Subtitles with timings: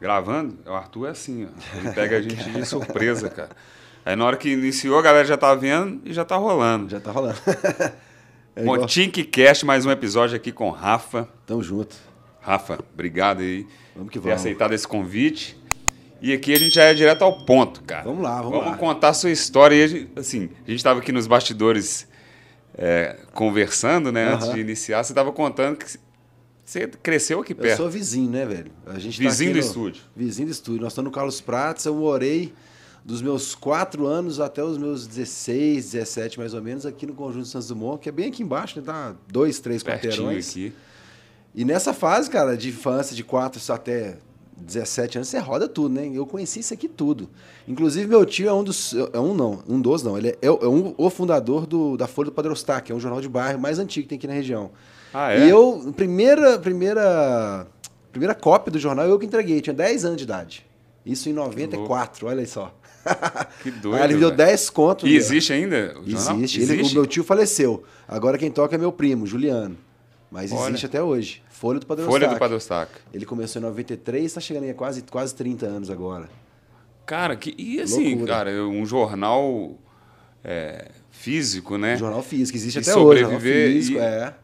[0.00, 0.58] Gravando?
[0.66, 1.78] O Arthur é assim, ó.
[1.78, 3.50] Ele pega a gente de surpresa, cara.
[4.04, 6.88] Aí na hora que iniciou, a galera já tá vendo e já tá rolando.
[6.88, 7.38] Já tá rolando.
[8.54, 11.28] é Cast, mais um episódio aqui com Rafa.
[11.46, 11.96] Tamo junto.
[12.40, 14.42] Rafa, obrigado aí Vamos que por ter vamos.
[14.42, 15.56] aceitado esse convite.
[16.22, 18.04] E aqui a gente já é direto ao ponto, cara.
[18.04, 18.76] Vamos lá, vamos Vamos lá.
[18.78, 19.74] contar a sua história.
[19.74, 22.06] E a gente, assim, a gente estava aqui nos bastidores
[22.78, 24.32] é, conversando, né?
[24.32, 24.54] Antes Aham.
[24.54, 25.98] de iniciar, você estava contando que
[26.64, 27.76] você cresceu aqui Eu perto.
[27.78, 28.70] sou vizinho, né, velho?
[28.86, 30.02] A gente tá Vizinho aqui do no- estúdio.
[30.14, 30.80] Vizinho do estúdio.
[30.82, 31.84] Nós estamos no Carlos Prates.
[31.86, 32.54] Eu morei
[33.04, 37.48] dos meus 4 anos até os meus 16, 17 mais ou menos, aqui no Conjunto
[37.48, 38.86] Santos Dumont, que é bem aqui embaixo, né?
[38.86, 40.50] Tá dois, três quarteirões.
[40.50, 40.72] aqui.
[41.52, 44.18] E nessa fase, cara, de infância, de 4 até
[44.56, 46.10] 17 anos, você roda tudo, né?
[46.12, 47.28] Eu conheci isso aqui tudo.
[47.66, 48.94] Inclusive, meu tio é um dos.
[49.12, 50.16] É um não, um dos não.
[50.16, 53.20] Ele é, é um, o fundador do, da Folha do Eustáquio, que é um jornal
[53.20, 54.70] de bairro mais antigo que tem aqui na região.
[55.12, 55.46] Ah, é?
[55.46, 57.66] E eu, primeira, primeira,
[58.10, 60.66] primeira cópia do jornal, eu que entreguei, tinha 10 anos de idade.
[61.04, 62.72] Isso em 94, olha aí só.
[63.62, 63.96] Que doido.
[63.96, 64.36] Aí ele me deu velho.
[64.38, 65.10] 10 contos.
[65.10, 65.96] E existe ainda?
[65.98, 66.08] o?
[66.08, 66.62] Existe.
[66.62, 67.82] Ele- o meu tio faleceu.
[68.06, 69.76] Agora quem toca é meu primo, Juliano.
[70.32, 70.70] Mas Olha.
[70.70, 71.42] existe até hoje.
[71.50, 72.38] Folha do Padre Folha do.
[72.38, 72.88] Padre.
[73.12, 76.28] Ele começou em 93 está chegando aí quase, quase 30 anos agora.
[77.04, 78.32] Cara, que, e assim, Loucura.
[78.32, 79.72] cara, um jornal
[80.42, 81.96] é, físico, né?
[81.96, 83.20] Jornal físico, existe E até hoje.
[83.20, 84.34] Jornal sobreviver físico, e- é.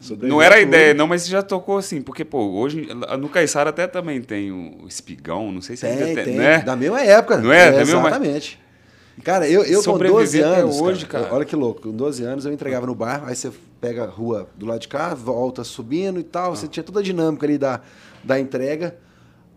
[0.00, 3.68] Sobreviver Não era a ideia, não, mas já tocou assim, porque, pô, hoje no Caiçara
[3.70, 6.36] até também tem o espigão, não sei se Tem, ainda tem.
[6.36, 6.58] né?
[6.62, 7.36] Da mesma época.
[7.36, 7.70] Não é?
[7.72, 8.58] Da mesma- Exatamente.
[9.24, 10.80] Cara, eu, eu com Sobreviver 12 até anos.
[10.80, 11.28] hoje, cara.
[11.34, 11.82] Olha que louco.
[11.82, 14.88] Com 12 anos eu entregava no bairro, aí você pega a rua do lado de
[14.88, 16.52] cá, volta subindo e tal.
[16.52, 16.56] Ah.
[16.56, 17.80] Você tinha toda a dinâmica ali da,
[18.24, 18.96] da entrega.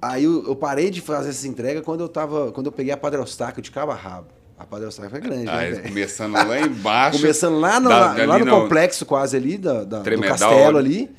[0.01, 2.51] Aí eu, eu parei de fazer essa entrega quando eu tava.
[2.51, 4.27] Quando eu peguei a Padre Eustáquio de cabo a rabo.
[4.57, 5.83] A Padre Eustáquio foi grande, né, Aí, velho?
[5.89, 7.19] começando lá embaixo.
[7.19, 10.77] Começando lá no, da- lá, ali lá no complexo quase ali, da, da- do castelo
[10.77, 10.97] ali.
[10.97, 11.15] ali,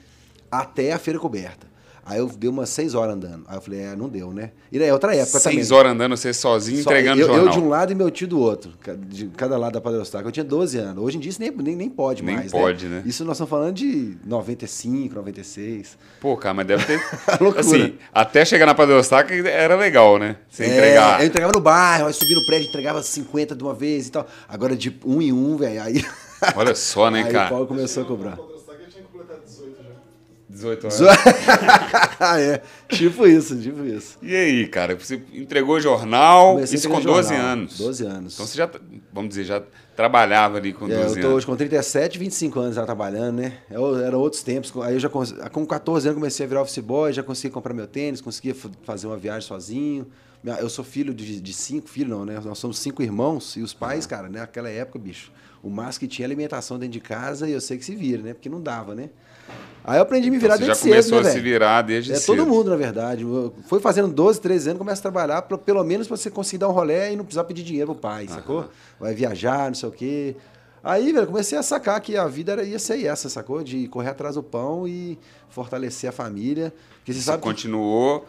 [0.51, 1.67] até a feira coberta.
[2.05, 3.45] Aí eu dei umas seis horas andando.
[3.47, 4.51] Aí eu falei, é, não deu, né?
[4.73, 5.59] E daí é outra época também.
[5.59, 7.47] Seis horas andando você sozinho, Só- entregando eu, jornal.
[7.47, 8.73] eu de um lado e meu tio do outro,
[9.07, 10.27] de cada lado da Padre Eustáquio.
[10.29, 11.03] Eu tinha 12 anos.
[11.03, 13.03] Hoje em dia isso nem, nem, nem pode Nem mais, pode, né?
[13.07, 15.97] Isso nós estamos falando de 95, 96.
[16.21, 17.01] Pô, cara, mas deve ter.
[17.41, 17.61] Loucura.
[17.61, 20.37] assim, até chegar na Padre Eustáquio era legal, né?
[20.51, 21.21] Você É, entregar.
[21.21, 24.27] eu entregava no bairro, aí subia no prédio, entregava 50 de uma vez e tal.
[24.49, 25.81] Agora de um em um, velho.
[25.83, 26.05] Aí,
[26.57, 27.49] Olha só, né, aí o cara?
[27.49, 28.37] Paulo começou a cobrar.
[30.53, 30.95] 18 anos.
[30.99, 31.07] Zo-
[32.39, 34.19] é, tipo isso, tipo isso.
[34.23, 34.95] E aí, cara?
[34.97, 37.79] Você entregou jornal, Comecei isso com entregar 12 jornal, anos.
[37.79, 38.35] 12 anos.
[38.35, 38.71] Então você já,
[39.13, 39.63] vamos dizer, já
[39.97, 41.37] trabalhava ali com É, 12 eu tô anos.
[41.39, 43.55] hoje com 37, 25 anos já trabalhando, né?
[43.71, 44.73] Eu, era outros tempos.
[44.83, 47.75] Aí eu já cons- com 14 anos comecei a virar office boy, já consegui comprar
[47.75, 50.07] meu tênis, conseguia fazer uma viagem sozinho.
[50.59, 52.41] Eu sou filho de, de cinco filhos, não, né?
[52.45, 54.41] Nós somos cinco irmãos e os pais, cara, né?
[54.41, 55.31] Naquela época, bicho,
[55.63, 58.35] o máximo que tinha alimentação dentro de casa e eu sei que se vira, né?
[58.35, 59.11] Porque não dava, né?
[59.85, 61.41] Aí eu aprendi a me virar Então você já desde começou cedo, né, a se
[61.41, 62.27] virar desde É cedo.
[62.37, 63.27] todo mundo, na verdade.
[63.67, 66.69] Foi fazendo 12, 13 anos, começa a trabalhar, pra- pelo menos pra você conseguir dar
[66.69, 68.69] um rolê e não precisar pedir dinheiro pro pai, sacou?
[69.01, 70.37] Vai viajar, não sei o quê.
[70.85, 73.63] Aí, velho, comecei a sacar que a vida era, ia ser essa, sacou?
[73.65, 75.19] De correr atrás do pão e
[75.49, 76.73] fortalecer a família.
[76.99, 78.25] Porque você Você sabe que- continuou.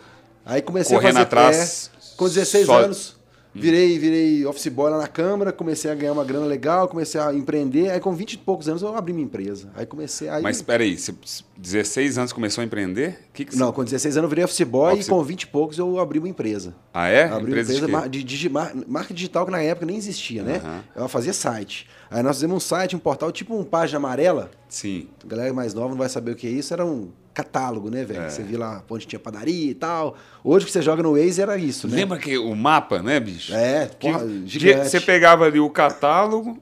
[0.45, 3.15] Aí comecei correndo a fazer atrás é, com 16 só- anos.
[3.55, 7.31] Virei, virei office boy lá na Câmara, comecei a ganhar uma grana legal, comecei a
[7.33, 7.91] empreender.
[7.91, 9.69] Aí com 20 e poucos anos eu abri minha empresa.
[9.75, 11.13] Aí comecei aí Mas espera aí, você
[11.55, 13.19] 16 anos começou a emprender?
[13.31, 15.47] Que que Não, com 16 anos eu virei office boy Office- e com 20 e
[15.47, 16.73] poucos eu abri uma empresa.
[16.93, 17.25] Ah, é?
[17.25, 19.97] Abri Empresa uma de empresa mar- de, digi- mar- marca digital que na época nem
[19.97, 20.57] existia, né?
[20.63, 20.83] Aham.
[20.95, 21.87] Ela fazia site.
[22.09, 24.49] Aí nós fizemos um site, um portal, tipo um página amarela.
[24.67, 25.07] Sim.
[25.23, 26.73] A galera mais nova não vai saber o que é isso.
[26.73, 28.21] Era um catálogo, né, velho?
[28.21, 28.29] É.
[28.29, 30.15] Você via lá onde tinha padaria e tal.
[30.43, 31.95] Hoje que você joga no Waze era isso, né?
[31.97, 33.53] Lembra que o mapa, né, bicho?
[33.53, 34.89] É, Que porra, dia- gigante.
[34.89, 36.57] Você pegava ali o catálogo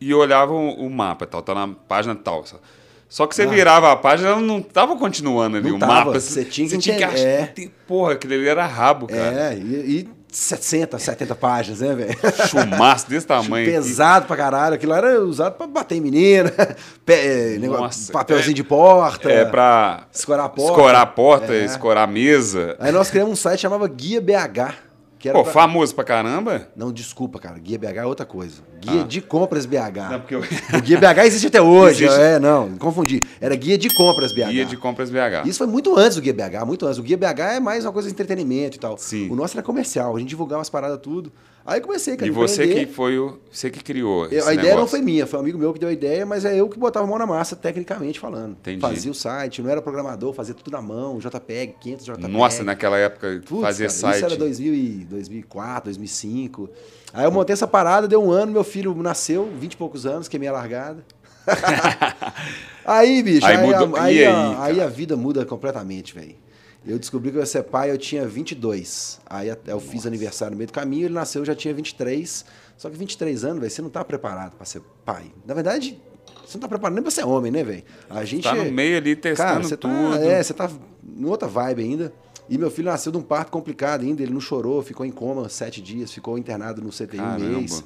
[0.00, 2.44] e olhava o, o mapa, tal, tá na página tal.
[2.46, 2.60] Só,
[3.08, 3.46] só que você Ah.
[3.46, 6.20] virava a página, ela não tava continuando ali Não o tava, mapa.
[6.20, 7.46] você tinha que você entender, é.
[7.46, 9.52] tem- Porra, aquele ali era rabo, cara.
[9.52, 9.60] É, e,
[9.98, 12.18] e 60, 70 páginas, né, velho?
[12.48, 13.66] Chumaço desse tamanho.
[13.70, 14.74] Pesado pra caralho.
[14.74, 16.50] Aquilo era usado pra bater em menina,
[17.04, 19.30] pé- negócio- Nossa, papelzinho é- de porta.
[19.30, 20.72] É pra Escorar a porta.
[20.72, 21.64] escorar a porta, É.
[21.64, 22.76] escorar a mesa.
[22.80, 24.74] Aí nós criamos um site que chamava Guia BH.
[25.22, 26.66] Que era Pô, pra- famoso pra caramba.
[26.74, 27.56] Não, desculpa, cara.
[27.56, 28.60] Guia BH é outra coisa.
[28.80, 29.04] Guia Ah.
[29.04, 30.10] de compras BH.
[30.10, 30.40] Não, porque eu...
[30.40, 32.04] O Guia BH existe até hoje.
[32.06, 32.20] Existe.
[32.20, 33.22] É, não, confundi.
[33.40, 34.48] Era Guia de compras BH.
[34.50, 35.46] Guia de compras BH.
[35.46, 36.98] Isso foi muito antes do Guia BH, muito antes.
[36.98, 38.98] O Guia BH é mais uma coisa de entretenimento e tal.
[38.98, 39.30] Sim.
[39.30, 41.30] O nosso era comercial, a gente divulgava as paradas tudo.
[41.64, 43.38] Aí comecei, cara, E você que foi o.
[43.50, 44.26] Você que criou.
[44.26, 46.44] Eu- a ideia não foi minha, foi um amigo meu que deu a ideia, mas
[46.44, 48.52] é eu que botava a mão na massa, tecnicamente falando.
[48.60, 48.80] Entendi.
[48.80, 52.28] Fazia o site, não era programador, fazia tudo na mão, JPEG, 500 JPEG.
[52.32, 54.16] Nossa, naquela época, Putz, fazer site.
[54.16, 56.68] Isso era 2000 e 2004, 2005.
[57.12, 60.26] Aí eu montei essa parada, deu um ano, meu filho nasceu, 20 e poucos anos,
[60.26, 61.04] queimei a largada.
[62.84, 66.34] aí, bicho, Aí aí, mudou- aí, e a- aí, aí a vida muda completamente, velho.
[66.84, 69.20] Eu descobri que eu ia ser pai, eu tinha 22.
[69.26, 72.44] Aí eu fiz aniversário no meio do caminho, ele nasceu, eu já tinha 23.
[72.76, 75.32] Só que 23 anos, velho, você não tá preparado pra ser pai.
[75.46, 76.00] Na verdade,
[76.44, 77.84] você não tá preparado nem pra ser homem, né, velho?
[78.10, 79.92] A gente Tá no meio ali testando Cara, você tudo.
[79.92, 80.68] Tá, é, você tá
[81.16, 82.12] em outra vibe ainda.
[82.48, 85.48] E meu filho nasceu de um parto complicado ainda, ele não chorou, ficou em coma
[85.48, 87.58] sete dias, ficou internado no CTI um Caramba.
[87.58, 87.84] mês.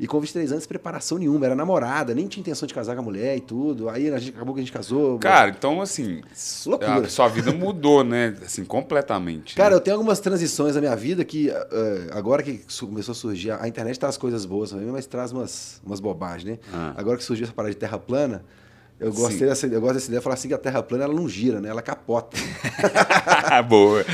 [0.00, 3.04] E com 23 anos, preparação nenhuma, era namorada, nem tinha intenção de casar com a
[3.04, 3.90] mulher e tudo.
[3.90, 5.18] Aí a gente, acabou que a gente casou.
[5.18, 6.22] Cara, então assim,
[6.64, 7.00] Loucura.
[7.00, 8.34] a sua vida mudou, né?
[8.42, 9.54] Assim, completamente.
[9.54, 9.76] Cara, né?
[9.76, 13.68] eu tenho algumas transições na minha vida que, eh, agora que começou a surgir, a
[13.68, 16.58] internet traz coisas boas também, mas traz umas, umas bobagens, né?
[16.72, 16.94] Ah.
[16.96, 18.42] Agora que surgiu essa parada de terra plana,
[19.00, 21.14] eu, gostei dessa, eu gosto dessa ideia de falar assim que a terra plana ela
[21.14, 21.68] não gira, né?
[21.70, 22.36] Ela capota.
[23.68, 24.04] Boa.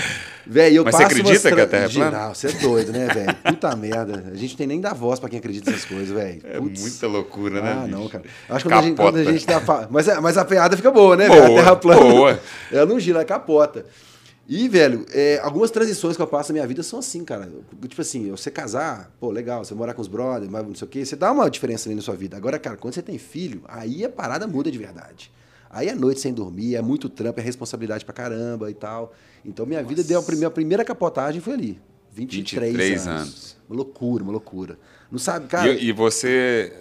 [0.46, 2.18] Velho, eu Mas você acredita que a Terra é plana?
[2.20, 3.34] Não, você é doido, né, velho?
[3.34, 4.24] Puta merda.
[4.32, 6.40] A gente tem nem dar voz pra quem acredita nessas coisas, velho.
[6.44, 7.80] É muita loucura, né?
[7.82, 8.22] Ah, não, cara.
[8.48, 9.60] Acho que quando a gente, quando a gente dá.
[9.90, 11.52] Mas, é- mas a piada fica boa, né, Boa, velho?
[11.52, 12.00] A terra plana.
[12.00, 12.40] boa.
[12.70, 13.84] Ela não gira, ela capota.
[14.48, 17.50] E, velho, é, algumas transições que eu passo na minha vida são assim, cara.
[17.88, 20.90] Tipo assim, você casar, pô, legal, você morar com os brothers, mas não sei o
[20.90, 22.36] quê, você dá uma diferença ali na sua vida.
[22.36, 25.32] Agora, cara, quando você tem filho, aí a parada muda de verdade.
[25.68, 29.12] Aí é noite sem dormir, é muito trampo, é responsabilidade pra caramba e tal.
[29.44, 31.80] Então minha vida deu a primeira, a primeira capotagem foi ali.
[32.12, 33.20] 23, 23 anos.
[33.20, 33.56] anos.
[33.68, 34.78] Uma loucura, uma loucura.
[35.10, 35.70] Não sabe, cara.
[35.70, 36.72] E, e você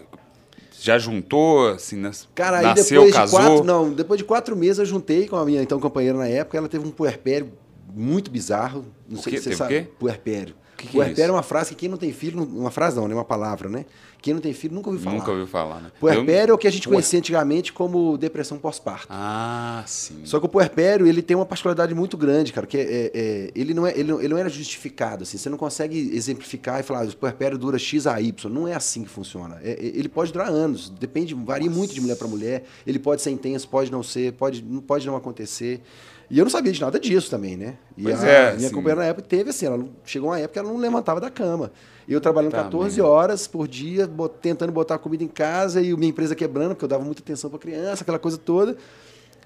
[0.81, 2.27] já juntou, assim, nas...
[2.35, 3.39] Cara, nasceu, depois casou?
[3.39, 6.27] de quatro, não, depois de quatro meses eu juntei com a minha então companheira na
[6.27, 7.51] época, ela teve um puerpério
[7.93, 9.37] muito bizarro, não O sei quê?
[9.37, 9.73] se você Teve o sabe.
[9.81, 9.87] quê?
[9.99, 10.55] Puerpério.
[10.85, 11.35] Que que é puerpério é, isso?
[11.35, 13.85] uma frase que quem não tem filho, uma frase não, né, uma palavra, né?
[14.21, 15.17] Quem não tem filho nunca ouviu falar.
[15.17, 15.91] Nunca ouviu falar, né?
[15.99, 19.05] Puerpério é o que a gente conhecia antigamente como depressão pós-parto.
[19.07, 20.21] Ah, sim.
[20.25, 23.51] Só que o puerpério, ele tem uma particularidade muito grande, cara, que é, é- é-
[23.53, 26.83] ele, não é, ele, não, ele não era justificado, assim, você não consegue exemplificar e
[26.83, 29.59] falar, ah, o puerpério dura X a Y, não é assim que funciona.
[29.63, 33.21] É- é- ele pode durar anos, depende, varia muito de mulher para mulher, ele pode
[33.21, 35.81] ser intenso, pode não ser, pode, pode não acontecer.
[36.29, 37.75] E eu não sabia de nada disso também, né?
[37.97, 40.39] E Pois a é, minha assim- companheira na época teve assim, ela não- chegou uma
[40.39, 41.71] época que ela não levantava da cama.
[42.07, 43.07] E eu trabalhando Tá 14 mesmo.
[43.11, 46.89] horas por dia, bot- tentando botar comida em casa e minha empresa quebrando, porque eu
[46.89, 48.75] dava muita atenção para criança, aquela coisa toda.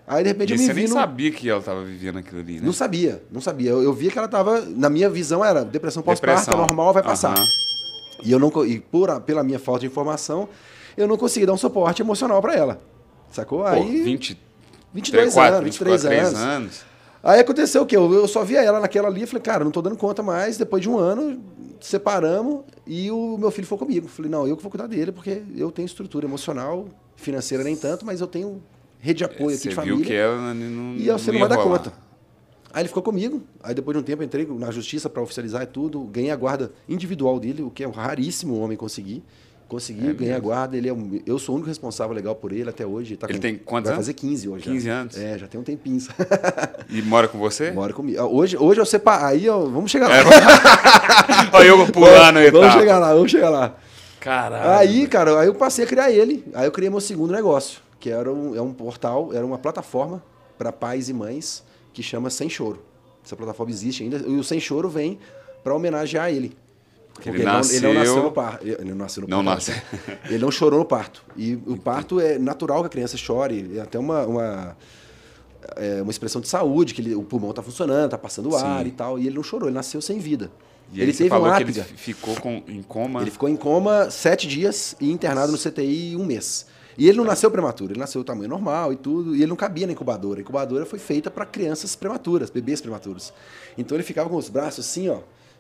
[0.08, 2.18] Aí de repente E eu me você vi nem no- sabia que ela estava vivendo
[2.18, 2.62] aquilo ali, né?
[2.66, 3.70] não sabia, não sabia.
[3.72, 4.62] Eu, eu via que ela tava.
[4.62, 7.38] Na minha visão era depressão pós-parto, é normal, vai passar.
[7.38, 7.48] Aham.
[8.24, 10.50] E eu não e por, pela minha falta de informação,
[10.98, 12.82] eu não consegui dar um suporte emocional pra ela.
[13.32, 13.60] Sacou?
[13.60, 14.38] Pô, Aí 20,
[14.94, 16.40] 22 24, anos, 23 23 anos.
[16.40, 16.86] anos.
[17.22, 17.98] Aí aconteceu o quê?
[17.98, 20.58] Eu, eu só via ela naquela ali, eu falei, cara, não tô dando conta mais.
[20.58, 21.42] Depois de um ano,
[21.82, 24.08] separamos e o meu filho foi comigo.
[24.08, 28.06] Falei, não, eu que vou cuidar dele, porque eu tenho estrutura emocional, financeira nem tanto,
[28.06, 28.62] mas eu tenho
[29.00, 30.06] rede de apoio aqui Você de viu família.
[30.06, 31.94] que ela não, E você não ia vai dar conta.
[32.72, 33.42] Aí ele ficou comigo.
[33.64, 36.02] Aí depois de um tempo eu entrei na justiça para oficializar e tudo.
[36.04, 39.24] Ganhei a guarda individual dele, o que é raríssimo o homem conseguir.
[39.70, 40.76] Consegui, É ganhei a guarda.
[40.76, 43.16] Ele é um- eu sou o único responsável legal por ele até hoje.
[43.16, 44.06] Tá Ele com- tem quantos Vai anos?
[44.08, 44.66] fazer 15 hoje.
[44.66, 44.72] já.
[44.72, 45.16] 15 anos?
[45.18, 46.00] É, já tem um tempinho.
[46.90, 47.70] E mora com você?
[47.72, 48.20] Bora comigo.
[48.20, 49.26] Ah, Hoje, hoje eu separo.
[49.26, 50.16] Aí eu, vamos chegar lá.
[50.18, 50.24] É,
[51.56, 53.76] Olha eu pulando a vamos chegar lá, vamos chegar lá.
[54.20, 54.70] Caralho.
[54.72, 56.44] Aí, cara, aí eu passei a criar ele.
[56.54, 60.22] Aí eu criei meu segundo negócio, que era um, é um portal, era uma plataforma
[60.58, 61.64] para pais e mães
[61.94, 62.82] que chama Sem Choro.
[63.24, 64.18] Essa plataforma existe ainda.
[64.18, 65.20] E o Sem Choro vem
[65.64, 66.58] para homenagear ele.
[67.20, 68.66] Porque Ele ele, não, ele não nasceu- nasceu no parto.
[68.68, 69.56] Ele não nasceu no Não parto.
[69.70, 69.76] nasceu.
[70.30, 71.24] Ele não chorou no parto.
[71.36, 73.72] E o parto é natural que a criança chore.
[73.78, 74.78] É até uma, uma,
[75.76, 78.88] é uma expressão de saúde, que ele- o pulmão tá funcionando, tá passando ar Sim.
[78.88, 79.20] e tal.
[79.20, 80.50] E ele não chorou, ele nasceu sem vida.
[80.94, 83.22] E ele teve falou um que ele ficou com, em coma.
[83.22, 86.66] Ele ficou em coma sete dias e internado no CTI um mês.
[86.98, 89.86] E ele não nasceu prematuro, ele nasceu tamanho normal e tudo, e ele não cabia
[89.86, 90.40] na incubadora.
[90.40, 93.32] A incubadora foi feita para crianças prematuras, bebês prematuros.
[93.78, 95.20] Então ele ficava com os braços assim, ó,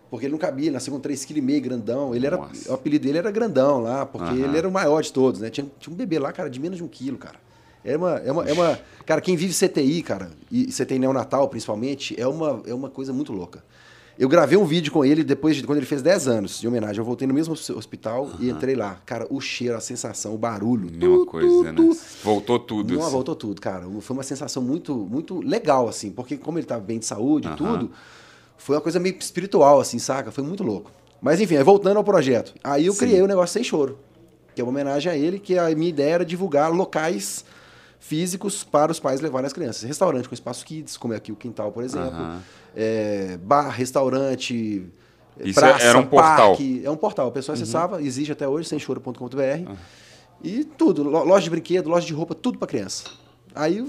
[0.10, 2.16] porque ele não cabia, nasceu com 3,5 kg, grandão.
[2.16, 4.44] Ele era, o apelido dele era grandão lá, porque Aham.
[4.44, 5.50] ele era o maior de todos, né?
[5.50, 7.36] Tinha, tinha um bebê lá, cara, de menos de um quilo, cara.
[7.84, 8.80] É uma, é, uma, é uma.
[9.06, 13.32] Cara, quem vive CTI, cara, e CTI neonatal principalmente, é uma, é uma coisa muito
[13.32, 13.64] louca.
[14.20, 16.98] Eu gravei um vídeo com ele depois de quando ele fez 10 anos de homenagem.
[16.98, 19.00] Eu voltei no mesmo hospital e entrei lá.
[19.06, 20.92] Cara, o cheiro, a sensação, o barulho.
[20.92, 21.74] Mesma tu, coisa, tu, né?
[21.74, 21.98] tu.
[22.22, 22.94] Voltou tudo.
[22.94, 23.12] Não, assim.
[23.12, 23.88] voltou tudo, cara.
[24.02, 27.52] Foi uma sensação muito, muito legal, assim, porque como ele estava bem de saúde e
[27.52, 27.56] Aham.
[27.56, 27.92] tudo,
[28.60, 30.32] foi uma coisa meio espiritual, assim, saca?
[30.32, 30.92] Foi muito louco.
[31.22, 32.54] Mas enfim, voltando ao projeto.
[32.64, 33.00] Aí eu Sim.
[33.00, 33.98] criei o negócio Sem Choro,
[34.56, 37.44] que é uma homenagem a ele, que a minha ideia era divulgar locais
[38.00, 39.84] físicos para os pais levarem as crianças.
[39.84, 42.10] Restaurante com espaço kids, como é aqui o Quintal, por exemplo.
[42.16, 42.42] Aham.
[42.76, 44.86] É, bar, restaurante,
[45.44, 46.50] Isso era um portal.
[46.50, 46.82] parque.
[46.86, 47.28] É um portal.
[47.28, 49.72] O pessoal acessava, existe até hoje, semchoro.com.br.
[50.42, 53.04] E tudo, lo- loja de brinquedo, loja de roupa, tudo para criança.
[53.56, 53.84] Aí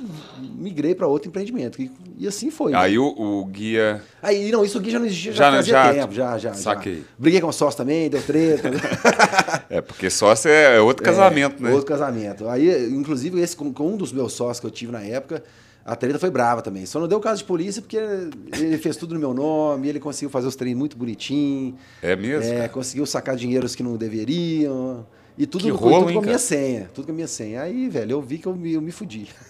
[0.56, 1.80] migrei para outro empreendimento.
[1.80, 2.72] E, e assim foi.
[2.72, 2.78] né?
[2.78, 4.02] Aí o, o guia.
[4.22, 6.54] Aí, não, isso aqui já não existia, Já já, fazia já- tempo, já, já.
[6.54, 6.96] saquei.
[6.96, 7.02] Já.
[7.18, 8.70] Briguei com o sócio também, deu treta.
[9.70, 11.70] É, porque sócio é outro casamento, É, né?
[11.72, 12.48] Outro casamento.
[12.48, 15.44] Aí, inclusive, esse com, com um dos meus sócios que eu tive na época,
[15.84, 16.84] a treta foi brava também.
[16.86, 20.28] Só não deu caso de polícia porque ele fez tudo no meu nome, ele conseguiu
[20.28, 21.76] fazer os treinos muito bonitinho.
[22.02, 22.52] É mesmo?
[22.52, 25.06] É, conseguiu sacar dinheiros que não deveriam.
[25.40, 26.38] E tudo, Que rolo, tudo hein, com a minha cara?
[26.38, 26.90] senha.
[26.94, 27.62] Tudo com a minha senha.
[27.62, 29.26] Aí, velho, eu vi que eu me, eu me fudi.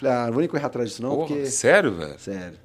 [0.00, 1.46] Falei, ah, não vou nem correr atrás disso, não, Porra, porque.
[1.46, 2.18] Sério, velho?
[2.18, 2.58] Sério.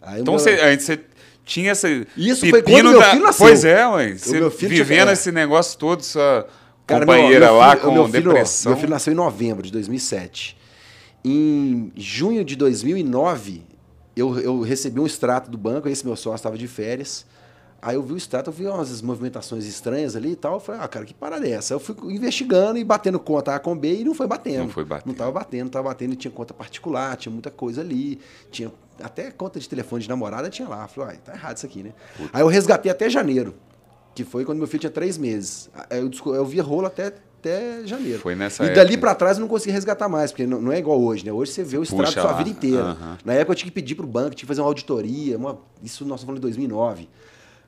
[0.00, 1.00] Aí, Então meu- você, você
[1.44, 1.88] tinha essa.
[2.16, 3.46] Isso foi quando meu filho nasceu.
[3.46, 4.16] Pois é, mãe.
[4.16, 5.12] Você meu filho tinha- vivendo é.
[5.12, 6.46] esse negócio todo, sua
[6.86, 8.72] Cara, meu- companheira meu lá filho- com meu filho, depressão.
[8.72, 10.56] Meu filho nasceu em novembro de 2007.
[11.24, 13.62] Em junho de 2009,
[14.16, 17.24] eu, eu recebi um extrato do banco, esse meu sócio estava de férias.
[17.84, 20.54] Aí eu vi o extrato, eu vi umas movimentações estranhas ali e tal.
[20.54, 21.74] Eu falei, ah, cara, que parada é essa?
[21.74, 24.60] Eu fui investigando e batendo conta A com B e não foi batendo.
[24.60, 25.08] Não foi batendo.
[25.08, 26.12] Não tava batendo, não tava batendo.
[26.12, 28.20] E tinha conta particular, tinha muita coisa ali.
[28.52, 28.70] Tinha
[29.02, 30.82] até conta de telefone de namorada tinha lá.
[30.84, 31.92] Eu falei, ah, tá errado isso aqui, né?
[32.32, 33.52] Aí eu resgatei até janeiro,
[34.14, 35.68] que foi quando meu filho tinha três meses.
[35.90, 37.06] Aí Eu, eu vi rolo até,
[37.40, 38.20] até janeiro.
[38.20, 39.00] Foi nessa E dali época.
[39.00, 41.32] pra trás eu não consegui resgatar mais, porque não, não é igual hoje, né?
[41.32, 42.36] Hoje você vê o extrato Puxa sua lá.
[42.38, 42.80] vida inteira.
[42.84, 43.18] Aham.
[43.24, 46.04] Na época eu tinha que pedir pro banco, tinha que fazer uma auditoria, uma- isso
[46.04, 47.08] nós estamos falando de 2009.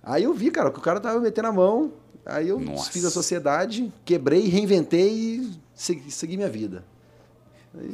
[0.04, 1.92] Aí eu vi, cara, que o cara tava metendo a mão,
[2.26, 2.84] aí eu Nossa.
[2.84, 6.84] desfiz a sociedade, quebrei, reinventei e segui, segui minha vida.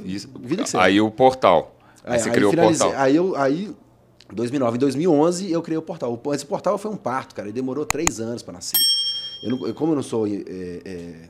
[0.05, 0.77] Isso- Vida que.
[0.77, 1.75] Aí o portal.
[2.05, 2.93] Aí, você criou o portal.
[2.97, 3.75] Aí eu, aí,
[4.33, 6.21] 2009, em 2011, eu criei o portal.
[6.35, 8.79] Esse portal foi um parto, cara, e demorou três anos para nascer.
[9.43, 10.33] Eu não- eu- como eu não sou é,
[10.85, 11.29] é,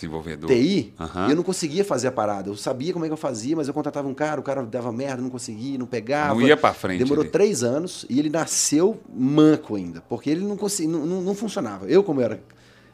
[0.00, 0.48] Desenvolvedor.
[0.50, 1.28] TI, Aham.
[1.30, 2.48] eu não conseguia fazer a parada.
[2.48, 4.90] Eu sabia como é que eu fazia, mas eu contratava um cara, o cara dava
[4.90, 6.34] merda, não conseguia, não pegava.
[6.34, 7.30] Não ia pra frente Demorou ali.
[7.30, 11.86] três anos e ele nasceu manco ainda, porque ele não, conseguia, não, não, não funcionava.
[11.86, 12.40] Eu, como era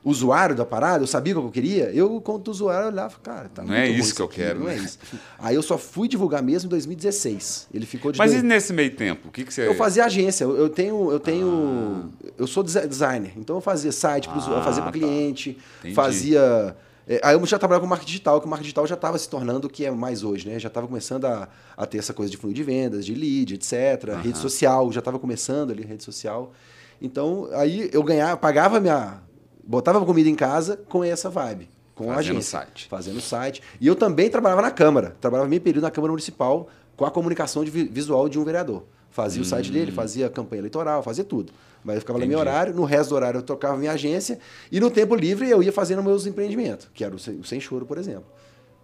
[0.05, 3.49] usuário da parada, eu sabia o que eu queria, eu, como usuário, eu olhava, cara,
[3.53, 4.83] tá Não muito é isso que eu aqui, quero, Não é né?
[4.85, 4.99] isso.
[5.37, 7.67] Aí eu só fui divulgar mesmo em 2016.
[7.75, 9.27] Ele ficou de Mas dois- e nesse meio tempo?
[9.29, 9.67] O que, que você.
[9.67, 12.31] eu fazia agência, eu eu tenho, eu tenho, Ah.
[12.39, 14.99] eu sou desi- designer, então eu fazia site para Ah, fazia para tá.
[14.99, 15.59] cliente,
[15.93, 16.77] fazia,
[17.09, 19.29] é, aí eu já trabalhava com marketing digital, que o marketing digital já estava se
[19.29, 20.59] tornando o que é mais hoje, né?
[20.59, 24.15] Já estava começando a, a ter essa coisa de funil de vendas, de lead, etc.
[24.23, 26.53] Rede social, já estava começando ali rede social.
[27.01, 29.23] Então aí eu ganhava, pagava minha,
[29.65, 31.69] botava comida em casa com essa vibe.
[31.95, 32.59] Com a Fazendo agência.
[32.59, 32.89] site.
[32.89, 33.63] Fazendo site.
[33.81, 35.17] E eu também trabalhava na Câmara.
[35.19, 38.85] Trabalhava meio período na Câmara Municipal com a comunicação de vi- visual de um vereador.
[39.11, 41.53] Fazia o site dele, fazia a campanha eleitoral, fazia tudo.
[41.83, 42.43] Mas eu ficava no meu Hum.
[42.43, 42.51] Entendi.
[42.55, 44.39] horário, no resto do horário eu tocava minha agência
[44.71, 47.61] e no tempo livre eu ia fazendo meus empreendimentos, que era o Sem, o Sem
[47.61, 48.27] Choro, por exemplo.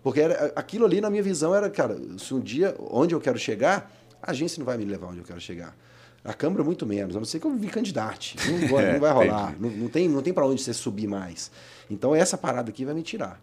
[0.03, 3.39] Porque era, aquilo ali, na minha visão, era, cara, se um dia, onde eu quero
[3.39, 3.93] chegar,
[4.23, 5.77] a agência não vai me levar onde eu quero chegar.
[6.25, 8.37] A Câmara, muito menos, a não ser que eu me candidate.
[8.49, 9.51] Não, vou- É, não vai rolar.
[9.59, 9.61] entendi.
[9.77, 11.51] Não, não tem, não tem para onde você subir mais.
[11.91, 13.41] Então, essa parada aqui vai me tirar.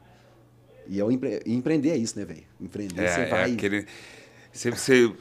[0.87, 2.43] E eu empre- e empreender é isso, né, velho?
[2.59, 3.51] Empreender, É, você é vai.
[3.53, 3.85] aquele.
[4.51, 5.11] Você, você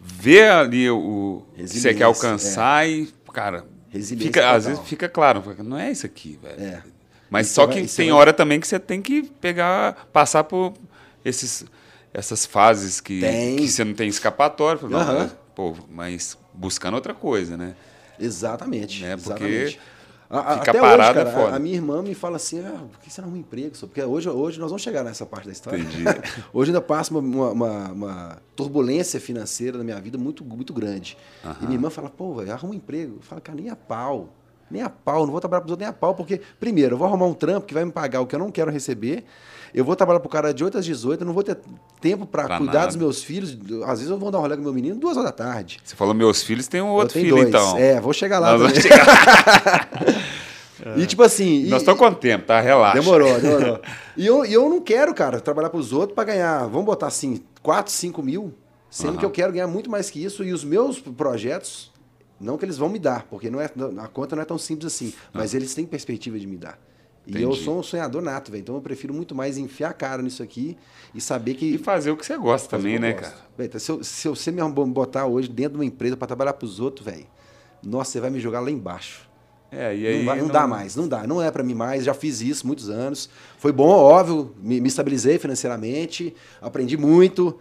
[0.00, 5.42] vê ali o que você quer alcançar e, cara, Resiliência fica, às vezes fica claro,
[5.64, 6.60] não é isso aqui, velho.
[6.62, 6.82] É.
[7.30, 10.06] Mas E só vai- que você tem vai- hora também que você tem que pegar,
[10.12, 10.74] passar por
[11.24, 11.64] esses,
[12.14, 13.56] essas fases que, Tem.
[13.56, 14.78] que você não tem escapatória.
[14.80, 17.74] Fala, não, mas, Pô, mas buscando outra coisa, né?
[18.20, 19.02] Exatamente.
[19.02, 19.80] Né, porque exatamente.
[20.28, 21.52] A- a- ficar até parado é hoje, cara, foda.
[21.52, 23.76] a, a minha irmã me fala assim, ah, por que você não arruma um emprego?
[23.78, 25.78] Porque hoje, hoje nós vamos chegar nessa parte da história.
[25.78, 26.04] Entendi.
[26.52, 31.16] hoje ainda passa uma, uma, uma- turbulência financeira na minha vida muito, muito grande.
[31.60, 33.16] E minha irmã fala, pô, velho, arruma um emprego.
[33.18, 34.30] Eu falo, cara, nem a pau.
[34.68, 36.98] Nem a pau, não vou trabalhar para os outros nem a pau, porque, primeiro, eu
[36.98, 39.24] vou arrumar um trampo que vai me pagar o que eu não quero receber.
[39.74, 41.58] Eu vou trabalhar pro cara de 8 às 18, eu não vou ter
[42.00, 42.86] tempo para cuidar nada.
[42.88, 43.56] dos meus filhos.
[43.84, 45.80] Às vezes eu vou dar um rolê com meu menino duas horas da tarde.
[45.84, 47.48] Você falou meus filhos, tem um outro filho, dois.
[47.48, 47.78] então.
[47.78, 48.56] É, vou chegar lá.
[48.56, 48.90] Nós também.
[48.90, 49.96] vamos chegar.
[50.96, 51.66] E tipo assim.
[51.68, 52.60] Nós estamos com tempo, tá?
[52.60, 53.00] Relaxa.
[53.00, 53.80] Demorou, demorou.
[54.16, 57.90] e, eu, eu não quero, cara, trabalhar pros outros pra ganhar, vamos botar assim, 4,
[57.90, 58.54] 5 mil,
[58.90, 59.18] sendo Aham.
[59.18, 60.44] que eu quero ganhar muito mais que isso.
[60.44, 61.90] E os meus projetos,
[62.38, 64.92] não que eles vão me dar, porque não é, a conta não é tão simples
[64.92, 66.78] assim, mas eles têm perspectiva de me dar.
[67.26, 67.64] E eu Entendi.
[67.64, 68.60] sou um sonhador nato, velho.
[68.60, 70.76] Então eu prefiro muito mais enfiar a cara nisso aqui
[71.12, 71.74] e saber que.
[71.74, 73.24] E fazer o que você gosta também, né, gosto.
[73.24, 73.36] cara?
[73.58, 76.52] Véi, tá, se, eu, se você me botar hoje dentro de uma empresa pra trabalhar
[76.52, 77.26] pros outros, velho,
[77.82, 79.26] nossa, você vai me jogar lá embaixo.
[79.72, 80.18] É, e aí.
[80.18, 82.04] Não, vai- não dá mais, não dá, não é pra mim mais.
[82.04, 83.28] Já fiz isso muitos anos.
[83.58, 87.58] Foi bom, óbvio, me, me estabilizei financeiramente, aprendi muito,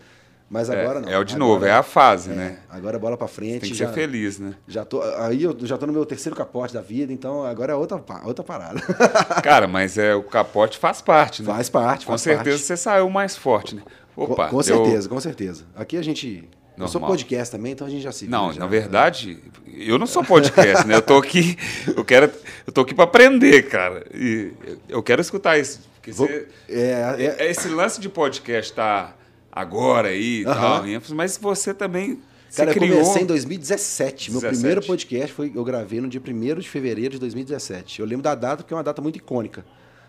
[0.49, 1.09] mas É, agora não.
[1.09, 2.57] é o de Agora- novo, é a fase, é, né?
[2.69, 3.61] Agora bola pra frente.
[3.61, 4.53] Tem que já, ser feliz, né?
[4.67, 7.75] Já tô, aí eu já tô no meu terceiro capote da vida, então agora é
[7.75, 8.79] outra, outra parada.
[9.43, 11.47] Cara, mas é o capote faz parte, né?
[11.53, 12.65] faz parte, Com faz certeza parte.
[12.65, 13.81] você saiu mais forte, né?
[14.15, 15.63] Com- Opa, com deu- certeza, com certeza.
[15.75, 16.47] Aqui a gente
[16.77, 17.11] Eu sou Normal.
[17.17, 18.59] podcast também, então a gente já se Não, já.
[18.59, 19.39] na verdade,
[19.73, 20.95] eu não sou podcast, né?
[20.95, 21.57] Eu tô aqui,
[21.95, 22.29] eu quero,
[22.67, 24.05] eu tô aqui para aprender, cara.
[24.13, 24.51] E
[24.89, 25.79] eu quero escutar isso,
[26.13, 29.13] Vou- você- É, é, é- esse lance de podcast tá
[29.55, 30.99] agora aí e Aham.
[30.99, 32.19] tal, mas você também
[32.55, 34.31] Cara, eu criou comecei em 2017.
[34.31, 34.59] Meu 17.
[34.59, 37.99] primeiro podcast foi eu gravei no dia 1 de fevereiro de 2017.
[38.01, 39.65] Eu lembro da data porque é uma data muito icônica.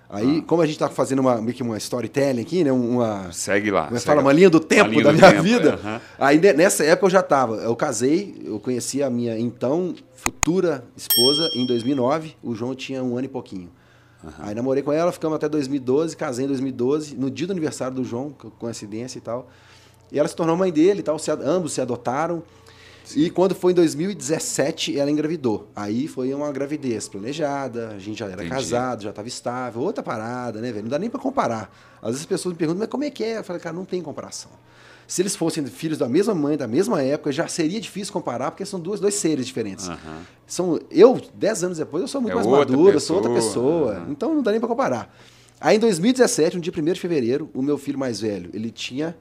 [0.09, 2.71] Aí, como a gente tá fazendo uma, meio que uma storytelling aqui, né?
[2.71, 3.87] Uma, Segue lá.
[3.87, 4.21] Como é segue fala?
[4.21, 4.27] lá.
[4.29, 5.71] Uma linha do tempo linha da do minha tempo, vida.
[5.71, 6.01] é, aham.
[6.17, 7.57] Aí ne- nessa época eu já tava.
[7.57, 12.37] Eu casei, eu conheci a minha então futura esposa em 2009.
[12.41, 13.69] O João tinha um ano e pouquinho.
[14.39, 18.05] Aí namorei com ela, ficamos até 2012, casei em 2012, no dia do aniversário do
[18.05, 19.49] João, co- coincidência e tal.
[20.11, 22.43] E ela se tornou mãe dele e tal, se, ambos se adotaram.
[23.15, 25.69] E quando foi em 2017, ela engravidou.
[25.77, 28.51] Aí foi uma gravidez planejada, a gente já era Entendi.
[28.51, 30.83] casado, já estava estável, outra parada, né, velho?
[30.85, 31.71] Não dá nem pra comparar.
[32.03, 33.39] Às vezes as pessoas me perguntam, mas como é que é?
[33.39, 34.51] Eu falei, cara, não tem comparação.
[35.07, 38.65] Se eles fossem filhos da mesma mãe, da mesma época, já seria difícil comparar, porque
[38.65, 39.89] são duas, dois seres diferentes.
[39.89, 40.23] Aham.
[40.47, 43.93] São, eu, dez anos depois, eu sou muito É mais maduro, eu sou outra pessoa,
[43.93, 44.07] aham.
[44.11, 45.15] Então não dá nem pra comparar.
[45.61, 49.17] Aí em 2017, no dia 1 de fevereiro, o meu filho mais velho, ele tinha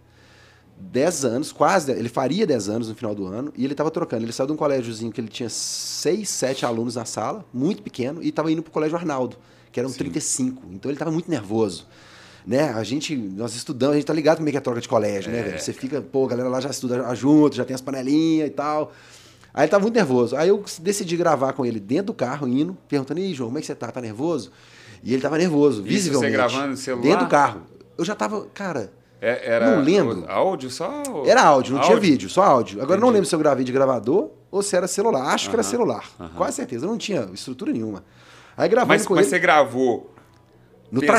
[0.77, 4.25] 10 anos, quase, ele faria 10 anos no final do ano, e ele estava trocando.
[4.25, 8.21] Ele saiu de um colégiozinho que ele tinha 6, 7 alunos na sala, muito pequeno,
[8.21, 9.37] e estava indo para o colégio Arnaldo,
[9.71, 10.63] que eram 35.
[10.71, 11.87] Então ele estava muito nervoso.
[12.45, 12.69] Né?
[12.75, 15.31] A gente, nós estudamos, a gente tá ligado como é que é troca de colégio,
[15.31, 15.59] né, velho?
[15.59, 18.91] Você fica, pô, a galera lá já estuda junto, já tem as panelinhas e tal.
[19.53, 20.35] Aí ele tava muito nervoso.
[20.35, 23.61] Aí eu decidi gravar com ele dentro do carro, indo, perguntando, Ih, João, como é
[23.61, 23.89] que você tá?
[23.91, 24.51] Tá nervoso?
[25.03, 26.31] E ele tava nervoso, Isso visivelmente.
[26.31, 27.03] você gravando no celular?
[27.03, 27.61] Dentro do carro.
[27.97, 30.25] Eu já tava, cara, É- era Não lembro.
[30.29, 31.01] áudio só?
[31.25, 32.09] era áudio, não tinha Áudio?
[32.11, 32.81] vídeo, só áudio.
[32.81, 35.33] Agora eu não lembro se eu gravei de gravador ou se era celular.
[35.33, 36.03] Acho que era celular.
[36.19, 36.29] aham.
[36.35, 36.85] Quase certeza.
[36.85, 38.03] Eu não tinha estrutura nenhuma.
[38.57, 40.13] Aí gravando Mas, com mas ele você gravou
[40.95, 41.11] no pensando-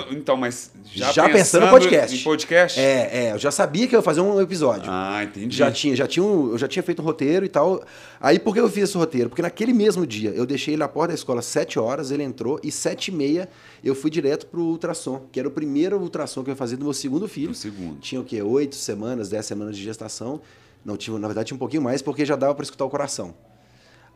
[0.00, 0.14] trajeto.
[0.14, 2.16] Então, mas já, Já, pensando no podcast.
[2.16, 2.80] Em podcast?
[2.80, 4.84] É, é, eu já sabia que eu ia fazer um episódio.
[4.88, 5.54] Ah, entendi.
[5.56, 7.82] Já tinha, já tinha um, eu já tinha feito um roteiro e tal.
[8.20, 9.28] Aí por que eu fiz esse roteiro?
[9.28, 12.22] Porque naquele mesmo dia eu deixei ele na porta da escola às 7 horas, ele
[12.22, 13.48] entrou e 7 e meia
[13.82, 16.84] eu fui direto pro ultrassom, que era o primeiro ultrassom que eu ia fazer do
[16.84, 17.48] meu segundo filho.
[17.48, 17.98] No segundo.
[18.00, 18.40] Tinha o quê?
[18.42, 20.40] 8 semanas, 10 semanas de gestação.
[20.84, 23.34] Não tinha, na verdade tinha um pouquinho mais porque já dava para escutar o coração.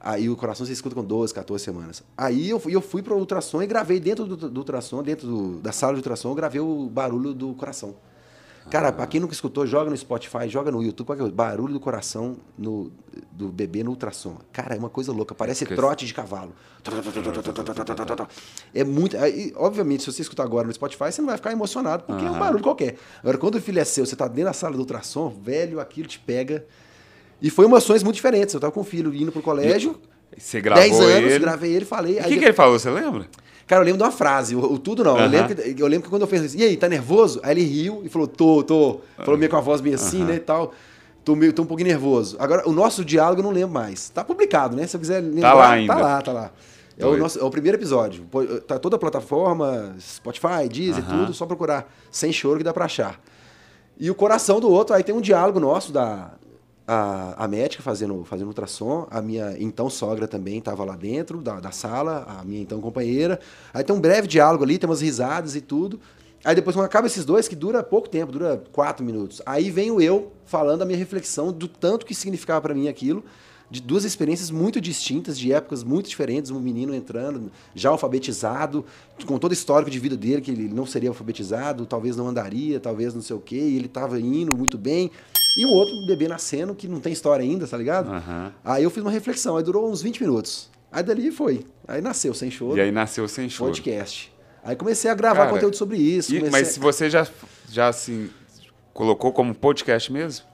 [0.01, 2.03] Aí o coração você escuta com 12, 14 semanas.
[2.17, 5.59] Aí eu fui, eu fui pro ultrassom e gravei dentro do, do ultrassom, dentro do-
[5.61, 7.95] da sala de ultrassom, eu gravei o barulho do coração.
[8.71, 11.33] Cara, pra quem nunca escutou, joga no Spotify, joga no YouTube, qual que é o
[11.33, 12.93] barulho do coração no,
[13.33, 14.37] do bebê no ultrassom.
[14.53, 16.53] Cara, é uma coisa louca, parece Porque- trote de cavalo.
[18.75, 19.17] É muito.
[19.17, 22.31] aí, obviamente, se você escutar agora no Spotify, você não vai ficar emocionado, porque é
[22.31, 22.97] um barulho qualquer.
[23.21, 26.07] Agora, quando o filho é seu, você tá dentro da sala do ultrassom, velho, aquilo
[26.07, 26.67] te pega.
[27.41, 28.55] E foi emoções muito diferentes.
[28.55, 29.97] Eu tava com o filho indo pro colégio,
[30.37, 31.39] Você gravou 10 anos, ele.
[31.39, 32.19] gravei ele, falei.
[32.19, 33.27] E o que, que ele falou, você lembra?
[33.67, 35.19] Cara, eu lembro de uma frase, o, o tudo não.
[35.19, 37.39] Eu, lembro que, eu lembro que quando eu fiz isso, e aí, tá nervoso?
[37.43, 39.01] Aí ele riu e falou, tô, tô.
[39.19, 40.73] Falou meio com a voz meio assim, né, e tal.
[41.23, 42.37] Tô, meio, tô um pouquinho nervoso.
[42.39, 44.09] Agora, o nosso diálogo eu não lembro mais.
[44.09, 44.87] Tá publicado, né?
[44.87, 45.95] Se eu quiser lembrar, lá ainda.
[45.95, 46.51] Tá lá, tá lá.
[46.97, 48.25] É o, nosso, é o primeiro episódio.
[48.67, 51.19] Tá toda a plataforma, Spotify, Deezer, Aham.
[51.19, 53.21] tudo, só procurar sem choro que dá pra achar.
[54.01, 56.31] E o coração do outro, aí tem um diálogo nosso da
[56.89, 61.61] a, a médica fazendo, fazendo ultrassom, a minha então sogra também estava lá dentro da,
[61.61, 63.39] da sala, a minha então companheira.
[63.75, 66.01] Aí tem um breve diálogo ali, tem umas risadas e tudo.
[66.43, 70.01] Aí depois, quando acaba esses dois, que dura pouco tempo, dura quatro minutos, aí venho
[70.01, 73.23] eu falando a minha reflexão do tanto que significava para mim aquilo,
[73.71, 78.83] de duas experiências muito distintas, de épocas muito diferentes, um menino entrando, já alfabetizado,
[79.27, 82.81] com todo o histórico de vida dele, que ele não seria alfabetizado, talvez não andaria,
[82.81, 85.11] talvez não sei o quê, e ele estava indo muito bem,
[85.59, 88.11] e um outro bebê nascendo, que não tem história ainda, tá ligado?
[88.11, 88.53] Aham.
[88.65, 90.71] Aí eu fiz uma reflexão, aí durou uns 20 minutos.
[90.91, 91.65] Aí dali foi.
[91.87, 93.71] Aí nasceu, sem choro, E aí nasceu sem choro.
[93.71, 94.33] podcast.
[94.63, 96.35] Aí comecei a gravar Cara, conteúdo sobre isso.
[96.35, 97.27] E- mas se você já,
[97.71, 98.31] já assim,
[98.95, 100.47] colocou como podcast mesmo?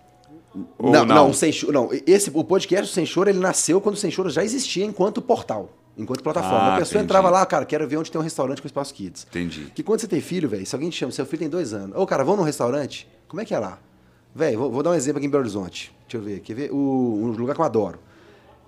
[0.79, 1.91] Ou não, não, o Sem Choro, não.
[2.07, 5.73] Esse, o podcast Sem Choro, ele nasceu quando o Sem Choro já existia enquanto portal,
[5.99, 6.59] enquanto plataforma.
[6.59, 7.05] Ah, a pessoa entendi.
[7.07, 9.27] entrava lá, cara, quero ver onde tem um restaurante com espaço kids.
[9.29, 9.73] Entendi.
[9.75, 11.97] Que quando você tem filho, velho, se alguém te chama, seu filho tem dois anos,
[11.97, 13.09] ô, cara, vamos num restaurante?
[13.27, 13.81] Como é que é lá?
[14.35, 15.95] Velho, vou, vou dar um exemplo aqui em Belo Horizonte.
[16.09, 16.73] Deixa eu ver, quer ver?
[16.73, 17.99] O, um lugar que eu adoro.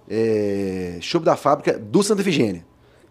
[0.09, 2.65] É, Chopp da fábrica do Santa Efigênia.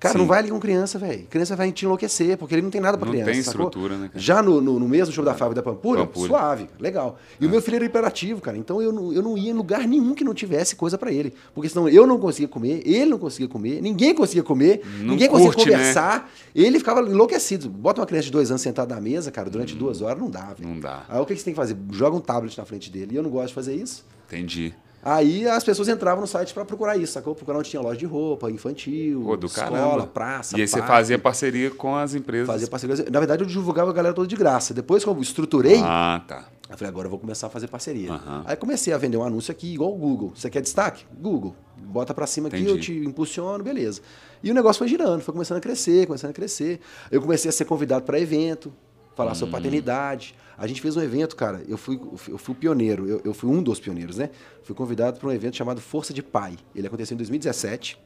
[0.06, 0.18] Cara, Sim.
[0.20, 1.26] não vai ali com criança, velho.
[1.30, 3.32] Criança vai te enlouquecer, porque ele não tem nada pra Não criança.
[3.32, 3.66] tem sacou?
[3.68, 4.20] estrutura, né, cara?
[4.20, 6.28] Já no, no, no mesmo show da fábrica da Pampulha, Pampulha.
[6.28, 7.18] suave, legal.
[7.40, 8.58] E o meu filho era hiperativo, cara.
[8.58, 11.34] Então eu não, eu não ia em lugar nenhum que não tivesse coisa pra ele.
[11.54, 15.28] Porque senão eu não conseguia comer, ele não conseguia comer, ninguém conseguia comer, Não ninguém
[15.28, 15.78] conseguia curte, né?
[15.78, 16.32] conversar.
[16.54, 17.70] Ele ficava enlouquecido.
[17.70, 20.54] Bota uma criança de dois anos sentada na mesa, cara, durante duas horas, não dá,
[20.54, 20.70] velho.
[20.70, 20.74] Hum.
[20.76, 21.06] Não dá.
[21.10, 21.76] Aí o que que você tem que fazer?
[21.92, 23.14] Joga um tablet na frente dele.
[23.14, 24.06] E eu não gosto de fazer isso.
[24.28, 24.74] Entendi.
[25.06, 27.36] Aí as pessoas entravam no site para procurar isso, sacou?
[27.36, 30.08] Procurar onde tinha loja de roupa, infantil, Pô, escola, caramba.
[30.08, 30.58] praça.
[30.58, 30.92] E aí você parque.
[30.94, 32.48] fazia parceria com as empresas.
[32.48, 33.06] Fazia parceria.
[33.12, 34.74] Na verdade, eu divulgava a galera toda de graça.
[34.74, 36.46] Depois que eu estruturei, Ah, tá.
[36.68, 38.12] eu falei, agora eu vou começar a fazer parceria.
[38.14, 38.44] Aham.
[38.48, 40.32] Aí comecei a vender um anúncio aqui, igual o Google.
[40.36, 41.06] Você quer destaque?
[41.22, 41.56] Google.
[41.78, 42.72] Bota pra cima aqui, Entendi.
[42.72, 44.02] eu te impulsiono, beleza.
[44.44, 46.80] E o negócio foi girando, foi começando a crescer, começando a crescer.
[47.12, 48.74] Eu comecei a ser convidado para evento,
[49.16, 49.36] falar Hum.
[49.36, 50.34] sobre paternidade.
[50.58, 53.50] A gente fez um evento, cara, eu fui, eu fui o pioneiro, eu, eu fui
[53.50, 54.30] um dos pioneiros, né?
[54.64, 56.56] Fui convidado para um evento chamado Força de Pai.
[56.74, 58.00] Ele aconteceu em 2017,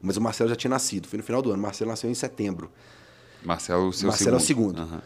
[0.00, 1.06] mas o Marcelo já tinha nascido.
[1.06, 2.70] Foi no final do ano, o Marcelo nasceu em setembro.
[3.44, 4.76] Marcelo, o seu Marcelo é o segundo.
[4.76, 4.92] segundo.
[4.94, 5.02] Aham.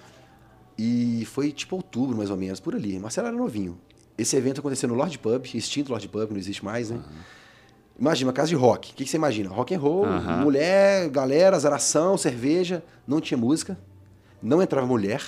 [0.78, 2.98] E foi tipo outubro, mais ou menos, por ali.
[2.98, 3.78] Marcelo era novinho.
[4.16, 7.00] Esse evento aconteceu no Lord Pub, extinto Lord Pub, não existe mais, né?
[7.98, 8.92] Imagina, uma casa de rock.
[8.92, 9.48] O que, você imagina?
[9.48, 10.42] Rock and roll, Aham.
[10.42, 12.84] mulher, galera, zaração, cerveja.
[13.06, 13.78] Não tinha música,
[14.42, 15.22] não entrava mulher,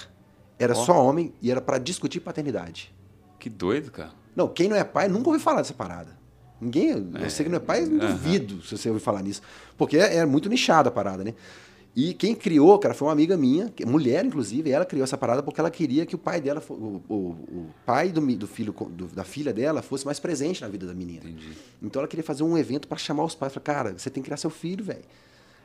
[0.58, 0.84] era Ó.
[0.84, 2.94] só homem e era pra discutir paternidade.
[3.38, 4.10] Que doido, cara.
[4.34, 6.16] Não, quem não é pai nunca ouviu falar dessa parada.
[6.60, 7.98] Ninguém, você que não é pai, aham.
[8.12, 9.40] duvido se você ouviu falar nisso.
[9.76, 11.34] Porque é, é muito nichada a parada, né?
[11.94, 15.58] E quem criou, cara, foi uma amiga minha, mulher inclusive, ela criou essa parada porque
[15.60, 19.24] ela queria que o pai dela, o, o, o pai do, do filho, do- da
[19.24, 21.20] filha dela, fosse mais presente na vida da menina.
[21.24, 21.50] Entendi.
[21.82, 23.52] Então ela queria fazer um evento para chamar os pais.
[23.52, 25.02] Falei, cara, você tem que criar seu filho, velho.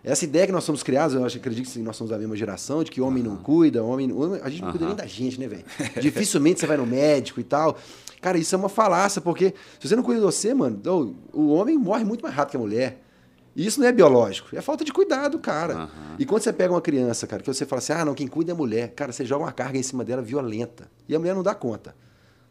[0.03, 2.83] Essa ideia que nós somos criados, eu acho, acredito que nós somos da mesma geração,
[2.83, 5.47] de que homem não cuida, homem, homem- a gente não cuida nem da gente, né,
[5.47, 5.63] velho?
[6.01, 7.77] Dificilmente você vai no médico e tal.
[8.21, 10.81] Cara, isso é uma falácia, porque se você não cuida de você, mano,
[11.31, 12.99] o homem morre muito mais rápido que a mulher.
[13.55, 15.73] E isso não é biológico, é falta de cuidado, cara.
[15.75, 15.89] Aham.
[16.19, 18.51] E quando você pega uma criança, cara, que você fala assim, ah, não, quem cuida
[18.51, 20.89] é a mulher, cara, você joga uma carga em cima dela violenta.
[21.07, 21.95] E a mulher não dá conta.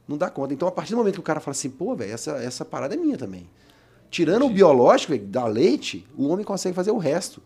[0.06, 0.54] Não dá conta.
[0.54, 2.94] Então, a partir do momento que o cara fala assim, pô, velho, essa, essa parada
[2.94, 3.48] é minha também.
[4.12, 7.42] Tirando o biológico, da leite, o homem consegue fazer o resto.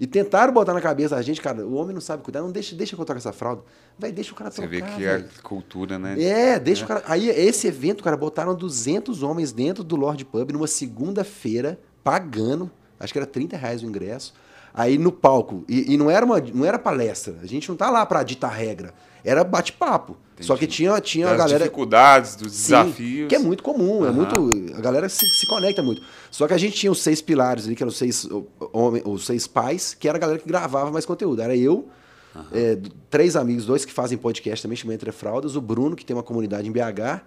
[0.00, 2.74] E tentaram botar na cabeça da gente, cara, o homem não sabe cuidar, não deixa,
[2.74, 3.62] deixa eu trocar essa fralda.
[3.98, 5.28] Vai, deixa o cara Você trocar, vê que velho.
[5.38, 6.18] a cultura, né?
[6.18, 7.02] É, deixa o cara.
[7.06, 13.12] Aí, esse evento, cara, botaram 200 homens dentro do Lord Pub numa segunda-feira, pagando, acho
[13.12, 14.32] que era 30 reais o ingresso.
[14.72, 17.90] Aí no palco, e, e não, era uma, não era palestra, a gente não tá
[17.90, 20.16] lá pra ditar regra, era bate-papo.
[20.40, 21.58] Só que tinha, tinha a Das galera.
[21.64, 23.28] dificuldades, dos Sim, desafios.
[23.28, 24.12] Que é muito comum, é Aham.
[24.12, 24.76] muito.
[24.76, 26.00] A galera se, se conecta muito.
[26.30, 28.28] Só que a gente tinha os seis pilares ali, que eram os seis,
[28.72, 31.42] homem, os seis pais, que era a galera que gravava mais conteúdo.
[31.42, 31.88] Era eu,
[32.52, 36.04] é, d- três amigos, dois que fazem podcast também, chama Entre Fraldas, o Bruno, que
[36.04, 37.20] tem uma comunidade em BH.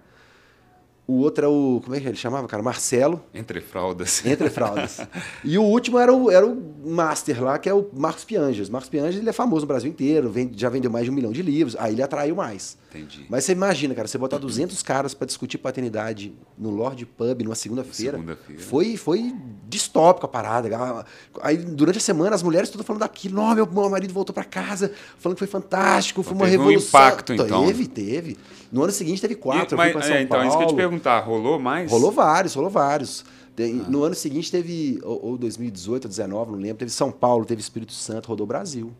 [1.04, 1.80] O outro é o.
[1.82, 2.62] Como é que ele chamava, cara?
[2.62, 4.24] Marcelo, Entre fraldas.
[4.24, 5.00] Entre Fraldas.
[5.44, 8.68] e o último era o, era o Master lá, que é o Marcos Pianges.
[8.70, 11.32] Marcos Pianges ele é famoso no Brasil inteiro, vende- já vendeu mais de um milhão
[11.32, 12.78] de livros, aí ele atraiu mais.
[12.94, 13.26] Entendi.
[13.28, 17.56] Mas você imagina, cara, você botar 200 caras pra discutir paternidade no Lord Pub numa
[17.56, 18.12] segunda-feira.
[18.18, 18.62] Segunda-feira.
[18.62, 19.34] Foi, foi
[19.68, 20.70] distópico a parada.
[20.70, 21.04] cara.
[21.42, 23.34] Aí, durante a semana, as mulheres todas falando daquilo.
[23.36, 26.60] Não, meu, meu marido voltou pra casa, falando que foi fantástico, foi uma Teve um
[26.68, 26.88] revolução.
[27.00, 27.66] impacto, então.
[27.66, 28.38] Teve, teve.
[28.72, 29.60] No ano seguinte teve quatro.
[29.60, 30.48] E- eu fui mas, é, então, Paulo.
[30.48, 31.90] isso que eu te perguntar, rolou mais?
[31.90, 33.22] Rolou vários, rolou vários.
[33.54, 33.90] Tem- Ah.
[33.90, 37.60] No ano seguinte teve, ou, ou 2018 ou 2019, não lembro, teve São Paulo, teve
[37.60, 38.90] Espírito Santo, rodou Brasil.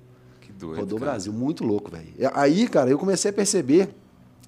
[0.42, 0.80] Que doido.
[0.80, 1.12] Rodou cara.
[1.12, 2.06] Brasil, muito louco, velho.
[2.34, 3.88] Aí, cara, eu comecei a perceber,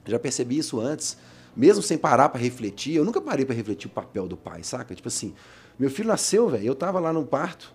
[0.06, 1.16] já percebi isso antes,
[1.56, 4.94] mesmo sem parar pra refletir, eu nunca parei pra refletir o papel do pai, saca?
[4.94, 5.32] Tipo assim,
[5.78, 7.72] meu filho nasceu, velho, eu tava lá no parto,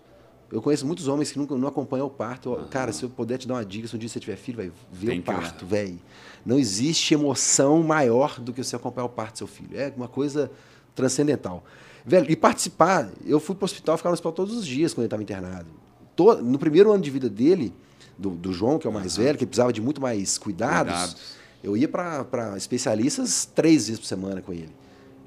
[0.52, 2.56] eu conheço muitos homens que nunca não acompanham o parto.
[2.70, 5.08] Cara, se eu puder te dar uma dica, se um dia você tiver filho, vê
[5.08, 6.00] Tem o parto, velho.
[6.46, 9.70] Não existe emoção maior do que você acompanhar o parto do seu filho.
[9.80, 10.50] É uma coisa
[10.96, 11.64] transcendental.
[12.06, 15.08] Velho, e participar, eu fui pro hospital, ficava no hospital todos os dias quando ele
[15.08, 15.68] estava internado.
[16.16, 17.74] To- no primeiro ano de vida dele,
[18.18, 21.22] do, do João, que é o mais velho, que precisava de muito mais cuidados, Cuidados.
[21.64, 24.70] eu ia para especialistas três vezes por semana com ele.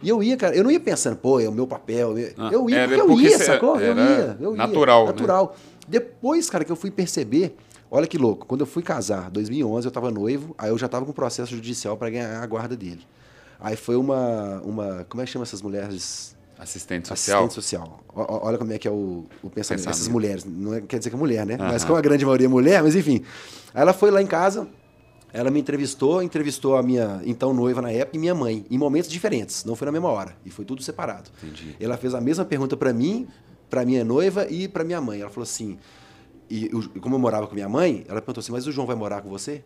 [0.03, 2.19] E eu ia, cara, eu não ia pensando, pô, é o meu papel.
[2.19, 3.81] Eu, Ah, eu ia era porque eu porque ia, sacou?
[3.81, 4.57] Eu ia, eu ia.
[4.57, 5.13] natural, né?
[5.13, 5.57] Natural.
[5.87, 7.57] Depois, cara, que eu fui perceber,
[7.93, 11.05] olha que louco, quando eu fui casar, 2011, eu estava noivo, aí eu já estava
[11.05, 13.07] com processo judicial para ganhar a guarda dele.
[13.61, 16.35] Aí foi uma, uma, como é que chama essas mulheres?
[16.59, 17.45] Assistente social.
[17.45, 18.01] Assistente social.
[18.15, 19.55] O- olha como é que é o, o pensamento.
[19.55, 19.89] Pensamento.
[19.91, 21.55] Essas mulheres, não é- quer dizer que é mulher, né?
[21.55, 21.69] Aham.
[21.69, 23.23] Mas como a grande maioria é mulher, mas enfim.
[23.75, 24.69] Aí ela foi lá em casa,
[25.33, 29.11] ela me entrevistou, entrevistou a minha então noiva na época e minha mãe, em momentos
[29.11, 31.31] diferentes, não foi na mesma hora, e foi tudo separado.
[31.43, 31.77] Entendi.
[31.81, 33.27] Ela fez a mesma pergunta para mim,
[33.71, 35.21] para minha noiva e para minha mãe.
[35.21, 35.79] Ela falou assim,
[36.51, 38.97] e eu- como eu morava com minha mãe, ela perguntou assim, mas o João vai
[38.97, 39.63] morar com você?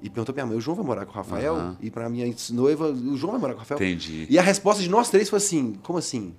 [0.00, 1.54] E perguntou pra minha mãe, o João vai morar com o Rafael?
[1.54, 1.76] Aham.
[1.80, 3.78] E pra minha noiva, o João vai morar com o Rafael?
[3.80, 4.26] Entendi.
[4.28, 6.34] E a resposta de nós três foi assim, como assim?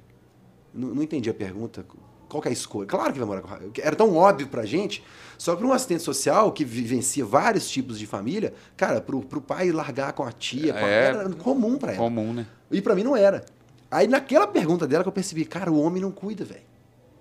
[0.73, 1.85] Não, não entendi a pergunta.
[2.29, 2.85] Qual que é a escolha?
[2.85, 3.71] Claro que vai morar com o Rafael.
[3.81, 5.01] Era tão óbvio pra gente,
[5.37, 9.41] só que para um assistente social que vivencia vários tipos de família, cara, pro, pro
[9.41, 11.05] pai largar com a tia, com a- É.
[11.05, 12.03] era comum pra ela.
[12.03, 12.45] Comum, né?
[12.69, 13.43] E pra mim não era.
[13.89, 16.61] Aí naquela pergunta dela que eu percebi, cara, o homem não cuida, velho.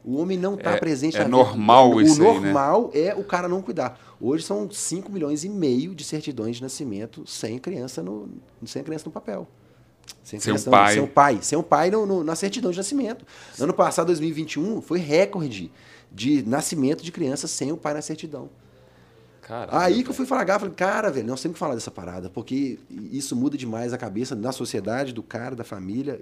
[0.07, 1.37] O homem não tá É- presente é na vida.
[1.37, 2.35] normal o isso aí, né?
[2.53, 3.99] normal é o cara não cuidar.
[4.21, 8.29] Hoje são 5 milhões e meio de certidões de nascimento sem criança no,
[8.65, 9.49] sem criança no papel.
[10.23, 10.95] Sem, Sem um pai.
[10.95, 11.39] Sem um pai.
[11.43, 13.27] Sem um pai no- no- na certidão de nascimento.
[13.59, 15.73] No ano passado, 2021, foi recorde
[16.13, 18.49] de nascimento de crianças sem o pai na certidão.
[19.71, 22.79] Aí que eu fui falar, falei, cara, velho, nós temos que falar dessa parada, porque
[23.13, 26.19] isso muda demais a cabeça da sociedade, do cara, da família,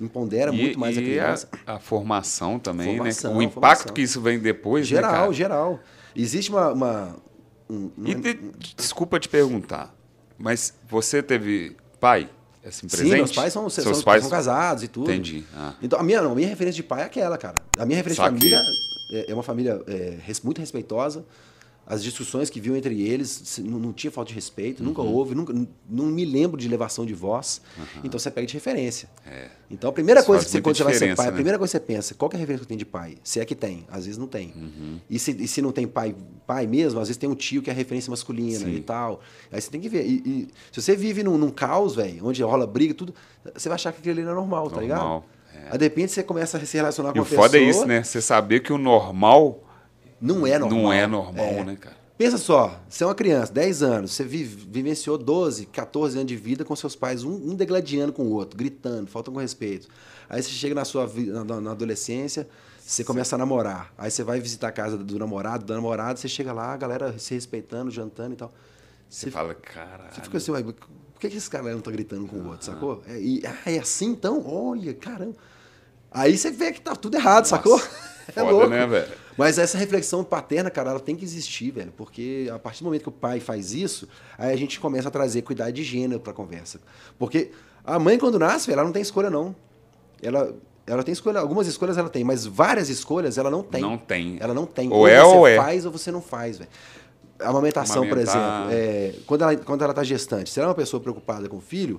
[0.00, 1.48] empodera muito mais a criança.
[1.66, 3.10] A, Formação, formação também, né?
[3.34, 3.92] O impacto formação.
[3.94, 5.32] que isso vem depois, né, Geral, cara?
[5.32, 5.80] geral.
[6.14, 6.72] Existe uma.
[6.72, 7.16] uma-
[7.68, 8.38] um- E de-
[8.76, 9.94] desculpa te perguntar,
[10.38, 12.28] mas você teve pai,
[12.64, 13.14] assim, Sim, presente?
[13.16, 15.10] meus pais são, são, Seus pais são casados e tudo.
[15.10, 15.44] Entendi.
[15.56, 15.74] Ah.
[15.82, 17.62] Então, a minha, não, a minha referência de pai é aquela, cara.
[17.78, 18.60] A minha referência de família
[19.12, 21.24] é, é uma família é, muito respeitosa.
[21.92, 25.12] As discussões que viam entre eles não, tinha falta de respeito, nunca Uhum.
[25.12, 25.52] houve, nunca,
[25.88, 27.60] não me lembro de elevação de voz.
[28.04, 29.08] Então você pega de referência.
[29.68, 30.22] Então a primeira É.
[30.22, 31.34] Isso coisa que você, quando você vai ser pai, a né?
[31.34, 33.16] primeira coisa que você pensa, qual que é a referência que tenho de pai?
[33.24, 34.52] Se é que tem, às vezes não tem.
[34.54, 35.00] Uhum.
[35.10, 36.14] E, se, e se não tem pai,
[36.46, 38.74] pai mesmo, às vezes tem um tio que é a referência masculina Sim.
[38.76, 39.20] e tal.
[39.50, 40.06] Aí você tem que ver.
[40.06, 43.12] E, e se você vive num, num caos, velho, onde rola briga, tudo,
[43.52, 45.00] você vai achar que aquilo ali não é normal, tá ligado?
[45.00, 45.72] Normal, é.
[45.72, 47.46] Aí de repente você começa a se relacionar E com o uma pessoa.
[47.48, 48.04] foda é isso, né?
[48.04, 49.64] Você saber que o normal
[50.20, 50.78] Não é normal.
[50.82, 51.64] não é normal, É.
[51.64, 51.96] né, cara?
[52.18, 56.36] Pensa só, você é uma criança, 10 anos, você vive- vivenciou 12, 14 anos de
[56.36, 59.88] vida com seus pais, um, um degladiando com o outro, gritando, faltam com respeito.
[60.28, 61.10] Aí você chega na sua
[61.46, 62.46] na, na adolescência,
[62.78, 63.90] você começa a namorar.
[63.96, 67.18] Aí você vai visitar a casa do namorado, da namorada, você chega lá, a galera
[67.18, 68.52] se respeitando, jantando e tal.
[69.08, 70.12] Você Você, fala, caralho.
[70.14, 70.74] você fica assim, ué, por
[71.18, 73.02] que, que esse cara não tá gritando com o outro, sacou?
[73.08, 74.44] É, e, ah, é assim então?
[74.46, 75.34] Olha, caramba.
[76.10, 77.80] Aí você vê que tá tudo errado, sacou?
[78.28, 79.12] É foda, né, velho?
[79.36, 81.92] Mas essa reflexão paterna, cara, ela tem que existir, velho.
[81.96, 85.10] Porque a partir do momento que o pai faz isso, aí a gente começa a
[85.10, 86.80] trazer cuidado de gênero pra conversa.
[87.18, 87.50] Porque
[87.84, 89.54] a mãe, quando nasce, velho, ela não tem escolha, não.
[90.22, 90.54] Ela,
[90.86, 93.80] ela tem escolha, algumas escolhas ela tem, mas várias escolhas ela não tem.
[93.80, 94.36] Não tem.
[94.40, 94.92] Ela não tem.
[94.92, 95.56] Ou é você ou é.
[95.56, 96.70] faz ou você não faz, velho.
[97.38, 98.68] A amamentação, por Amamentar.
[98.68, 101.56] exemplo, é, quando, ela, quando ela tá gestante, se ela é uma pessoa preocupada com
[101.56, 101.98] o filho,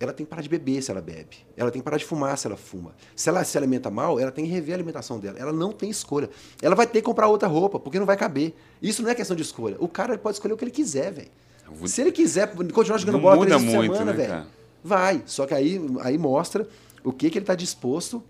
[0.00, 1.36] ela tem que parar de beber se ela bebe.
[1.56, 2.94] Ela tem que parar de fumar se ela fuma.
[3.14, 5.38] Se ela se alimenta mal, ela tem que rever a alimentação dela.
[5.38, 6.28] Ela não tem escolha.
[6.60, 8.54] Ela vai ter que comprar outra roupa, porque não vai caber.
[8.82, 9.76] Isso não é questão de escolha.
[9.78, 11.28] O cara pode escolher o que ele quiser, velho.
[11.70, 14.46] vou- Se ele quiser continuar jogando Não bola muda três muito, semana, né, velho,
[14.82, 15.22] vai.
[15.26, 16.68] Só que aí, aí mostra
[17.02, 18.22] o que, que ele está disposto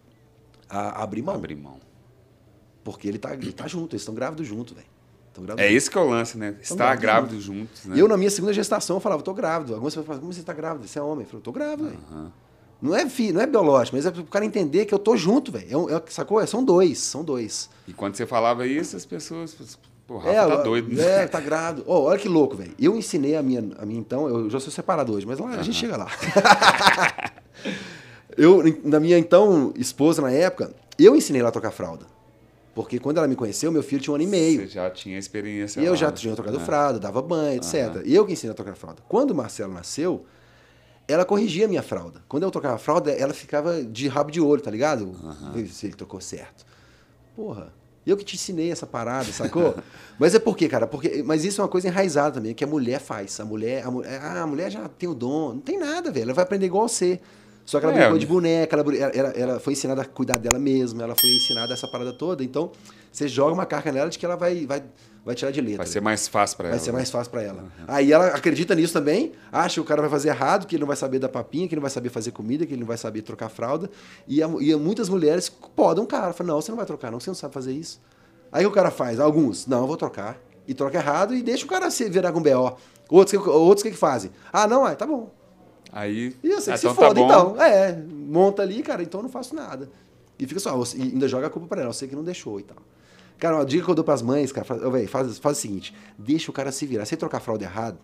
[0.68, 1.34] a abrir mão.
[1.34, 1.78] Abrir mão.
[2.84, 4.86] Porque ele tá, ele tá junto, eles estão grávidos junto, velho.
[5.58, 6.56] É esse que é o lance, né?
[6.60, 7.96] Estar grávidos grávidos juntos, né?
[7.98, 9.74] Eu, na minha segunda gestação, eu falava, tô grávido.
[9.74, 10.86] Algumas pessoas falavam, como você tá grávido?
[10.86, 11.24] Você é homem?
[11.24, 12.32] Eu falei, tô grávido, velho.
[12.80, 15.50] Não é filho, não é biológico, mas é pro cara entender que eu tô junto,
[15.50, 15.90] velho.
[15.90, 16.44] É é- sacou?
[16.46, 17.70] São dois, são dois.
[17.88, 19.56] E quando você falava isso, as pessoas...
[20.06, 21.00] Pô, Rafa é, tá doido.
[21.00, 21.84] É, tá grávido.
[21.86, 22.74] Ó, olha que louco, velho.
[22.78, 25.62] Eu ensinei a minha, a minha, então, eu já sou separado hoje, mas lá a
[25.62, 26.08] gente chega lá.
[28.36, 32.04] eu, na minha, então, esposa na época, eu ensinei ela a trocar fralda.
[32.74, 34.60] Porque quando ela me conheceu, meu filho tinha um ano e meio.
[34.62, 36.12] Você já tinha experiência E eu lá, já né?
[36.12, 36.60] tinha trocado É.
[36.60, 38.02] fralda, dava banho, etc.
[38.04, 39.00] E eu que ensinei a trocar fralda.
[39.08, 40.24] Quando o Marcelo nasceu,
[41.06, 42.22] ela corrigia a minha fralda.
[42.28, 45.12] Quando eu trocava a fralda, ela ficava de rabo de olho, tá ligado?
[45.54, 46.64] Ver Se ele trocou certo.
[47.36, 47.72] Porra,
[48.06, 49.74] eu que te ensinei essa parada, sacou?
[50.18, 50.86] mas é por quê, cara?
[50.86, 53.38] Porque, mas isso é uma coisa enraizada também, que a mulher faz.
[53.38, 55.54] A mulher, a mulher, ah, a mulher já tem o dom.
[55.54, 56.24] Não tem nada, velho.
[56.24, 57.20] Ela vai aprender igual você.
[57.64, 60.58] Só que ela É, brincou de boneca, ela, ela, ela- foi ensinada a cuidar dela
[60.58, 62.44] mesma, ela foi ensinada essa parada toda.
[62.44, 62.70] Então,
[63.10, 64.82] você joga uma carga nela de que ela vai, vai,
[65.24, 65.78] vai tirar de letra.
[65.78, 66.84] Vai ser mais fácil pra Vai ela.
[66.84, 66.96] ser né?
[66.98, 67.64] mais fácil pra ela.
[67.88, 70.86] Aí ela acredita nisso também, acha que o cara vai fazer errado, que ele não
[70.88, 72.98] vai saber dar papinha, que ele não vai saber fazer comida, que ele não vai
[72.98, 73.88] saber trocar fralda.
[74.28, 76.34] E, a- e muitas mulheres podam o cara.
[76.34, 77.98] Falam, não, você não vai trocar, não, você não sabe fazer isso.
[78.52, 80.38] Aí o cara faz, alguns, não, eu vou trocar.
[80.68, 82.76] E troca errado e deixa o cara se virar com BO.
[83.08, 84.30] Outros, que- outros que, que fazem?
[84.52, 85.30] Ah, não, ah, tá bom.
[85.94, 86.34] Aí.
[86.42, 87.62] E eu sei ah, que se então foda, tá então.
[87.62, 89.88] É, monta ali, cara, então eu não faço nada.
[90.36, 92.58] E fica só, e ainda joga a culpa pra ela, eu sei que não deixou
[92.58, 92.78] e tal.
[93.38, 95.60] Cara, uma dica que eu dou pras mães, cara, faz, ô, véi, faz, faz o
[95.60, 97.06] seguinte, deixa o cara se virar.
[97.06, 97.98] Se ele trocar a fralda errado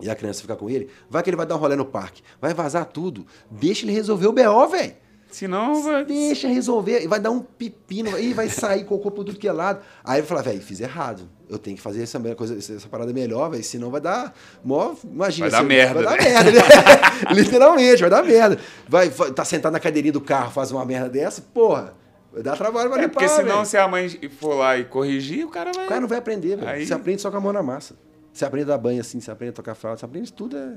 [0.00, 2.22] e a criança ficar com ele, vai que ele vai dar um rolê no parque,
[2.40, 4.94] vai vazar tudo, deixa ele resolver o BO, velho.
[5.30, 6.04] Senão vai.
[6.04, 9.80] Deixa resolver, vai dar um pepino, e vai sair cocô por tudo que é lado.
[10.02, 11.28] Aí vai falar, velho, fiz errado.
[11.48, 14.34] Eu tenho que fazer essa, coisa, essa parada melhor, velho, senão vai dar.
[14.64, 16.32] Mó, imagina, Vai dar merda, Vai né?
[16.34, 17.32] dar merda, né?
[17.34, 18.58] literalmente, vai dar merda.
[18.88, 21.94] Vai, vai- tá sentado na cadeirinha do carro, faz uma merda dessa, porra,
[22.32, 23.66] vai dar trabalho pra É limpar, porque senão, velho.
[23.66, 25.84] se a mãe for lá e corrigir, o cara vai.
[25.86, 26.68] O cara não vai aprender, velho.
[26.68, 27.94] Aí- Você aprende só com a mão na massa.
[28.32, 30.56] Você aprende a dar banho assim, você aprende a tocar fralda, você aprende isso tudo,
[30.56, 30.74] é,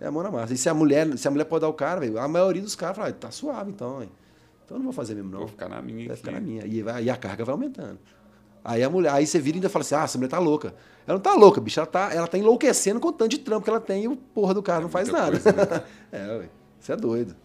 [0.00, 0.52] é a mão na massa.
[0.54, 2.74] E se a mulher, se a mulher pode dar o cara, velho, a maioria dos
[2.74, 4.10] caras fala, ah, tá suave então, hein.
[4.64, 5.40] Então eu não vou fazer mesmo, não.
[5.40, 6.64] Vou ficar na minha Vai ficar na minha.
[6.66, 7.98] E, vai- e a carga vai aumentando.
[8.64, 10.74] Aí a mulher, aí você vira e ainda fala assim: ah, essa mulher tá louca.
[11.06, 11.78] Ela não tá louca, bicho.
[11.78, 14.16] Ela tá, ela tá enlouquecendo com o tanto de trampo que ela tem e o
[14.16, 15.32] porra do cara não faz nada.
[15.38, 15.82] coisa, né?
[16.10, 16.48] é, ué.
[16.80, 17.36] Você é doido.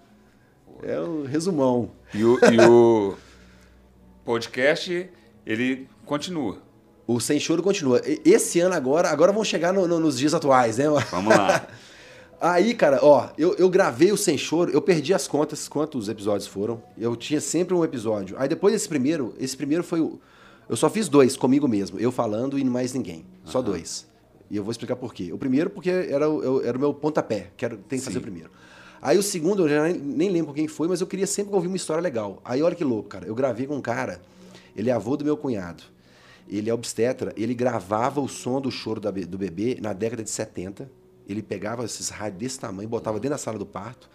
[0.81, 1.91] É o resumão.
[2.13, 3.15] E o, e o
[4.23, 5.09] podcast,
[5.45, 6.57] ele continua.
[7.05, 8.01] O Sem Choro continua.
[8.23, 10.85] Esse ano agora, agora vamos chegar no- no- nos dias atuais, né?
[11.11, 11.67] Vamos lá.
[12.41, 16.47] Aí, cara, ó, eu, eu gravei o Sem Choro, eu perdi as contas quantos episódios
[16.47, 16.81] foram.
[16.97, 18.35] Eu tinha sempre um episódio.
[18.39, 20.19] Aí depois desse primeiro, esse primeiro foi o.
[20.69, 23.25] Eu só fiz dois comigo mesmo, eu falando e mais ninguém.
[23.43, 24.07] Só dois.
[24.49, 25.33] E eu vou explicar por quê.
[25.33, 28.13] O primeiro, porque era, o- eu- era o meu pontapé, que era, tem que fazer
[28.15, 28.19] Sim.
[28.19, 28.49] o primeiro.
[29.01, 31.67] Aí o segundo, eu já nem, nem lembro quem foi, mas eu queria sempre ouvir
[31.67, 32.39] uma história legal.
[32.45, 33.25] Aí olha que louco, cara.
[33.27, 34.21] Eu gravei com um cara,
[34.75, 35.83] ele é avô do meu cunhado.
[36.47, 40.29] Ele é obstetra, ele gravava o som do choro da do bebê na década de
[40.29, 40.89] 70.
[41.29, 44.09] Ele pegava esses rádios desse tamanho, botava dentro da sala do parto,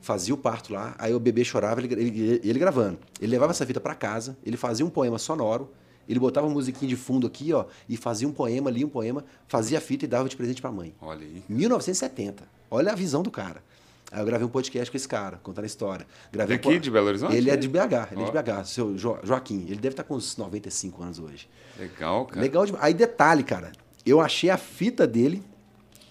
[0.00, 2.98] fazia o parto lá, aí o bebê chorava, ele, ele, ele gravando.
[3.20, 5.70] Ele levava essa fita para casa, ele fazia um poema sonoro,
[6.08, 9.24] ele botava uma musiquinha de fundo aqui, ó, e fazia um poema ali, um poema,
[9.48, 10.94] fazia a fita e dava de presente para a mãe.
[11.00, 11.42] Olha aí.
[11.48, 12.44] 1970.
[12.70, 13.62] Olha a visão do cara.
[14.10, 16.06] Aí eu gravei um podcast com esse cara, contando a história.
[16.30, 17.34] Gravei Daqui, de Belo Horizonte?
[17.34, 18.30] Ele é de BH, ele é Ó.
[18.30, 19.62] de BH, seu Jo- Joaquim.
[19.62, 21.48] Ele deve estar com uns 95 anos hoje.
[21.78, 22.40] Legal, cara.
[22.40, 22.84] Legal demais.
[22.84, 23.72] Aí detalhe, cara.
[24.04, 25.42] Eu achei a fita dele,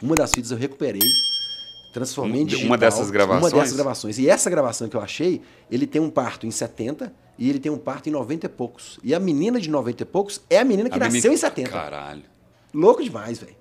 [0.02, 1.02] uma das fitas eu recuperei,
[1.94, 2.68] transformei em digital.
[2.68, 3.54] uma dessas gravações?
[3.54, 4.18] Uma dessas gravações.
[4.20, 7.72] E essa gravação que eu achei, ele tem um parto em 70 e ele tem
[7.72, 9.00] um parto em 90 e poucos.
[9.04, 11.38] E a menina de 90 e poucos é a menina que A nasceu menina- em
[11.38, 11.70] 70.
[11.70, 12.24] Caralho.
[12.74, 13.56] Louco demais, velho.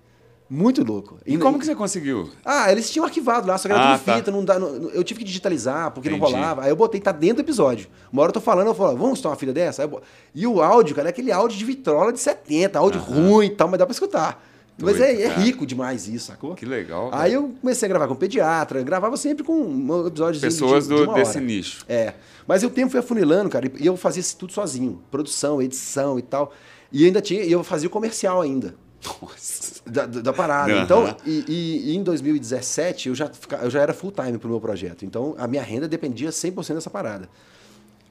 [0.52, 1.16] Muito louco.
[1.24, 2.28] E como que você conseguiu?
[2.44, 4.16] Ah, eles tinham arquivado lá, só que era Ah, tudo tá.
[4.16, 6.32] fita, não dá, não- eu tive que digitalizar, porque não Entendi.
[6.32, 6.62] rolava.
[6.64, 7.88] Aí eu botei, tá dentro do episódio.
[8.12, 9.82] Uma hora eu tô falando, eu falo, vamos estourar uma filha dessa?
[9.84, 10.02] Eu
[10.34, 13.68] E o áudio, cara, é aquele áudio de vitrola de 70, áudio ruim e tal,
[13.68, 14.44] mas dá pra escutar.
[14.84, 16.54] Mas é, Doido, é rico demais isso, sacou?
[16.54, 17.10] Que legal.
[17.12, 21.06] Aí eu comecei a gravar com pediatra, gravava sempre com um episódio Pessoas de, do,
[21.06, 21.46] de desse hora.
[21.46, 21.84] nicho.
[21.88, 22.14] É.
[22.46, 25.00] Mas o tempo foi afunilando, cara, e eu fazia isso tudo sozinho.
[25.10, 26.52] Produção, edição e tal.
[26.92, 28.74] E ainda tinha, e eu fazia o comercial ainda.
[29.22, 29.80] Nossa.
[29.86, 30.72] Da, da- da parada.
[30.72, 30.82] Aham.
[30.82, 34.48] Então, e, e- e em 2017 eu já, fica- eu já era full time pro
[34.50, 35.04] meu projeto.
[35.04, 37.28] Então a minha renda dependia 100% dessa parada.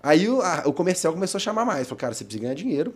[0.02, 1.88] Aí o, a- o comercial começou a chamar mais.
[1.88, 2.94] Falou, cara, você precisa ganhar dinheiro.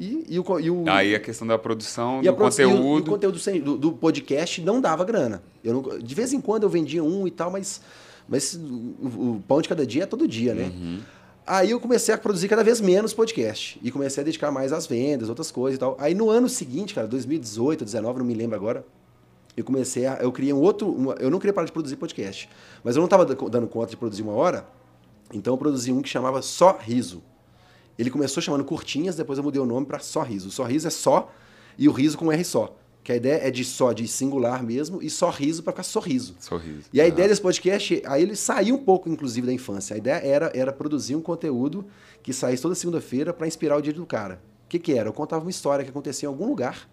[0.00, 2.64] E, e o, e o, Aí a questão da produção, e a do produ- e
[2.64, 3.10] o- e o conteúdo.
[3.10, 5.42] conteúdo sem- do, do podcast não dava grana.
[5.62, 7.80] Eu não- de vez em quando eu vendia um e tal, mas,
[8.26, 10.64] mas o, o pão de cada dia é todo dia, né?
[10.74, 11.00] Uhum.
[11.46, 13.78] Aí eu comecei a produzir cada vez menos podcast.
[13.82, 15.96] E comecei a dedicar mais às vendas, outras coisas e tal.
[16.00, 18.86] Aí no ano seguinte, cara, 2018, 2019, não me lembro agora,
[19.56, 20.14] eu comecei a.
[20.22, 20.88] Eu criei um outro.
[20.90, 22.48] uma- eu não queria parar de produzir podcast.
[22.84, 24.64] Mas eu não estava dando conta de produzir uma hora.
[25.34, 27.22] Então eu produzi um que chamava Só Riso.
[28.00, 30.48] Ele começou chamando curtinhas, depois eu mudei o nome para Só Riso.
[30.48, 31.30] O Só Riso é só
[31.78, 32.74] e o riso com R só.
[33.02, 36.34] Que a ideia é de só, de singular mesmo, e só riso para ficar sorriso.
[36.38, 36.82] Sorriso.
[36.92, 37.08] E a Ah.
[37.08, 39.94] ideia desse podcast, aí ele saiu um pouco, inclusive, da infância.
[39.94, 41.86] A ideia era, era produzir um conteúdo
[42.22, 44.40] que saísse toda segunda-feira para inspirar o dia do cara.
[44.66, 45.08] O que, que era?
[45.08, 46.86] Eu contava uma história que acontecia em algum lugar,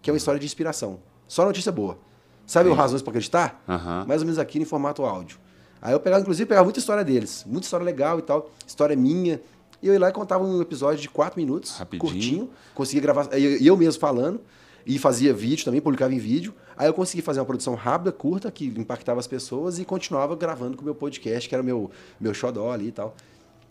[0.00, 1.00] que é uma história de inspiração.
[1.26, 1.98] Só notícia boa.
[2.46, 3.62] Sabe o Razões para Acreditar?
[3.68, 4.04] Aham.
[4.06, 5.38] Mais ou menos aqui em formato áudio.
[5.82, 7.44] Aí eu pegava, inclusive, pegava muita história deles.
[7.46, 8.50] Muita história legal e tal.
[8.66, 9.40] História minha.
[9.82, 12.00] E eu ia lá e contava um episódio de quatro minutos, Rapidinho.
[12.12, 12.50] curtinho.
[12.74, 14.40] Conseguia gravar, eu, eu mesmo falando.
[14.86, 16.54] E fazia vídeo também, publicava em vídeo.
[16.76, 20.74] Aí eu consegui fazer uma produção rápida, curta, que impactava as pessoas e continuava gravando
[20.76, 23.14] com o meu podcast, que era o meu, meu xodó ali e tal.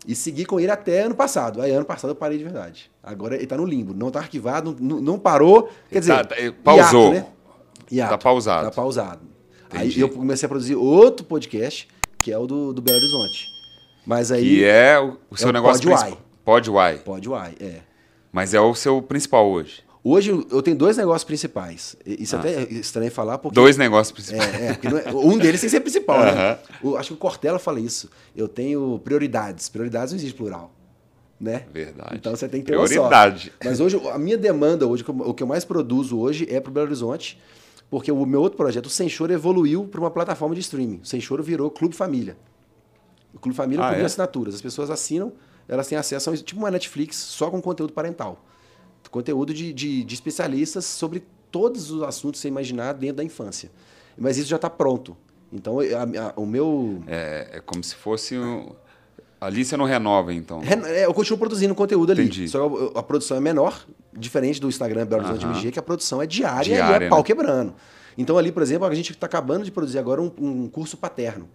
[0.08, 1.62] E segui com ele até ano passado.
[1.62, 2.90] Aí ano passado eu parei de verdade.
[3.04, 3.94] Agora ele tá no limbo.
[3.94, 5.70] Não tá arquivado, não, não parou.
[5.92, 7.14] Quer dizer, Tá- pausou.
[7.14, 7.34] hiato, né?
[7.92, 8.12] Hiato.
[8.12, 8.66] Tá pausado.
[8.66, 9.22] Tá pausado.
[9.74, 9.96] Entendi.
[9.96, 11.88] Aí eu comecei a produzir outro podcast,
[12.20, 13.46] que é o do, do Belo Horizonte.
[14.10, 14.44] Mas aí.
[14.44, 16.20] Que é o, o seu o negócio principal.
[16.44, 16.98] Pod Why.
[17.06, 17.82] Pode uai, é.
[18.32, 19.84] Mas é o seu principal hoje.
[20.04, 21.96] Hoje eu tenho dois negócios principais.
[22.04, 22.40] Isso Ah.
[22.40, 23.54] até é estranho falar porque.
[23.54, 24.52] Dois negócios principais.
[24.56, 26.58] É, é, é- um deles tem que ser principal, né?
[26.82, 28.10] O- acho que o Cortella fala isso.
[28.36, 29.70] Eu tenho prioridades.
[29.70, 30.72] Prioridades não existe plural.
[31.40, 31.66] Né?
[31.72, 32.16] Verdade.
[32.16, 32.72] Então você tem que ter.
[32.72, 33.54] Prioridade.
[33.64, 36.88] Mas hoje, a minha demanda hoje, o que eu mais produzo hoje é pro Belo
[36.88, 37.40] Horizonte,
[37.92, 41.00] porque o meu outro projeto, o Sem Choro, evoluiu para uma plataforma de streaming.
[41.04, 42.36] O Sem Choro virou Clube Família.
[43.34, 44.04] O Clube Família Ah, é?
[44.04, 44.56] assinaturas.
[44.56, 45.32] As pessoas assinam,
[45.68, 48.44] elas têm acesso a tipo uma Netflix só com conteúdo parental.
[49.12, 53.72] Conteúdo de, de, de especialistas sobre todos os assuntos que você imaginar dentro da infância.
[54.18, 55.16] Mas isso já está pronto.
[55.52, 55.84] Então, a-
[56.28, 57.02] a- o meu.
[57.08, 58.38] É, é como se fosse.
[58.38, 58.70] Um...
[59.42, 60.60] Ali você não renova, então.
[60.60, 62.24] Ren- é, Eu continuo produzindo conteúdo ali.
[62.24, 62.48] Entendi.
[62.50, 65.46] Só que a, a produção é menor, diferente do Instagram Belo Horizonte.
[65.46, 67.24] MG, que a produção é diária, e Diária, é pau né?
[67.26, 67.74] quebrando.
[68.18, 71.48] Então ali, por exemplo, a gente está acabando de produzir agora um, um curso paterno.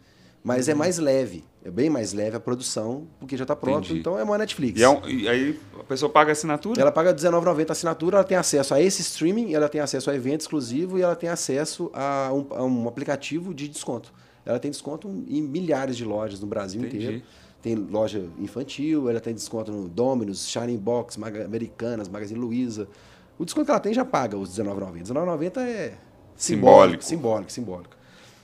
[0.46, 0.72] Mas Uhum.
[0.72, 3.86] é mais leve, é bem mais leve a produção, porque já está pronto.
[3.86, 4.00] Entendi.
[4.00, 4.78] Então é uma Netflix.
[4.78, 6.78] E, é um- e aí a pessoa paga a assinatura?
[6.78, 10.14] Ela paga R$19,90 a assinatura, ela tem acesso a esse streaming, ela tem acesso a
[10.14, 14.12] evento exclusivo e ela tem acesso a um, a um aplicativo de desconto.
[14.44, 17.04] Ela tem desconto em milhares de lojas no Brasil Entendi.
[17.06, 17.22] inteiro.
[17.62, 22.86] Tem loja infantil, ela tem desconto no Domino's, Shining Box, Maga- Americanas, Magazine Luiza.
[23.38, 24.98] O desconto que ela tem já paga os R$19,90.
[25.08, 25.94] R$19,90 é
[26.36, 27.02] Simbólico.
[27.02, 27.96] simbólico, simbólico, simbólico.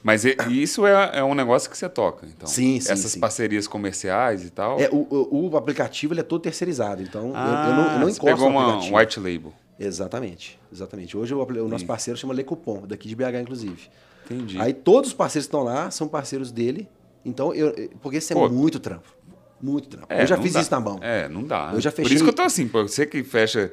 [0.03, 2.49] Mas isso é, é um negócio que você toca, então.
[2.49, 3.21] Sim, sim, Essas sim.
[3.21, 4.81] parcerias comerciais e tal.
[4.81, 7.99] É, o, o- o aplicativo ele é todo terceirizado, então eu- ah, eu, não, eu
[8.01, 9.53] não você encosto pegou no uma, um white label.
[9.79, 11.16] Exatamente, exatamente.
[11.16, 13.89] Hoje o, o nosso parceiro chama Le Coupon, daqui de BH, inclusive.
[14.24, 14.59] Entendi.
[14.61, 16.89] Aí todos os parceiros que estão lá são parceiros dele.
[17.24, 18.49] Então, eu, porque isso é Pô.
[18.49, 19.09] muito trampo.
[19.61, 20.07] Muito trampo.
[20.09, 20.61] É, eu já não fiz dá.
[20.61, 20.99] isso na mão.
[21.03, 21.70] É, não dá.
[21.74, 23.70] Eu já Por fechei- isso que eu tô assim, você que fecha.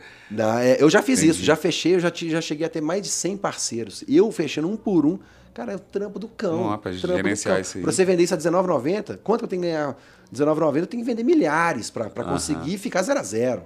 [0.62, 1.32] É, eu já fiz Entendi.
[1.32, 4.04] isso, já fechei, eu já, já cheguei a ter mais de 100 parceiros.
[4.08, 5.18] Eu fechando um por um,
[5.58, 6.68] cara, é o trampo do cão.
[6.68, 7.84] Lá pra do gerenciar isso aí.
[7.84, 9.97] Pra você vender isso a R$19,90, quanto que eu tenho que ganhar?
[10.32, 12.34] R$19,90 eu tenho que vender milhares pra pra Aham.
[12.34, 13.64] conseguir ficar zero a zero.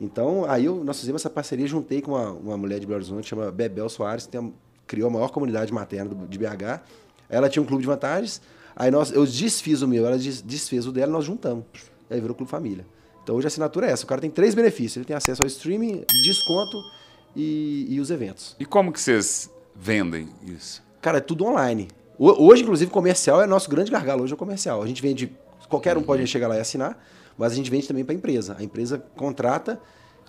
[0.00, 3.28] Então, aí eu, nós fizemos essa parceria, juntei com uma, uma mulher de Belo Horizonte,
[3.28, 4.54] chama Bebel Soares, que tem
[4.86, 6.80] criou a maior comunidade materna do- de BH.
[7.28, 8.40] Ela tinha um clube de vantagens,
[8.74, 11.64] aí nós, eu desfiz o meu, ela des- desfez o dela e nós juntamos.
[12.08, 12.86] Aí virou Clube Família.
[13.22, 14.04] Então hoje a assinatura é essa.
[14.04, 14.96] O cara tem três benefícios.
[14.96, 16.78] Ele tem acesso ao streaming, desconto
[17.36, 18.56] e, e os eventos.
[18.58, 20.82] E como que vocês vendem isso?
[21.00, 21.88] Cara, é tudo online.
[22.18, 24.22] Ho- Hoje, inclusive, comercial é nosso grande gargalo.
[24.24, 24.82] Hoje é o comercial.
[24.82, 25.32] A gente vende.
[25.68, 26.98] Qualquer um pode chegar lá e assinar,
[27.36, 28.56] mas a gente vende também para a empresa.
[28.58, 29.78] A empresa contrata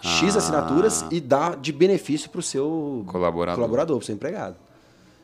[0.02, 0.40] X Ah.
[0.40, 3.56] assinaturas e dá de benefício para o seu Colaborador.
[3.56, 4.56] colaborador, para o seu empregado.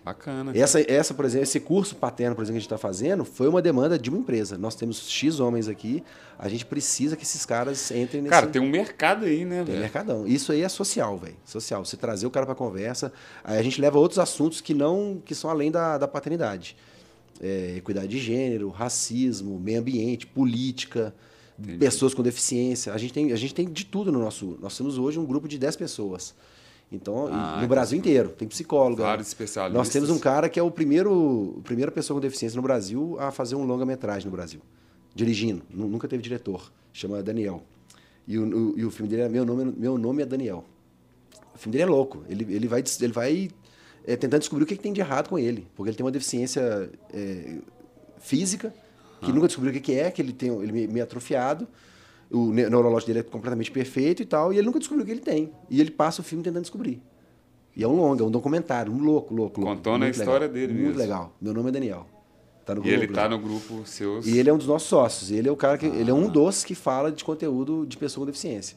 [0.05, 0.51] Bacana.
[0.55, 3.47] Essa, essa, por exemplo, esse curso paterno, por exemplo, que a gente está fazendo, foi
[3.47, 4.55] uma demanda de uma empresa.
[4.55, 6.03] Nós temos X homens aqui,
[6.37, 9.65] a gente precisa que esses caras entrem nesse Cara, tem um mercado aí, né, tem
[9.65, 9.79] velho?
[9.79, 10.27] mercadão.
[10.27, 11.35] Isso aí é social, velho.
[11.43, 11.83] Social.
[11.83, 13.11] Você trazer o cara para conversa.
[13.43, 16.77] Aí a gente leva outros assuntos que não que são além da, da paternidade.
[17.41, 21.15] É, equidade de gênero, racismo, meio ambiente, política,
[21.79, 22.93] pessoas com deficiência.
[22.93, 24.55] A gente, tem, a gente tem de tudo no nosso.
[24.61, 26.35] Nós temos hoje um grupo de 10 pessoas.
[26.95, 28.29] Então, Ah, no Brasil inteiro.
[28.29, 29.03] Tem psicóloga.
[29.03, 29.77] Vários especialistas.
[29.77, 33.17] Nós temos um cara que é o primeiro, a primeira pessoa com deficiência no Brasil
[33.19, 34.61] a fazer um longa-metragem no Brasil.
[35.13, 35.61] Dirigindo.
[35.69, 36.71] Nu- Nunca teve diretor.
[36.93, 37.61] Chama Daniel.
[38.27, 40.65] E o, o- e o filme dele é Meu Nome, Meu Nome é Daniel.
[41.53, 42.23] O filme dele é louco.
[42.27, 43.49] Ele, ele vai, ele vai
[44.05, 45.67] é, tentando descobrir o que, que tem de errado com ele.
[45.75, 47.57] Porque ele tem uma deficiência é,
[48.19, 48.73] física,
[49.21, 51.67] que nunca descobriu o que, que é, que ele tem ele meio atrofiado.
[52.31, 55.11] O ne- neurológico dele é completamente perfeito e tal, e ele nunca descobriu o que
[55.11, 55.51] ele tem.
[55.69, 57.01] E ele passa o filme tentando descobrir.
[57.75, 59.75] E é um longa, um documentário, um louco, louco, louco.
[59.75, 60.53] Contando a Muito história legal.
[60.53, 60.99] dele Muito mesmo.
[60.99, 61.33] legal.
[61.41, 62.07] Meu nome é Daniel.
[62.65, 63.35] Tá no E ele Globo, tá né?
[63.35, 64.25] no grupo seus.
[64.25, 65.29] E ele é um dos nossos sócios.
[65.29, 65.85] Ele é o cara que.
[65.85, 66.15] Ele é Ah.
[66.15, 68.75] um dos que fala de conteúdo de pessoa com deficiência.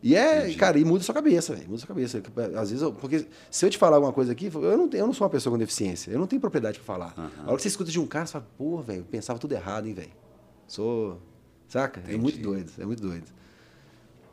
[0.00, 0.56] E é, Entendi.
[0.56, 1.66] cara, e muda sua cabeça, velho.
[1.66, 2.22] Muda sua cabeça.
[2.54, 5.06] Às vezes, eu- porque se eu te falar alguma coisa aqui, eu não, tenho, eu
[5.08, 6.12] não sou uma pessoa com deficiência.
[6.12, 7.14] Eu não tenho propriedade pra falar.
[7.18, 7.30] Aham.
[7.44, 9.52] A hora que você escuta de um cara, você fala, pô, velho, eu pensava tudo
[9.52, 10.10] errado, hein, velho.
[10.68, 11.18] Sou.
[11.68, 12.00] Saca?
[12.00, 12.18] É Entendi.
[12.18, 13.26] muito doido, é muito doido.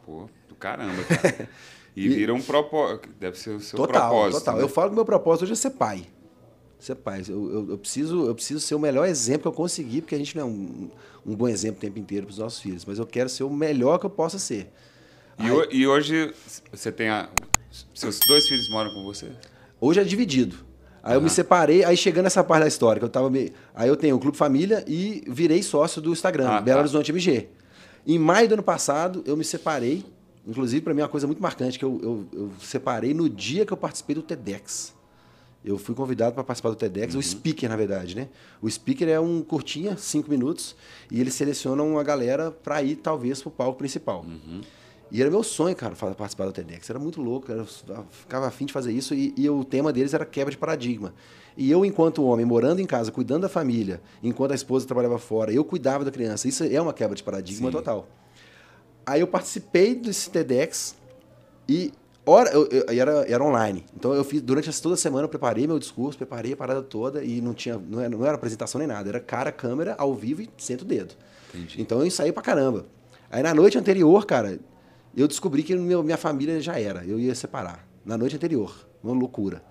[0.06, 1.50] Pô, do caramba, cara.
[1.98, 3.08] E, vira um propósito.
[3.18, 4.40] Deve ser o seu total, propósito.
[4.40, 4.58] total.
[4.58, 4.64] né?
[4.64, 6.06] Eu falo que meu propósito hoje é ser pai.
[6.78, 7.22] Ser pai.
[7.26, 10.18] Eu, eu, eu preciso, eu preciso ser o melhor exemplo que eu conseguir, porque a
[10.18, 10.92] gente não é um,
[11.26, 13.50] um bom exemplo o tempo inteiro para os nossos filhos, mas eu quero ser o
[13.50, 14.74] melhor que eu possa ser.
[15.40, 16.34] E, ho- e hoje
[16.70, 17.30] você tem a.
[17.94, 19.32] Seus dois filhos moram com você?
[19.80, 20.58] Hoje é dividido.
[21.06, 23.54] Aí eu me separei, aí chegando nessa parte da história, que eu tava me...
[23.76, 26.82] Aí eu tenho o Clube Família e virei sócio do Instagram, Ah, Belo tá.
[26.82, 27.48] Horizonte MG.
[28.08, 30.04] Em maio do ano passado, eu me separei.
[30.48, 33.66] Inclusive, para mim, é uma coisa muito marcante, que eu, eu, eu separei no dia
[33.68, 34.94] que eu participei do TEDx.
[35.64, 37.20] Eu fui convidado para participar do TEDx, Uhum.
[37.20, 38.28] o speaker, na verdade, né?
[38.62, 40.76] O speaker é um curtinha, cinco minutos,
[41.12, 44.24] e eles selecionam uma galera para ir, talvez, pro palco principal.
[44.28, 44.62] Uhum.
[45.12, 46.90] E era meu sonho, cara, participar do TEDx.
[46.90, 47.66] Era muito louco, eu
[48.10, 51.14] ficava afim de fazer isso e, e o tema deles era quebra de paradigma.
[51.56, 55.54] E eu, enquanto homem, morando em casa, cuidando da família, enquanto a esposa trabalhava fora,
[55.54, 56.48] eu cuidava da criança.
[56.48, 57.72] Isso é uma quebra de paradigma Sim.
[57.72, 58.08] total.
[59.06, 60.96] Aí eu participei desse TEDx
[61.70, 61.94] e
[62.26, 63.86] hora, eu, eu- e era, era online.
[63.96, 66.82] Então eu fiz durante essa, toda a semana eu preparei meu discurso, preparei a parada
[66.82, 70.14] toda e não tinha não era, não era apresentação nem nada, era cara, câmera, ao
[70.16, 71.14] vivo e senta o dedo.
[71.54, 71.80] Entendi.
[71.80, 72.88] Então eu ensaiei pra caramba.
[73.30, 74.60] Aí na noite anterior, cara,
[75.16, 77.86] eu descobri que meu, minha família já era, eu ia separar.
[78.06, 79.64] Na noite anterior, uma loucura.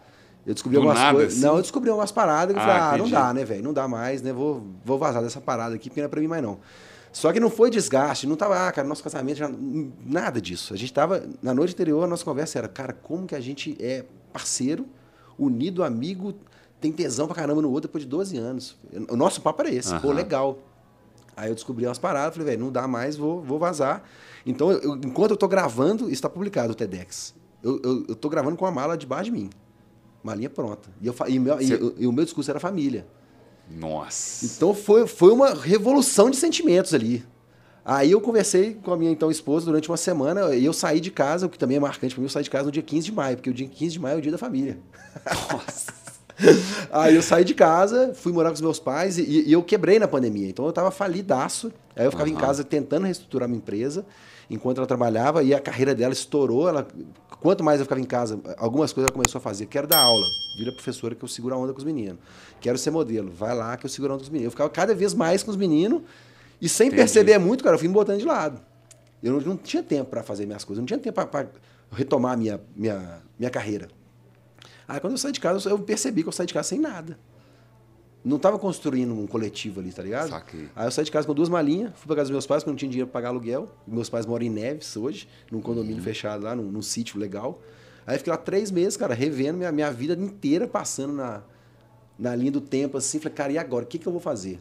[0.47, 1.35] Eu descobri Do algumas nada, coisas.
[1.35, 1.43] assim?
[1.47, 3.11] Não, eu descobri algumas paradas que eu Ah, falei, ah, não entendi.
[3.13, 3.63] dá, né, velho?
[3.63, 4.33] Não dá mais, né?
[4.33, 6.59] Vou, vou vazar dessa parada aqui, porque não é pra mim mais não.
[7.13, 9.49] Só que não foi desgaste, não tava, ah, cara, nosso casamento já.
[10.05, 10.75] Nada disso.
[10.75, 11.25] A gente tava.
[11.41, 14.85] Na noite anterior, a nossa conversa era, cara, como que a gente é parceiro,
[15.39, 16.35] unido, amigo,
[16.81, 18.77] tem tesão pra caramba no outro depois de 12 anos.
[19.09, 20.17] O nosso papo era esse, pô, Aham.
[20.17, 20.59] legal.
[21.37, 24.03] Aí eu descobri umas paradas, falei, velho, não dá mais, vou, vou vazar.
[24.47, 27.35] Então, eu- enquanto eu tô gravando, está publicado o TEDx.
[27.63, 29.51] Eu, eu, eu tô gravando com a mala debaixo de mim.
[30.23, 30.89] Malinha pronta.
[31.01, 33.07] E, eu, e, meu- e- Você- e o meu discurso era família.
[33.71, 34.45] Nossa.
[34.47, 37.25] Então foi, foi uma revolução de sentimentos ali.
[37.85, 41.11] Aí eu conversei com a minha então esposa durante uma semana e eu saí de
[41.11, 43.07] casa, o que também é marcante para mim, eu saí de casa no dia 15
[43.07, 44.79] de maio, porque o dia 15 de maio é o dia da família.
[46.91, 49.99] Aí eu saí de casa, fui morar com os meus pais e, e eu quebrei
[49.99, 50.49] na pandemia.
[50.49, 51.73] Então eu tava falidaço.
[51.95, 52.41] Aí eu ficava em Aham.
[52.41, 54.05] casa tentando reestruturar minha empresa
[54.51, 56.69] enquanto ela trabalhava e a carreira dela estourou.
[56.69, 56.87] Ela,
[57.41, 59.67] quanto mais eu ficava em casa, algumas coisas ela começou a fazer.
[59.67, 60.27] Quero dar aula,
[60.57, 62.19] vira professora que eu seguro a onda com os meninos.
[62.61, 64.47] Quero ser modelo, vai lá que eu seguro a onda com os meninos.
[64.47, 66.03] Eu ficava cada vez mais com os meninos
[66.61, 67.01] e sem Entendi.
[67.01, 68.61] perceber muito, cara, eu fui me botando de lado.
[69.23, 71.49] Eu não, não tinha tempo para fazer minhas coisas, não tinha tempo para
[71.93, 73.89] retomar minha, minha, minha carreira.
[74.87, 77.19] Aí quando eu saí de casa, eu percebi que eu saí de casa sem nada.
[78.25, 80.31] Não tava construindo um coletivo ali, tá ligado?
[80.31, 80.69] Saquei.
[80.75, 82.71] Aí eu saí de casa com duas malinhas, fui pra casa dos meus pais, porque
[82.71, 83.71] não tinha dinheiro pra pagar aluguel.
[83.87, 87.61] Meus pais moram em Neves hoje, num condomínio fechado lá, num, num sítio legal.
[88.07, 91.43] Aí fiquei lá três meses, cara, revendo minha, minha vida inteira, passando na,
[92.19, 93.19] na linha do tempo, assim.
[93.19, 93.85] Falei, cara, e agora?
[93.85, 94.59] O que, que eu vou fazer?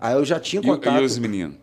[0.00, 1.00] Aí eu já tinha E, contato.
[1.00, 1.56] e os meninos?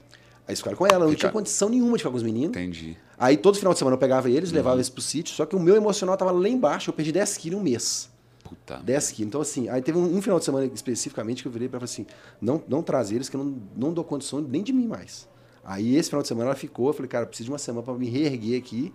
[0.47, 2.49] Aí eles ficaram com ela, eu não tinha condição nenhuma de ficar com os meninos.
[2.49, 2.95] Entendi.
[3.19, 4.77] Aí todo final de semana eu pegava eles, levava Uhum.
[4.79, 7.57] eles pro sítio, só que o meu emocional tava lá embaixo, eu perdi 10 quilos
[7.57, 8.09] em um mês.
[8.43, 8.77] Puta.
[8.77, 9.27] 10 quilos.
[9.27, 11.83] Então, assim, aí teve um, um final de semana especificamente que eu virei pra ela
[11.85, 12.05] assim:
[12.41, 15.27] não, não traz eles, que eu não, não dou condição nem de mim mais.
[15.63, 17.83] Aí esse final de semana ela ficou, eu falei, cara, eu preciso de uma semana
[17.83, 18.91] pra me reerguer aqui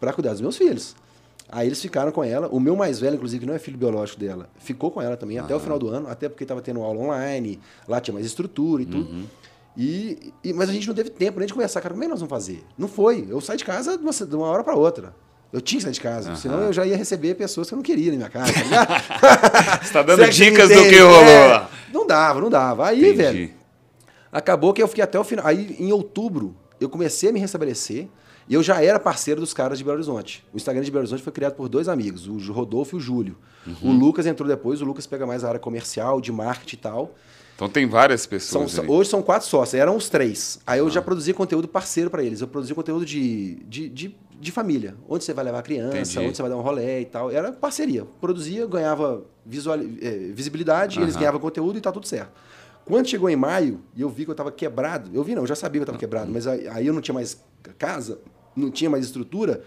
[0.00, 0.96] pra cuidar dos meus filhos.
[1.50, 2.48] Aí eles ficaram com ela.
[2.48, 5.38] O meu mais velho, inclusive, que não é filho biológico dela, ficou com ela também
[5.38, 8.82] até o final do ano, até porque tava tendo aula online, lá tinha mais estrutura
[8.82, 9.28] e tudo.
[9.80, 12.10] E, e- mas a gente não teve tempo nem de conversar, cara, como é que
[12.10, 12.64] nós vamos fazer?
[12.76, 13.24] Não foi.
[13.30, 15.14] Eu saí de casa de uma, de uma hora pra outra.
[15.52, 17.82] Eu tinha que sair de casa, senão eu já ia receber pessoas que eu não
[17.82, 18.52] queria na minha casa.
[18.52, 19.78] tá?
[19.82, 21.66] Você tá dando Você é dicas do que rolou É.
[21.94, 22.88] Não dava, não dava.
[22.88, 23.16] Aí, Entendi.
[23.16, 23.50] velho,
[24.32, 25.46] acabou que eu fiquei até o final.
[25.46, 28.08] Aí, em outubro, eu comecei a me restabelecer
[28.48, 30.44] e eu já era parceiro dos caras de Belo Horizonte.
[30.52, 33.36] O Instagram de Belo Horizonte foi criado por dois amigos, o Rodolfo e o Júlio.
[33.82, 37.14] O Lucas entrou depois, o Lucas pega mais a área comercial, de marketing e tal.
[37.58, 40.60] Então tem várias pessoas são- hoje são quatro sócios, eram os três.
[40.64, 42.40] Aí eu já produzia conteúdo parceiro para eles.
[42.40, 44.94] Eu produzia conteúdo de, de, de, de família.
[45.08, 46.18] Onde você vai levar a criança, Entendi.
[46.20, 47.32] onde você vai dar um rolê e tal.
[47.32, 48.04] Era parceria.
[48.20, 52.30] Produzia, ganhava visual, eh, visibilidade, eles ganhavam conteúdo e tá tudo certo.
[52.84, 55.48] Quando chegou em maio e eu vi que eu tava quebrado, eu vi não, eu
[55.48, 57.42] já sabia que eu tava quebrado, mas aí, aí eu não tinha mais
[57.76, 58.20] casa,
[58.54, 59.64] não tinha mais estrutura.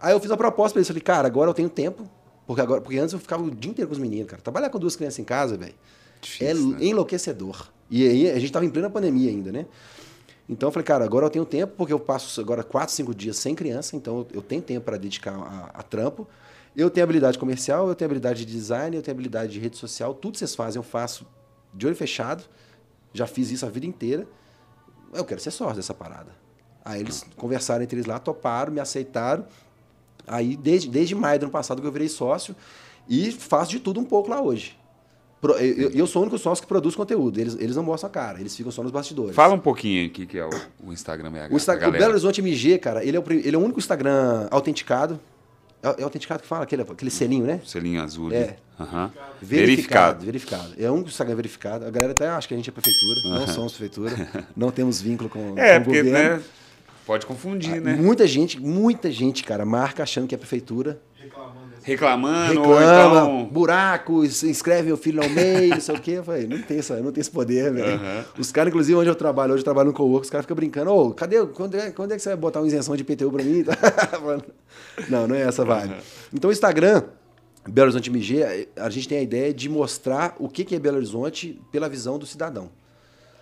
[0.00, 2.08] Aí eu fiz a proposta pra eles, falei, cara, agora eu tenho tempo,
[2.46, 4.40] porque agora, porque antes eu ficava o dia inteiro com os meninos, cara.
[4.40, 5.74] Trabalhar com duas crianças em casa, velho,
[6.40, 6.78] é Difícil, né?
[6.84, 7.68] enlouquecedor.
[7.90, 9.66] E aí a gente tava em plena pandemia ainda, né?
[10.48, 13.36] Então eu falei, cara, agora eu tenho tempo, porque eu passo agora quatro, cinco dias
[13.36, 16.26] sem criança, então eu- eu tenho tempo para dedicar a, a trampo.
[16.76, 20.14] Eu tenho habilidade comercial, eu tenho habilidade de design, eu tenho habilidade de rede social,
[20.14, 21.26] tudo vocês fazem, eu faço
[21.72, 22.44] de olho fechado.
[23.12, 24.26] Já fiz isso a vida inteira.
[25.12, 26.30] Eu quero ser sócio dessa parada.
[26.84, 29.46] Aí eles conversaram entre eles lá, toparam, me aceitaram.
[30.26, 32.54] Aí, desde, desde maio do ano passado que eu virei sócio
[33.08, 34.78] e faço de tudo um pouco lá hoje.
[35.46, 37.38] Pro- Eu, eu- sou o único sócio que produz conteúdo.
[37.40, 39.34] Eles, eles não mostram a cara, eles ficam só nos bastidores.
[39.34, 40.50] Fala um pouquinho aqui que é o,
[40.84, 41.52] o Instagram BH.
[41.52, 41.92] O, Insta- o.
[41.92, 45.20] Belo Horizonte MG, cara, ele é o, ele é o único Instagram autenticado.
[45.82, 46.64] É, é autenticado que fala?
[46.64, 47.60] Aquele, aquele selinho, né?
[47.64, 48.32] Selinho azul.
[48.32, 48.56] É.
[48.80, 49.12] Aham.
[49.40, 50.24] Verificado.
[50.24, 50.72] Verificado.
[50.78, 51.84] É o único Instagram verificado.
[51.86, 53.20] A galera até acha que a gente é prefeitura.
[53.24, 54.28] Não somos prefeitura.
[54.56, 56.36] Não temos vínculo com, É, com o porque, governo.
[56.36, 56.42] né?
[57.06, 57.94] Pode confundir, né?
[57.94, 61.00] Muita gente, muita gente, cara, marca achando que é prefeitura.
[61.14, 61.65] Reclamando.
[61.86, 63.44] Reclamando, reclama, então.
[63.44, 66.10] buraco, se inscreve meu filho no meio, não sei o quê.
[66.12, 68.00] Eu falei, não tem, essa, não tem esse poder, velho.
[68.36, 70.90] Os caras, inclusive, onde eu trabalho, hoje eu trabalho no co-work, os caras ficam brincando,
[70.92, 73.44] ô, cadê, quando é, quando é que você vai botar uma isenção de IPTU pra
[73.44, 73.64] mim?
[75.08, 75.94] Não, não é essa vibe.
[76.34, 77.04] Então, o Instagram,
[77.68, 80.96] Belo Horizonte MG, a gente tem a ideia de mostrar o que que é Belo
[80.96, 82.68] Horizonte pela visão do cidadão.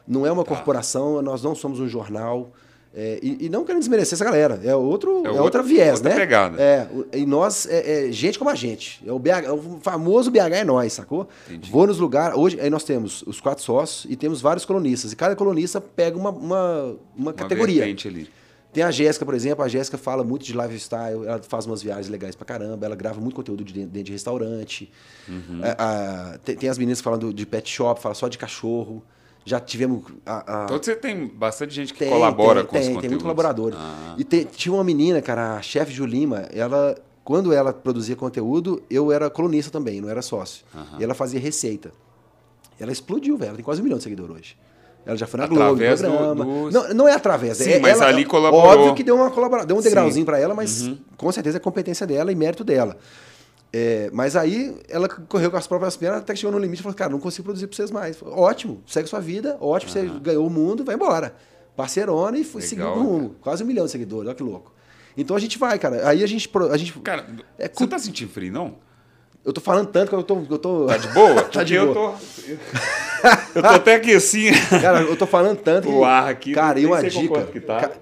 [0.07, 2.53] Não é uma corporação, nós não somos um jornal.
[2.97, 4.61] É, e, e não querendo desmerecer essa galera.
[4.62, 6.16] É outro, É é, outra- outra viés, outra né?
[6.16, 6.62] pegada.
[6.62, 9.03] É, e nós, é, é gente como a gente.
[9.07, 11.28] É o, BH, é o famoso BH é nós, sacou?
[11.49, 11.70] Entendi.
[11.70, 12.36] Vou nos lugares.
[12.38, 15.12] Hoje aí nós temos os quatro sócios e temos vários colunistas.
[15.12, 17.82] E cada colunista pega uma, uma, uma categoria.
[17.84, 18.28] ali.
[18.72, 19.64] Tem a Jéssica, por exemplo.
[19.64, 23.20] A Jéssica fala muito de lifestyle, ela faz umas viagens legais pra caramba, ela grava
[23.20, 24.90] muito conteúdo de dentro, de restaurante.
[25.28, 25.61] Uhum.
[25.64, 28.36] É, a- tem, tem as meninas que falam do- de pet shop, fala só de
[28.36, 29.01] cachorro.
[29.45, 30.05] Já tivemos.
[30.24, 33.01] A, a- Então você tem bastante gente que tem, colabora tem, com os tem, conteúdos.
[33.03, 33.78] tem muitos colaboradores.
[33.78, 34.14] Ah.
[34.16, 38.82] E te- tinha uma menina, cara, a chefe Ju Lima, ela, quando ela produzia conteúdo,
[38.88, 40.64] eu era colunista também, não era sócio.
[40.74, 40.99] Aham.
[40.99, 41.92] E ela fazia receita.
[42.80, 43.49] Ela explodiu, velho.
[43.51, 44.57] Ela tem quase um milhão de seguidores hoje.
[45.07, 46.45] Ela já foi na Globo, no Através do- programa.
[46.45, 47.59] do- Não, não é através.
[47.59, 48.66] Sim, é, mas ela- ali colaborou.
[48.66, 50.99] Óbvio que deu uma colaboração, deu um degrauzinho pra ela, mas Uhum.
[51.18, 52.97] com certeza é competência dela e mérito dela.
[53.77, 56.83] É, mas aí ela correu com as próprias pernas até que chegou no limite e
[56.85, 58.16] falou: Cara, não consigo produzir pra vocês mais.
[58.16, 61.35] Falei, ótimo, segue sua vida, ótimo, você ganhou o mundo, vai embora.
[61.77, 63.37] Parceirona e foi seguiu o rumo.
[63.41, 64.72] Quase um milhão de seguidores, olha que louco.
[65.16, 66.09] Então a gente vai, cara.
[66.09, 66.49] Aí a gente.
[66.70, 67.27] A gente Cara,
[67.59, 68.77] É você cu- tá sentindo frio, não?
[69.45, 70.39] eu tô falando tanto que eu tô.
[70.49, 71.43] Eu tô Tá de boa?
[71.51, 72.14] Tá de Porque boa.
[72.47, 72.59] Eu
[73.25, 74.51] tô, eu tô até aqui assim.
[74.81, 75.91] Cara, eu tô falando tanto.
[75.91, 77.43] O ar aqui, Cara, e uma dica.
[77.47, 77.81] que tá.
[77.81, 77.93] Ca-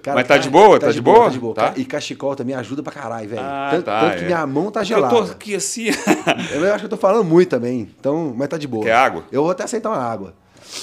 [0.00, 0.78] cara, Mas tá de boa?
[0.80, 1.24] Tá de boa?
[1.24, 1.54] Tá de boa.
[1.54, 1.72] Tá?
[1.76, 3.42] E cachecol também ajuda pra caralho, velho.
[3.42, 4.26] Ah, tanto, tá, tanto que é.
[4.26, 5.14] minha mão tá gelada.
[5.14, 5.86] Eu tô aqui assim.
[6.52, 7.90] Eu acho que eu tô falando muito também.
[7.98, 8.84] Então, mas tá de boa.
[8.84, 9.24] Quer água?
[9.30, 10.34] Eu vou até aceitar uma água.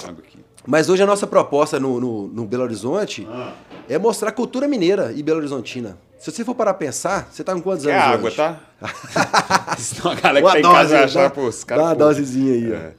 [0.04, 0.38] Água aqui.
[0.66, 3.54] Mas hoje a nossa proposta no, no, no Belo Horizonte Ah.
[3.90, 5.98] é mostrar cultura mineira e Belo Horizontina.
[6.20, 8.36] Se você for parar pra pensar, você tá com quantos Quer anos água, hoje?
[8.36, 8.60] tá?
[9.78, 11.84] Senão a galera que Uma tá em dose, casa vai dá- achar, pô, os caras.
[11.84, 12.76] dá uma pô, dosezinha aí, ó.
[12.76, 12.92] é.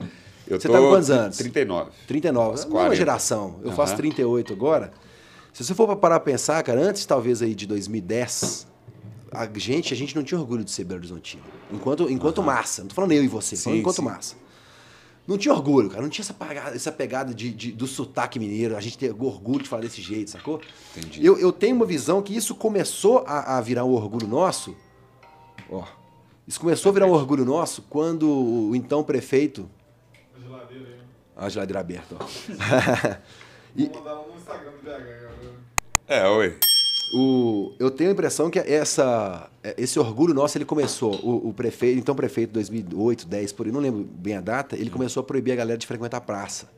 [0.48, 1.36] Eu Você tô tá com quantos anos?
[1.36, 1.90] 39.
[2.06, 2.54] 39.
[2.54, 2.96] Uns É uma 40.
[2.96, 3.56] geração.
[3.62, 3.96] Eu faço Aham.
[3.98, 4.90] 38 agora.
[5.59, 8.64] Se você for pra parar pra pensar, cara, antes talvez aí de 2010,
[9.32, 11.42] a gente, a gente não tinha orgulho de ser Belo Horizontino.
[11.72, 12.82] Enquanto, enquanto massa.
[12.82, 14.02] Não tô falando eu e você, tô falando Sim, enquanto sim.
[14.02, 14.36] massa.
[15.26, 16.00] Não tinha orgulho, cara.
[16.00, 18.76] Não tinha essa pegada, essa pegada de, de- do sotaque mineiro.
[18.76, 20.61] A gente ter orgulho de falar desse jeito, sacou?
[20.96, 21.26] Entendi.
[21.26, 24.76] Eu, eu tenho uma visão que isso começou a, a virar um orgulho nosso.
[25.68, 25.82] Ó.
[26.46, 29.68] Isso começou a virar um orgulho nosso quando o então prefeito.
[30.36, 31.00] A geladeira aí.
[31.36, 32.26] A geladeira aberta, ó.
[33.79, 35.29] Vou mandar no Instagram do BH.
[36.09, 36.57] É, oi.
[37.14, 39.49] O, eu tenho a impressão que essa,
[39.79, 41.14] esse orgulho nosso ele começou.
[41.22, 44.91] O, o prefeito, então prefeito 2008, 10, por aí, não lembro bem a data, ele
[44.91, 46.68] começou a proibir a galera de frequentar a praça.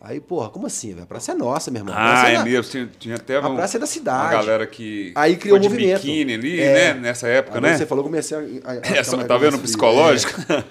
[0.00, 1.04] Aí, porra, como assim, velho?
[1.04, 1.94] A praça é nossa, meu irmão.
[1.94, 2.70] A praça Ah, é é da- mesmo.
[2.72, 4.34] Tinha, tinha até A um- praça é da cidade.
[4.34, 6.00] uma galera que Aí criou um movimento.
[6.02, 6.94] biquíni ali, É.
[6.94, 7.00] né?
[7.00, 7.78] Nessa época, Agora né?
[7.78, 8.40] Você falou, comecei a.
[8.40, 10.32] a, a É, tá vendo psicológico?
[10.52, 10.64] É.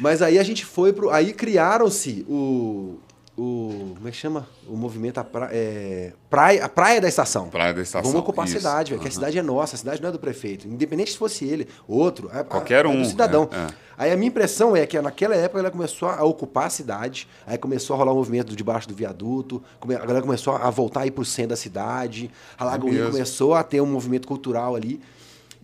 [0.00, 1.08] Mas aí a gente foi pro.
[1.10, 2.98] Aí criaram-se o.
[3.36, 3.94] O.
[3.96, 4.46] Como é que chama?
[4.68, 7.48] O movimento a pra, é, praia, a praia da estação.
[7.48, 8.56] Praia da Estação, Vamos ocupar isso.
[8.56, 9.02] a cidade, velho.
[9.02, 10.68] Que a cidade é nossa, a cidade não é do prefeito.
[10.68, 12.30] Independente se fosse ele, outro.
[12.32, 13.48] a- a- Qualquer é um, do cidadão.
[13.52, 13.84] é, é.
[13.96, 17.56] Aí a minha impressão é que naquela época ela começou a ocupar a cidade, aí
[17.58, 21.24] começou a rolar um movimento debaixo do viaduto, a galera começou a voltar aí pro
[21.24, 22.28] centro da cidade,
[22.58, 23.12] a Lagoinha mesmo.
[23.12, 25.00] começou a ter um movimento cultural ali.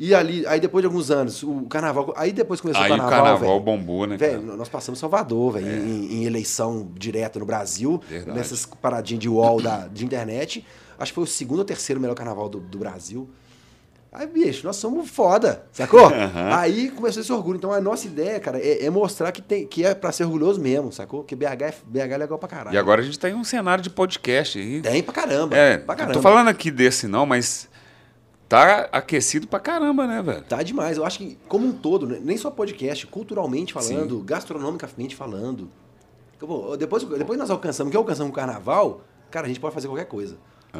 [0.02, 2.14] E ali, aí depois de alguns anos, o carnaval.
[2.16, 3.22] Aí depois começou Aí o o carnaval.
[3.24, 3.60] carnaval velho.
[3.60, 4.16] bombou, né?
[4.16, 8.38] Velho, nós passamos Salvador, velho, em, em eleição direta no Brasil, Verdade.
[8.38, 10.64] nessas paradinhas de wall da, de internet.
[10.98, 13.28] Acho que foi o segundo ou terceiro melhor carnaval do, do Brasil.
[14.10, 16.06] Aí, bicho, nós somos foda, sacou?
[16.12, 16.48] Aham.
[16.58, 17.58] Aí começou esse orgulho.
[17.58, 20.58] Então a nossa ideia, cara, é, é mostrar que, tem, que é pra ser orgulhoso
[20.60, 21.22] mesmo, sacou?
[21.22, 22.74] Que BH é, BH é legal pra caralho.
[22.74, 24.80] E agora a gente tá em um cenário de podcast aí.
[24.80, 25.54] Tem pra caramba.
[25.56, 26.14] É, pra não caramba.
[26.14, 27.68] tô falando aqui desse não, mas
[28.50, 30.42] tá aquecido pra caramba, né, velho?
[30.42, 30.98] Tá demais.
[30.98, 35.70] Eu acho que, como um todo, né, nem só podcast, culturalmente falando, gastronomicamente falando.
[36.76, 40.36] Depois, depois nós alcançamos, que alcançamos o carnaval, cara, a gente pode fazer qualquer coisa.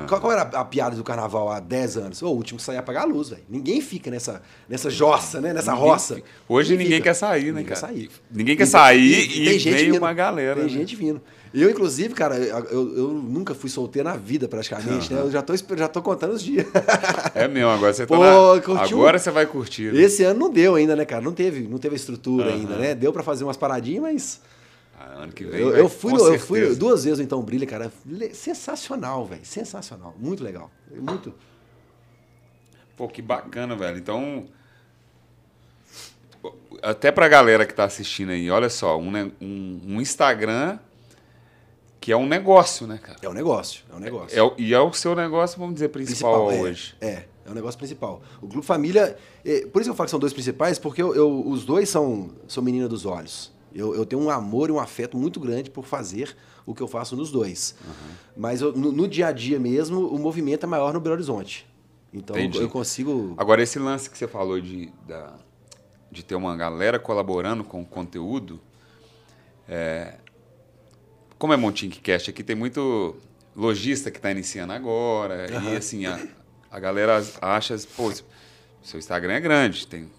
[0.07, 2.23] Qual, qual era a, piada do carnaval há 10 anos?
[2.23, 3.43] Ô, o último que sair apagar a luz, velho.
[3.49, 5.53] Ninguém fica nessa, nessa jossa, né?
[5.53, 6.23] Nessa Ninguém roça.
[6.49, 7.03] Hoje ninguém fica.
[7.11, 7.81] quer sair, né, Ninguém cara?
[7.81, 8.11] Quer sair.
[8.31, 10.03] Ninguém quer sair e tem gente veio vindo.
[10.03, 10.69] uma galera, Tem né?
[10.71, 11.21] gente vindo.
[11.53, 15.21] Eu, inclusive, cara, eu, eu nunca fui solteiro na vida, praticamente, né?
[15.21, 16.65] Eu já tô, já tô contando os dias.
[17.35, 18.61] É mesmo, agora você tá Pô, na...
[18.61, 18.99] curtiu?
[18.99, 19.93] Agora você vai curtir.
[19.93, 20.01] né?
[20.03, 21.21] Esse ano não deu ainda, né, cara?
[21.23, 22.55] Não teve, não teve estrutura Aham.
[22.55, 22.95] ainda, né?
[22.95, 24.41] Deu pra fazer umas paradinhas, mas
[25.03, 27.93] ano que vem eu, eu fui, eu fui duas vezes no Então Brilha, cara.
[28.33, 29.45] Sensacional, velho.
[29.45, 30.15] Sensacional.
[30.19, 30.71] Muito legal.
[30.91, 31.35] Muito.
[32.97, 33.97] Pô, que bacana, velho.
[33.99, 34.47] Então,
[36.83, 40.79] até pra galera que tá assistindo aí, olha só, um, um, um Instagram
[42.01, 43.19] que é um negócio, né, cara?
[43.21, 43.85] É um negócio.
[43.93, 44.39] É um negócio.
[44.39, 46.95] É o- e é o seu negócio, vamos dizer, principal, é, hoje.
[47.01, 48.23] É, é o negócio principal.
[48.41, 51.15] O Clube Família, é, por isso que eu falo que são dois principais, porque eu,
[51.15, 53.53] eu- os dois são, são menina dos olhos.
[53.75, 56.89] Eu, eu tenho um amor e um afeto muito grande por fazer o que eu
[56.89, 57.75] faço nos dois.
[58.37, 61.67] Mas eu- no, no dia a dia mesmo, o movimento é maior no Belo Horizonte.
[62.13, 62.63] Então eu, Entendi.
[62.65, 63.35] eu consigo.
[63.37, 65.35] Agora, esse lance que você falou de, da-
[66.11, 68.61] de ter uma galera colaborando com o conteúdo,
[69.69, 70.15] é,
[71.39, 73.17] como é Montinho Cast, aqui tem muito
[73.57, 75.77] lojista que está iniciando agora, e Aham.
[75.77, 76.21] assim, a,
[76.71, 78.13] a galera acha, pô,
[78.83, 80.11] seu Instagram é grande, tem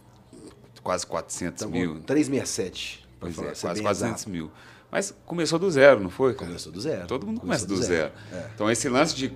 [0.82, 2.02] quase 400 Então, mil.
[2.02, 3.01] 367.
[3.22, 4.30] Pois falar- é, quase bem 400 exato.
[4.30, 4.52] mil.
[4.92, 6.48] Mas começou do zero, não foi, cara?
[6.48, 7.08] Começou do zero.
[7.08, 8.12] Todo mundo começa do, do zero.
[8.30, 8.50] zero, é.
[8.54, 9.32] Então, esse lance de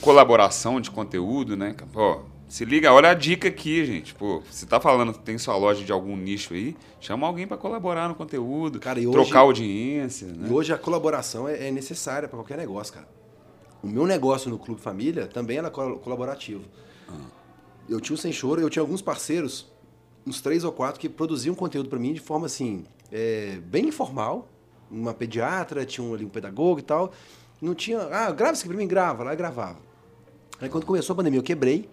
[0.00, 1.74] colaboração de conteúdo, né?
[1.92, 4.14] Pô, se liga, olha a dica aqui, gente.
[4.14, 7.56] Pô, você tá falando que tem sua loja de algum nicho aí, chama alguém para
[7.56, 10.48] colaborar no conteúdo, Cara, hoje- trocar audiência, né?
[10.48, 13.08] E hoje a colaboração é, é necessária para qualquer negócio, cara.
[13.82, 16.64] O meu negócio no Clube Família também era col- colaborativo.
[17.88, 19.70] Eu tinha o Sem Choro, eu tinha alguns parceiros,
[20.26, 22.84] uns três ou quatro, que produziam conteúdo para mim de forma assim,
[23.14, 24.48] é, bem informal.
[24.90, 27.12] Uma pediatra, tinha um, ali um pedagogo e tal.
[27.62, 28.00] Não tinha.
[28.10, 29.22] Ah, grava isso aqui pra mim, grava.
[29.24, 29.78] Lá eu gravava.
[30.60, 31.88] Aí quando começou a pandemia, eu quebrei.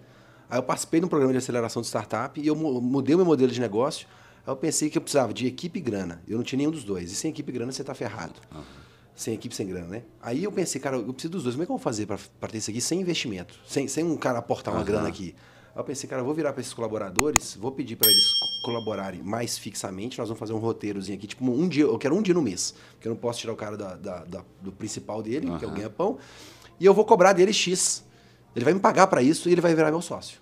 [0.50, 3.18] Aí eu participei de um programa de aceleração de startup e eu mu- mudei o
[3.18, 4.06] meu modelo de negócio.
[4.46, 6.22] Aí eu pensei que eu precisava de equipe e grana.
[6.28, 7.10] Eu não tinha nenhum dos dois.
[7.10, 8.34] E sem equipe e grana você tá ferrado.
[9.16, 10.02] Sem equipe, sem grana, né?
[10.20, 11.54] Aí eu pensei, cara, eu preciso dos dois.
[11.54, 12.18] Como é que eu vou fazer para
[12.50, 13.58] ter isso aqui sem investimento?
[13.66, 14.86] Sem, sem um cara aportar uma Aham.
[14.86, 15.34] grana aqui.
[15.74, 19.22] Eu pensei, cara, eu vou virar para esses colaboradores, vou pedir para eles co- colaborarem
[19.22, 20.18] mais fixamente.
[20.18, 22.74] Nós vamos fazer um roteirozinho aqui, tipo um dia, eu quero um dia no mês.
[22.92, 25.68] Porque eu não posso tirar o cara da- da- da- do principal dele, que é
[25.68, 26.18] o ganha-pão.
[26.78, 28.04] E eu vou cobrar dele X.
[28.54, 30.40] Ele vai me pagar para isso e ele vai virar meu sócio.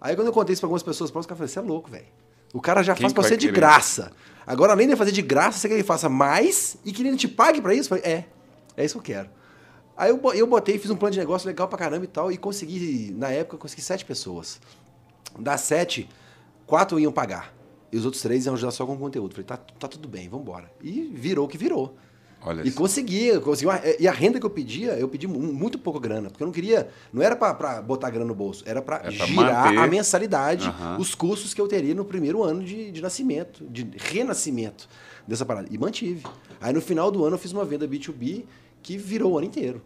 [0.00, 2.06] Aí quando eu contei isso pra algumas pessoas o cara falou, você é louco, velho.
[2.52, 4.12] O cara já Quem faz pra você de graça.
[4.46, 7.16] Agora, além de fazer de graça, você quer que ele faça mais e que ele
[7.16, 7.92] te pague pra isso?
[7.92, 8.24] Eu falei, é,
[8.76, 9.30] é isso que eu quero.
[9.96, 12.36] Aí eu, eu botei, fiz um plano de negócio legal pra caramba e tal, e
[12.36, 14.60] consegui, na época, consegui sete pessoas.
[15.38, 16.08] Das sete,
[16.66, 17.54] quatro iam pagar.
[17.92, 19.32] E os outros três iam ajudar só com conteúdo.
[19.34, 20.70] Falei, tá, tá tudo bem, vambora.
[20.82, 21.94] E virou o que virou.
[22.46, 22.78] Olha E só.
[22.78, 23.70] conseguia, conseguia.
[23.72, 26.28] uma- E a renda que eu pedia, eu pedi mu- muito pouca grana.
[26.28, 26.88] Porque eu não queria.
[27.12, 29.30] Não era pra, pra botar grana no bolso, era pra pra girar
[29.64, 29.78] manter.
[29.78, 30.98] a mensalidade, Aham.
[30.98, 34.88] os custos que eu teria no primeiro ano de, de nascimento, de renascimento
[35.26, 35.68] dessa parada.
[35.70, 36.22] E mantive.
[36.60, 38.44] Aí no final do ano eu fiz uma venda B2B
[38.84, 39.82] que virou o ano inteiro.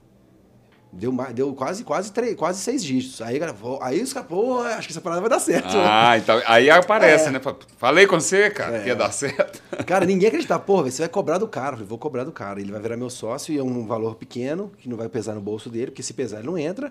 [0.93, 3.21] Deu, deu quase, quase, três, quase seis dígitos.
[3.21, 5.69] Aí, pô, aí os caras, pô, acho que essa parada vai dar certo.
[5.77, 7.31] Ah, então aí aparece, É.
[7.31, 7.41] né?
[7.77, 8.83] Falei com você, cara, É.
[8.83, 9.63] que ia dar certo.
[9.87, 11.69] Cara, ninguém acreditava, velho, você vai cobrar do cara.
[11.69, 12.59] Eu falei, vou cobrar do cara.
[12.61, 15.41] Ele vai virar meu sócio e é um valor pequeno, que não vai pesar no
[15.43, 16.91] bolso dele, porque se pesar ele não entra.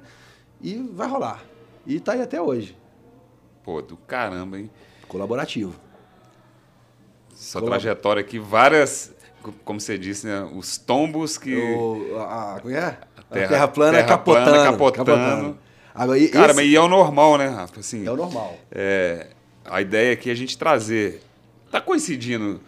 [0.62, 1.44] E vai rolar.
[1.86, 2.78] E tá aí até hoje.
[3.64, 4.70] Pô, do caramba, hein?
[5.08, 5.74] Colaborativo.
[7.34, 9.12] Sua Colab- trajetória aqui, várias,
[9.66, 10.48] como você disse, né?
[10.56, 11.56] Os tombos que.
[11.56, 12.98] O, a, a, é?
[13.18, 14.52] A terra- terra, plana terra capotando.
[14.78, 15.58] plana capotando.
[15.94, 17.80] Agora, e- Cara, esse mas e é o normal, né, Rafa?
[17.80, 18.56] Assim, é o normal.
[18.72, 19.28] é,
[19.66, 21.22] a ideia aqui é a gente trazer.
[21.72, 22.62] Tá coincidindo,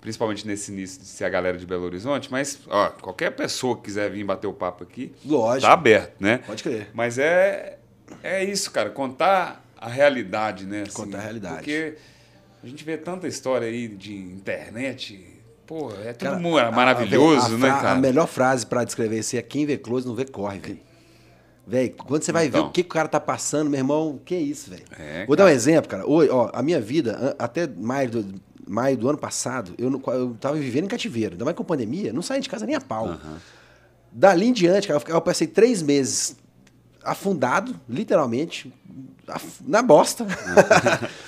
[0.00, 3.82] principalmente nesse início de ser a galera de Belo Horizonte, mas ó, qualquer pessoa que
[3.84, 5.66] quiser vir bater o papo aqui, Lógico.
[5.66, 6.38] tá aberto, né?
[6.46, 6.88] Pode crer.
[6.92, 7.78] Mas é,
[8.22, 10.82] é isso, cara, contar a realidade, né?
[10.82, 11.56] assim, Contar a realidade.
[11.56, 11.94] Porque
[12.62, 15.24] a gente vê tanta história aí de internet,
[15.66, 17.90] pô, é tudo Cara, a- maravilhoso, a, né, fra- cara?
[17.92, 20.78] A melhor frase pra descrever isso é quem vê close não vê corre, velho.
[21.66, 22.68] Velho, quando você vai ver Então.
[22.68, 24.84] o que, que o cara tá passando, meu irmão, que isso, velho.
[24.98, 25.56] É, Vou dar um cara.
[25.56, 26.06] exemplo, cara.
[26.08, 30.54] Hoje, ó, a minha vida, até maio do, maio do ano passado, eu, eu tava
[30.56, 31.32] vivendo em cativeiro.
[31.32, 33.16] Ainda mais com pandemia, não saí de casa nem a pau.
[34.12, 36.36] Dali em diante, cara, eu, eu passei três meses
[37.02, 38.72] afundado, literalmente,
[39.66, 40.24] na bosta.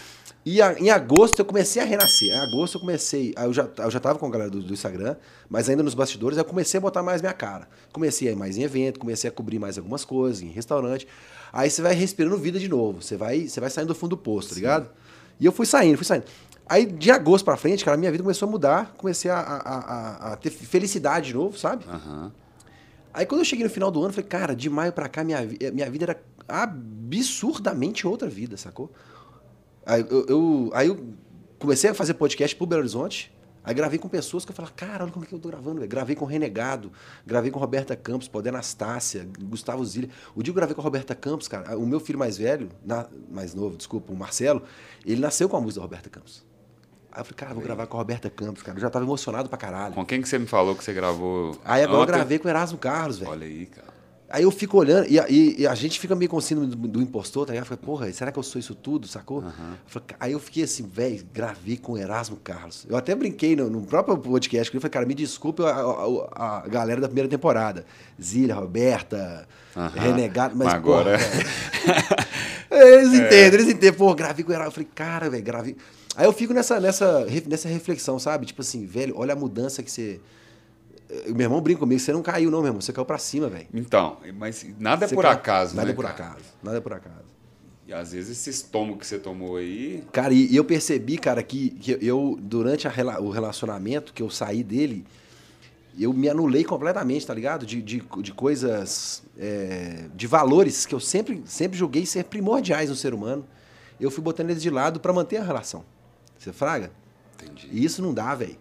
[0.50, 2.30] E a- em agosto eu comecei a renascer.
[2.30, 3.34] Em agosto eu comecei.
[3.36, 5.14] Eu já, eu já tava com a galera do, do Instagram,
[5.48, 7.68] mas ainda nos bastidores, eu comecei a botar mais minha cara.
[7.92, 11.06] Comecei a ir mais em evento, comecei a cobrir mais algumas coisas, em restaurante.
[11.52, 13.02] Aí você vai respirando vida de novo.
[13.02, 14.88] Você vai, você vai saindo do fundo do poço, tá ligado?
[15.38, 16.24] E eu fui saindo, fui saindo.
[16.66, 18.94] Aí de agosto pra frente, cara, minha vida começou a mudar.
[18.96, 21.84] Comecei a, a- a- ter felicidade de novo, sabe?
[21.88, 22.32] Aham.
[23.12, 25.24] Aí quando eu cheguei no final do ano, eu falei, cara, de maio pra cá,
[25.24, 28.90] minha, eh, minha vida era absurdamente outra vida, sacou?
[29.88, 31.02] Aí eu, eu- aí eu
[31.58, 33.32] comecei a fazer podcast pro Belo Horizonte,
[33.64, 35.76] aí gravei com pessoas que eu falava, cara, olha como é que eu tô gravando,
[35.78, 35.88] velho.
[35.88, 36.92] Gravei com o Renegado,
[37.26, 40.10] gravei com Roberta Campos, Poder Anastácia, Gustavo Zilha.
[40.34, 42.68] O dia que eu gravei com a Roberta Campos, cara, o meu filho mais velho,
[42.84, 44.62] na- mais novo, desculpa, o Marcelo,
[45.06, 46.46] ele nasceu com a música da Roberta Campos.
[47.10, 48.76] Aí eu falei, cara, vou gravar com a Roberta Campos, cara.
[48.76, 49.94] Eu já tava emocionado pra caralho.
[49.94, 51.58] Com quem que você me falou que você gravou?
[51.64, 52.12] Aí agora eu ontem?
[52.12, 53.30] gravei com o Erasmo Carlos, velho.
[53.30, 53.88] Olha aí, cara.
[54.30, 56.70] Aí eu fico olhando, e a, e- e a gente fica meio com o síndrome
[56.74, 57.64] do, do impostor, tá ligado?
[57.64, 59.42] Fica, porra, será que eu sou isso tudo, sacou?
[60.06, 62.84] Ca- aí eu fiquei assim, velho, gravei com o Erasmo Carlos.
[62.88, 66.62] Eu até brinquei no, no próprio podcast, que eu falei, cara, me desculpe a, a-
[66.64, 67.86] a galera da primeira temporada.
[68.22, 69.92] Zília, Roberta, Aham.
[69.98, 72.26] Renegado, mas, Mas agora- porra.
[72.70, 73.92] Eles entendem, eles entendem.
[73.94, 74.68] Pô, gravei com o Erasmo.
[74.68, 75.76] Eu falei, cara, velho, gravei.
[76.14, 78.44] Aí eu fico nessa, nessa, nessa reflexão, sabe?
[78.44, 80.20] Tipo assim, velho, olha a mudança que você...
[81.28, 83.48] O meu irmão brinca comigo, você não caiu não, meu irmão, você caiu pra cima,
[83.48, 83.66] velho.
[83.72, 85.92] Então, mas nada é por cai- acaso, Nada né?
[85.92, 86.14] é por cara?
[86.14, 86.44] acaso.
[86.62, 87.28] Nada é por acaso.
[87.86, 90.04] E às vezes esse estômago que você tomou aí.
[90.12, 94.62] Cara, e, eu percebi, cara, que, que eu, durante a o relacionamento que eu saí
[94.62, 95.06] dele,
[95.98, 97.64] eu me anulei completamente, tá ligado?
[97.64, 102.94] De, de, de coisas, é, de valores que eu sempre, sempre julguei ser primordiais no
[102.94, 103.46] ser humano.
[103.98, 105.82] Eu fui botando eles de lado pra manter a relação.
[106.38, 106.92] Você fraga?
[107.42, 107.68] Entendi.
[107.72, 108.56] E isso não dá, velho.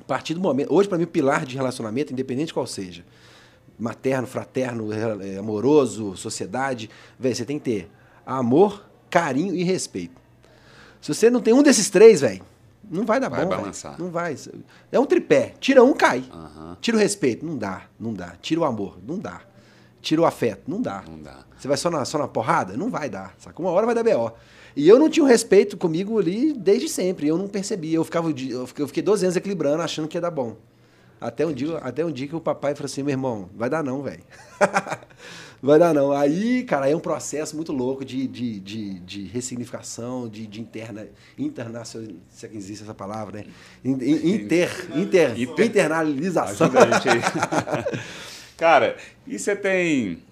[0.00, 0.72] A partir do momento.
[0.72, 3.04] Hoje, pra mim, o pilar de relacionamento, independente qual seja,
[3.78, 6.88] materno, fraterno, eh, amoroso, sociedade,
[7.18, 7.90] velho, você tem que ter
[8.26, 10.20] amor, carinho e respeito.
[11.00, 12.42] Se você não tem um desses três, velho,
[12.90, 13.50] não vai dar Vai bom.
[13.50, 13.60] velho.
[13.62, 13.96] balançar.
[13.98, 14.34] Não vai.
[14.90, 15.54] É um tripé.
[15.60, 16.24] Tira um, cai.
[16.32, 16.76] Aham.
[16.80, 18.34] Tira o respeito, não dá, não dá.
[18.40, 19.42] Tira o amor, não dá.
[20.00, 21.02] Tira o afeto, não dá.
[21.08, 21.44] Não dá.
[21.56, 22.76] Você vai só na, só na porrada?
[22.76, 23.34] Não vai dar.
[23.38, 23.60] Saca?
[23.60, 24.30] Uma hora vai dar B.O.
[24.78, 27.26] E eu não tinha um respeito comigo ali desde sempre.
[27.26, 27.96] Eu não percebia.
[27.96, 30.56] Eu ficava eu fiquei, eu fiquei 12 anos equilibrando, achando que ia dar bom.
[31.20, 33.82] Até um, dia, até um dia que o papai falou assim, meu irmão, vai dar
[33.82, 34.22] não, velho.
[35.60, 36.12] vai dar não.
[36.12, 41.08] Aí, cara, é um processo muito louco de, de, de, de ressignificação, de, de interna,
[41.36, 41.84] internacional,
[42.30, 43.46] se é que existe essa palavra, né?
[43.84, 46.68] In- in- Inter, inter, Inter- internalização.
[46.68, 47.20] Ajuda a gente aí.
[48.56, 50.22] Cara, e você tem,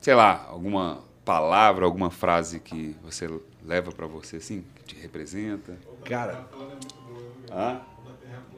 [0.00, 3.28] sei lá, alguma palavra, alguma frase que você
[3.66, 5.76] leva pra você assim, que te representa?
[6.04, 6.46] Cara,
[7.50, 7.80] Hã?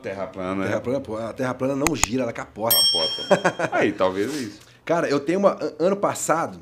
[0.02, 0.66] Terra plana, a né?
[0.68, 2.76] terra plana, pô, a terra plana não gira, ela capota.
[2.76, 3.68] Capota.
[3.72, 4.60] Aí, talvez é isso.
[4.84, 5.52] Cara, eu tenho uma.
[5.60, 6.60] an- Ano passado.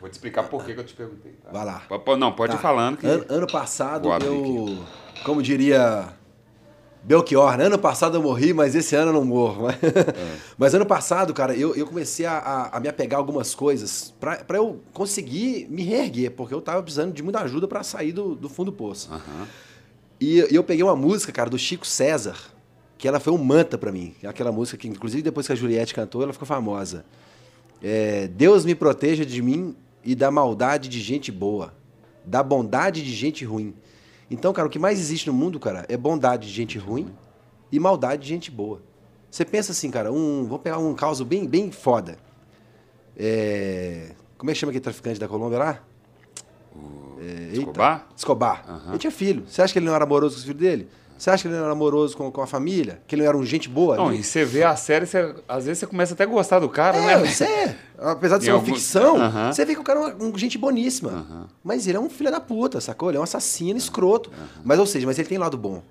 [0.00, 1.32] Vou te explicar por que que eu te perguntei.
[1.32, 1.50] tá?
[1.52, 1.82] Vai lá.
[2.18, 2.58] Não, pode Tá.
[2.58, 3.06] ir falando que...
[3.06, 4.84] Ano, ano passado eu.
[5.24, 6.08] Como diria.
[7.08, 7.64] Belchior, né?
[7.64, 9.62] Ano passado eu morri, mas esse ano eu não morro.
[9.64, 10.36] Mas, É.
[10.58, 14.12] mas ano passado, cara, eu, eu comecei a, a- a me apegar a algumas coisas
[14.20, 18.12] pra, pra eu conseguir me reerguer, porque eu tava precisando de muita ajuda pra sair
[18.12, 19.08] do, do fundo do poço.
[19.10, 19.46] Aham.
[20.20, 22.36] E, e eu peguei uma música, cara, do Chico César,
[22.98, 24.14] que ela foi um manta pra mim.
[24.22, 27.06] Aquela música que, inclusive, depois que a Juliette cantou, ela ficou famosa.
[27.82, 31.72] É, Deus me proteja de mim e da maldade de gente boa,
[32.24, 33.72] da bondade de gente ruim.
[34.30, 37.08] Então, cara, o que mais existe no mundo, cara, é bondade de gente ruim
[37.72, 38.82] e maldade de gente boa.
[39.30, 42.18] Você pensa assim, cara, um, vamos pegar um caso bem, bem foda.
[43.16, 45.82] É, como é que chama aquele traficante da Colômbia lá?
[47.20, 47.58] É, eita.
[47.58, 48.08] Escobar?
[48.16, 48.64] Escobar.
[48.68, 48.90] Aham.
[48.90, 49.44] Ele tinha filho.
[49.46, 50.88] Você acha que ele não era amoroso com os filhos dele?
[51.18, 53.02] Você acha que ele não era amoroso com, com a família?
[53.08, 53.96] Que ele não era um gente boa?
[53.96, 56.60] Não, Ele- e você vê a série, você- às vezes você começa até a gostar
[56.60, 57.26] do cara, É, né?
[57.26, 57.76] você é.
[57.98, 59.52] Apesar de ser uma algum- ficção, Aham.
[59.52, 61.48] você vê que o cara é uma, um gente boníssima.
[61.64, 63.10] Mas ele é um filho da puta, sacou?
[63.10, 64.30] Ele é um assassino escroto.
[64.64, 65.82] Mas, ou seja, mas ele tem lado bom.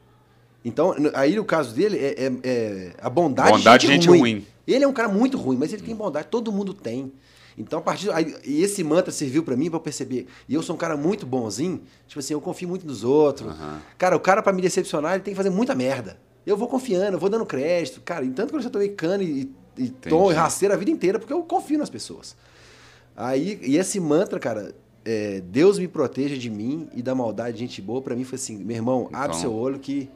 [0.64, 4.10] Então, aí no caso dele, é, é- é a bondade, Bondade de de gente, gente
[4.10, 4.20] ruim.
[4.20, 4.48] ruim.
[4.66, 7.12] Ele é um cara muito ruim, mas ele tem bondade, todo mundo tem.
[7.58, 8.12] Então, a partir.
[8.12, 10.28] Aí, e esse mantra serviu pra mim pra eu perceber.
[10.47, 13.51] E eu sou um cara muito bonzinho, tipo assim, eu confio muito nos outros.
[13.97, 16.20] Cara, o cara, pra me decepcionar, ele tem que fazer muita merda.
[16.45, 17.99] Eu vou confiando, eu vou dando crédito.
[18.01, 20.91] Cara, e tanto que eu já tomei cano e, e tom e rasteira a vida
[20.91, 22.36] inteira, porque eu confio nas pessoas.
[23.16, 27.60] Aí, e esse mantra, cara, é, Deus me proteja de mim e da maldade de
[27.62, 30.08] gente boa, pra mim foi assim, meu irmão, abre Então- seu olho que.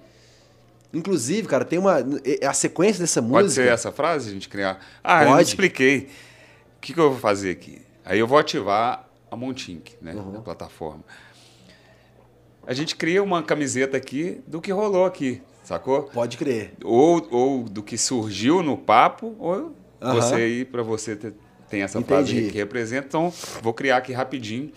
[0.94, 2.00] Inclusive, cara, tem uma.
[2.26, 3.64] é- A sequência dessa Pode música.
[3.64, 4.80] ser essa frase, a gente criar.
[5.04, 5.48] Ah, eu Pode.
[5.48, 6.10] expliquei.
[6.82, 7.80] O que, que eu vou fazer aqui?
[8.04, 10.14] Aí eu vou ativar a Montink, né?
[10.16, 10.32] Uhum.
[10.32, 11.04] Na plataforma.
[12.66, 16.04] A gente cria uma camiseta aqui do que rolou aqui, sacou?
[16.04, 16.74] Pode crer.
[16.84, 20.16] Ou, ou do que surgiu no papo, ou Aham.
[20.16, 21.36] você aí, pra você ter,
[21.70, 22.46] tem essa frase Entendi.
[22.48, 23.06] aí que representa.
[23.08, 24.72] Então, vou criar aqui rapidinho.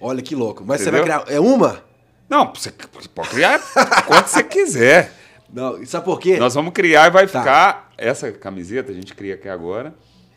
[0.00, 0.64] Olha que louco.
[0.66, 1.04] Mas Entendeu?
[1.04, 1.36] você vai criar.
[1.36, 1.84] É uma?
[2.30, 2.70] Não, você
[3.14, 3.60] pode criar
[4.06, 5.12] quanto você quiser.
[5.52, 6.38] Não, sabe por quê?
[6.38, 7.40] Nós vamos criar e vai Tá.
[7.40, 9.94] ficar essa camiseta, a gente cria aqui agora,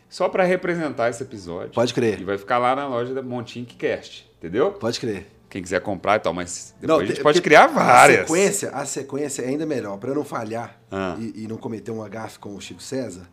[0.08, 1.72] só para representar esse episódio.
[1.72, 2.20] Pode crer.
[2.20, 4.72] E vai ficar lá na loja da Montink Cast, entendeu?
[4.72, 5.32] Pode crer.
[5.48, 8.20] Quem quiser comprar e tal, mas depois a gente te- pode criar várias.
[8.20, 9.96] A sequência, a sequência é ainda melhor.
[9.96, 11.16] Pra eu não falhar Ah.
[11.18, 13.28] e, e não cometer um agafe com o Chico César,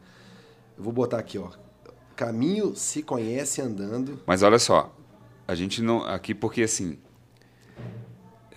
[0.77, 1.49] eu vou botar aqui, ó.
[2.15, 4.21] Caminho se conhece andando.
[4.25, 4.95] Mas olha só,
[5.47, 6.97] a gente não aqui porque assim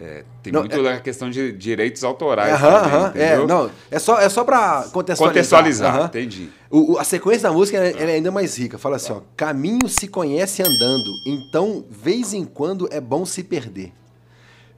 [0.01, 2.53] é, tem Não, muito a questão de direitos autorais.
[2.55, 3.13] Aham, também, aham.
[3.15, 5.29] É, não, é só, é só pra contextualizar.
[5.29, 6.07] Contextualizar, Aham.
[6.07, 6.49] entendi.
[6.71, 8.77] O- o- a sequência da música ela, ela é ainda mais rica.
[8.79, 9.21] Fala assim, ó.
[9.37, 13.93] Caminho se conhece andando, então, vez em quando é bom se perder.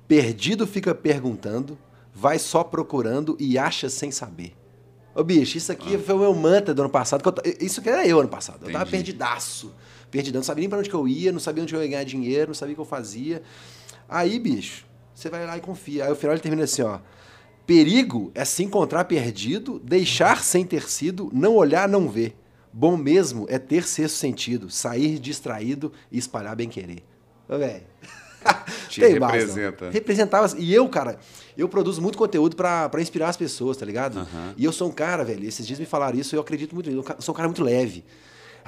[0.07, 1.77] Perdido fica perguntando,
[2.15, 4.55] vai só procurando e acha sem saber.
[5.15, 7.23] Ô, bicho, isso aqui foi o meu mantra do ano passado.
[7.23, 8.61] que eu isso aqui era eu ano passado.
[8.67, 8.91] Eu tava Entendi.
[9.05, 9.75] perdidaço.
[10.11, 10.39] Perdidão.
[10.39, 12.47] Não sabia nem pra onde que eu ia, não sabia onde eu ia ganhar dinheiro,
[12.49, 13.43] não sabia o que eu fazia.
[14.09, 14.87] Aí, bicho,
[15.19, 16.05] você vai lá e confia.
[16.05, 17.01] Aí o final ele termina assim, ó.
[17.67, 22.37] Perigo é se encontrar perdido, deixar sem ter sido, não olhar, não ver.
[22.73, 27.03] Bom mesmo é ter sexto sentido, sair distraído e espalhar bem querer.
[27.49, 27.83] Ô, velho.
[28.89, 29.91] Te Tem base, representa.
[29.91, 30.55] Representava.
[30.57, 31.19] E eu, cara,
[31.57, 34.21] eu produzo muito conteúdo pra, pra inspirar as pessoas, tá ligado?
[34.21, 34.55] Aham.
[34.57, 37.05] E eu sou um cara, velho, esses dias me falaram isso eu acredito muito nisso.
[37.09, 38.05] Eu sou um cara muito leve.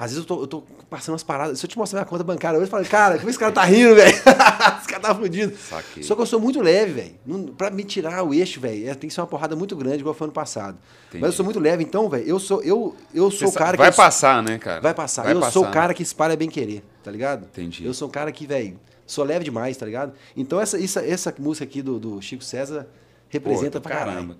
[0.01, 1.59] Às vezes eu tô, eu tô passando umas paradas.
[1.59, 3.63] Se eu te mostrar minha conta bancária hoje, eu falo, cara, como esse cara tá
[3.63, 4.09] rindo, velho?
[4.17, 5.55] esse cara tá fudido.
[5.55, 6.01] Saquei.
[6.01, 7.53] Só que eu sou muito leve, velho.
[7.55, 10.15] Pra me tirar o eixo, velho, é- tem que ser uma porrada muito grande, igual
[10.15, 10.79] foi ano passado.
[11.09, 11.21] Entendi.
[11.21, 13.77] Mas eu sou muito leve, então, velho, eu sou, eu, eu sou Você o cara
[13.77, 13.97] vai que.
[13.97, 14.81] passar, né, cara?
[14.81, 15.21] Vai passar.
[15.21, 15.71] Vai eu sou o passar.
[15.79, 17.45] cara que espalha bem querer, tá ligado?
[17.45, 17.85] Entendi.
[17.85, 20.13] Eu sou um cara que, velho, sou leve demais, tá ligado?
[20.35, 22.87] Então essa, essa, essa música aqui do, do Chico César
[23.29, 24.35] representa Pô, pra caramba.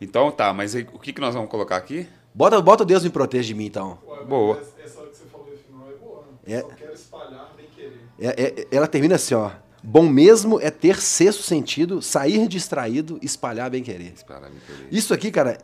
[0.00, 2.08] Então tá, mas aí, o que, que nós vamos colocar aqui?
[2.36, 3.96] Bota, bota o Deus me protege de mim, então.
[4.26, 4.58] Boa.
[4.58, 5.88] Essa, essa hora que você falou no final
[6.46, 6.60] é.
[6.60, 8.00] Só quero espalhar bem querer.
[8.18, 9.50] É- é- ela termina assim, ó.
[9.82, 14.12] Bom mesmo é ter sexto sentido, sair distraído, espalhar bem querer.
[14.14, 14.88] Espera me querer.
[14.90, 15.58] Isso aqui, cara,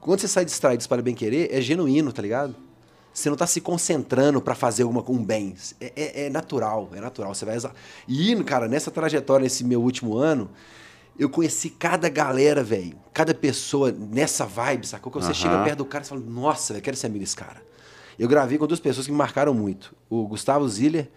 [0.00, 2.54] quando você sai distraído, espalha bem querer, é genuíno, tá ligado?
[3.12, 5.54] Você não tá se concentrando pra fazer alguma com um bem.
[5.80, 7.32] É, é- é natural, é natural.
[7.34, 7.72] Você vai exa-
[8.08, 10.50] E, cara, nessa trajetória, nesse meu último ano,
[11.18, 12.96] eu conheci cada galera, velho.
[13.14, 15.10] Cada pessoa nessa vibe, sacou?
[15.12, 17.62] Que você chega perto do cara e fala, nossa, velho, quero ser amigo desse cara.
[18.18, 19.94] Eu gravei com duas pessoas que me marcaram muito.
[20.08, 21.08] O Gustavo Ziller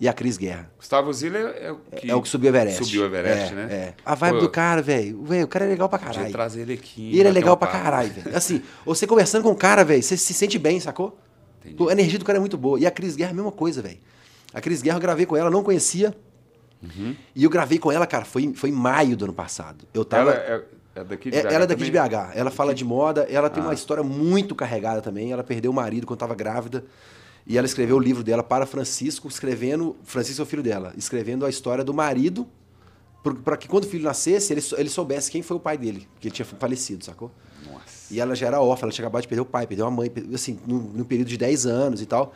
[0.00, 0.70] e a Cris Guerra.
[0.76, 2.84] Gustavo Ziller é o que, é o que subiu o Everest.
[2.84, 3.74] Subiu o Everest, É, né?
[3.74, 3.94] É.
[4.04, 5.22] A vibe Pô, do cara, velho.
[5.22, 6.30] O cara é legal pra caralho.
[6.32, 7.10] trazer ele aqui.
[7.12, 8.36] E ele é legal um pra caralho, velho.
[8.36, 11.18] Assim, você conversando com o cara, velho, você se sente bem, sacou?
[11.64, 11.88] Entendi.
[11.88, 12.78] A energia do cara é muito boa.
[12.78, 13.98] E a Cris Guerra, a mesma coisa, velho.
[14.52, 16.14] A Cris Guerra, eu gravei com ela, não conhecia.
[16.82, 17.16] Uhum.
[17.34, 19.86] E eu gravei com ela, cara, foi, foi em maio do ano passado.
[19.92, 20.32] Eu tava.
[20.32, 20.64] Ela
[20.96, 22.10] é, é daqui de É- BH ela é daqui de também?
[22.10, 22.32] BH.
[22.34, 23.66] Ela fala de moda, ela tem Ah.
[23.66, 25.32] uma história muito carregada também.
[25.32, 26.84] Ela perdeu o marido quando estava grávida.
[27.46, 29.94] E ela escreveu o livro dela para Francisco, escrevendo.
[30.02, 32.46] Francisco é o filho dela, escrevendo a história do marido,
[33.44, 36.26] para que quando o filho nascesse, ele, ele soubesse quem foi o pai dele, que
[36.28, 37.30] ele tinha falecido, sacou?
[37.70, 38.12] Nossa.
[38.12, 40.10] E ela já era órfã, ela tinha acabado de perder o pai, perdeu a mãe,
[40.34, 42.32] assim, num, num período de 10 anos e tal.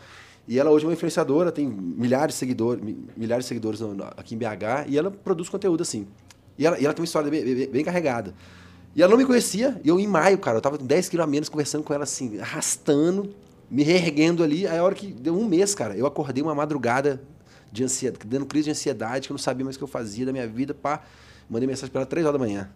[0.48, 3.80] E ela hoje é uma influenciadora, tem milhares de seguidores, mi- milhares de seguidores
[4.16, 6.06] aqui em BH, e ela produz conteúdo assim.
[6.61, 8.34] E ela, e ela tem uma história bem, bem- bem carregada.
[8.94, 9.80] E ela não me conhecia.
[9.82, 12.04] E eu, em maio, cara, eu tava com 10 quilos a menos conversando com ela
[12.04, 13.34] assim, arrastando,
[13.70, 14.66] me reerguendo ali.
[14.66, 17.22] Aí a hora que deu um mês, cara, eu acordei uma madrugada
[17.72, 20.26] de ansiedade, dando crise de ansiedade, que eu não sabia mais o que eu fazia
[20.26, 21.02] da minha vida, pá.
[21.48, 22.70] Mandei mensagem pra ela 3 horas da manhã.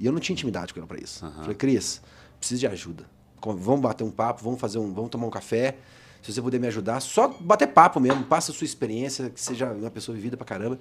[0.00, 1.24] E eu não tinha intimidade com ela pra isso.
[1.42, 2.00] Falei, Cris,
[2.38, 3.04] preciso de ajuda.
[3.44, 4.92] Vamos bater um papo, vamos fazer um.
[4.92, 5.76] Vamos tomar um café.
[6.22, 9.70] Se você puder me ajudar, só bater papo mesmo, passa a sua experiência, que seja
[9.72, 10.78] uma pessoa vivida pra caramba.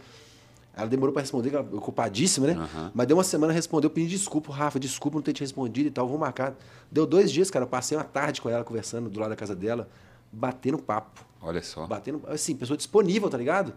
[0.76, 2.54] Ela demorou pra responder, ela ocupadíssima, né?
[2.54, 2.92] Aham.
[2.94, 6.06] Mas deu uma semana, respondeu, pedi desculpa, Rafa, desculpa não ter te respondido e tal,
[6.08, 6.56] vamos marcar.
[6.90, 9.54] Deu dois dias, cara, eu passei uma tarde com ela, conversando do lado da casa
[9.56, 9.90] dela,
[10.32, 11.26] batendo papo.
[11.42, 11.86] Olha só.
[11.86, 13.74] Batendo, assim, pessoa disponível, tá ligado?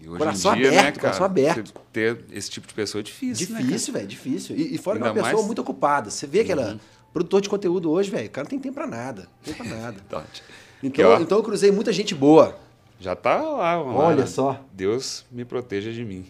[0.00, 1.72] E hoje Coração em dia, aberto, né, cara, coração aberto.
[1.92, 4.56] ter esse tipo de pessoa é difícil, né, Difícil, velho, difícil.
[4.56, 5.46] E, e fora que é uma pessoa mais- Uhum.
[5.46, 6.10] muito ocupada.
[6.10, 6.80] Você vê que ela,
[7.12, 9.28] produtor de conteúdo hoje, velho, o cara não tem tempo pra nada.
[9.46, 9.96] Não tem pra nada.
[10.10, 10.24] cara?
[10.82, 12.56] Então, então eu cruzei muita gente boa.
[13.00, 13.96] Já tá lá, mano.
[13.96, 14.60] Olha só.
[14.72, 16.26] Deus me proteja de mim.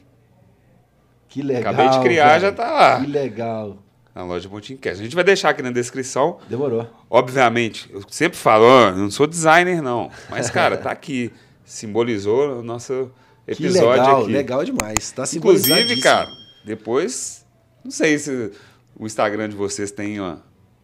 [1.29, 1.73] Que legal.
[1.73, 2.41] Acabei de criar, velho.
[2.43, 3.01] já tá lá.
[3.01, 3.77] Que legal.
[4.15, 5.01] Na loja Montincast.
[5.01, 6.39] A gente vai deixar aqui na descrição.
[6.49, 6.87] Demorou.
[7.09, 10.11] Obviamente, eu sempre falo, não sou designer, não.
[10.29, 11.33] Mas, cara, tá aqui.
[11.65, 13.11] Simbolizou o nosso
[13.47, 14.33] Que episódio legal, aqui.
[14.33, 15.13] legal demais.
[15.13, 16.27] Tá Inclusive, cara,
[16.65, 17.47] depois.
[17.85, 18.51] Não sei se
[18.99, 20.37] o Instagram de vocês tem ó,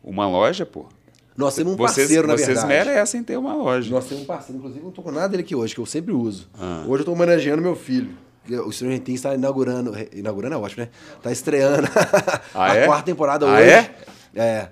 [0.03, 0.87] uma loja, pô.
[1.37, 2.69] Nós temos um vocês parceiro, na vocês verdade.
[2.69, 3.91] merecem ter uma loja.
[3.91, 6.13] Nós temos um parceiro, inclusive não tô com nada dele aqui hoje, que eu sempre
[6.13, 6.49] uso.
[6.59, 6.85] Ah.
[6.87, 8.11] Hoje eu tô homenageando meu filho.
[8.67, 9.93] O Stranger Things está inaugurando.
[10.15, 10.91] Inaugurando é ótimo, né?
[11.23, 11.89] Tá estreando
[12.55, 12.87] Ah, a é?
[12.87, 13.63] quarta temporada Ah, hoje.
[13.71, 13.95] é?
[14.37, 14.69] É.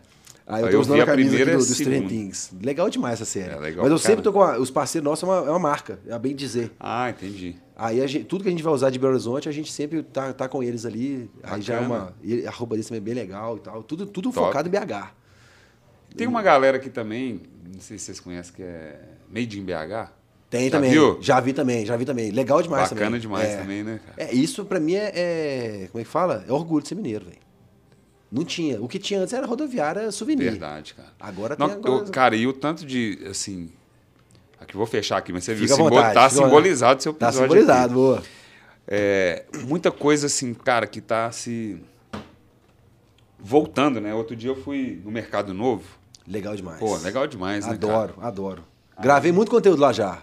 [0.46, 2.06] Aí eu eu usando a a camisa do, do Stranger.
[2.08, 2.52] Things.
[2.62, 3.50] Legal demais essa série.
[3.54, 4.52] É, legal Mas eu pra sempre tô caramba.
[4.52, 4.58] com.
[4.58, 6.70] a- os parceiros nossos é uma, é uma marca, é a bem dizer.
[6.78, 7.56] Ah, entendi.
[7.76, 10.32] Aí gente- tudo que a gente vai usar de Belo Horizonte, a gente sempre tá,
[10.32, 11.30] tá com eles ali.
[11.42, 12.12] Aí já é Bacana.
[12.22, 12.48] uma.
[12.48, 13.82] a roupa deles também é bem legal e tal.
[13.82, 14.46] Tudo, tudo Top.
[14.46, 15.14] focado em BH.
[16.16, 17.40] Tem uma galera aqui também,
[17.72, 18.98] não sei se vocês conhecem, que é
[19.30, 20.10] Made in BH.
[20.50, 20.90] Tem Já também.
[20.90, 21.18] viu?
[21.22, 22.30] Já vi também, já vi também.
[22.30, 23.04] Legal demais também.
[23.04, 23.56] Bacana demais É.
[23.56, 24.28] também, né, cara?
[24.30, 26.44] É, isso pra mim é, é- Como é que fala?
[26.46, 27.38] É orgulho de ser mineiro, velho.
[28.30, 28.80] Não tinha.
[28.80, 30.50] O que tinha antes era rodoviária souvenir.
[30.50, 31.08] Verdade, cara.
[31.18, 32.04] Agora Não, tem agora...
[32.10, 33.70] cara, e o tanto de, assim...
[34.60, 37.12] Aqui, vou fechar aqui, mas você viu, Fica à simbol- vontade, tá simbolizado o seu
[37.14, 37.94] Tá episódio simbolizado, aqui.
[37.94, 38.22] boa.
[38.86, 41.80] É, muita coisa assim, cara, que tá se
[43.38, 44.14] voltando, né?
[44.14, 45.84] Outro dia eu fui no Mercado Novo.
[46.26, 46.78] Legal demais.
[46.78, 48.64] Pô, legal demais, né, Adoro, adoro.
[49.00, 50.22] Gravei muito conteúdo lá já.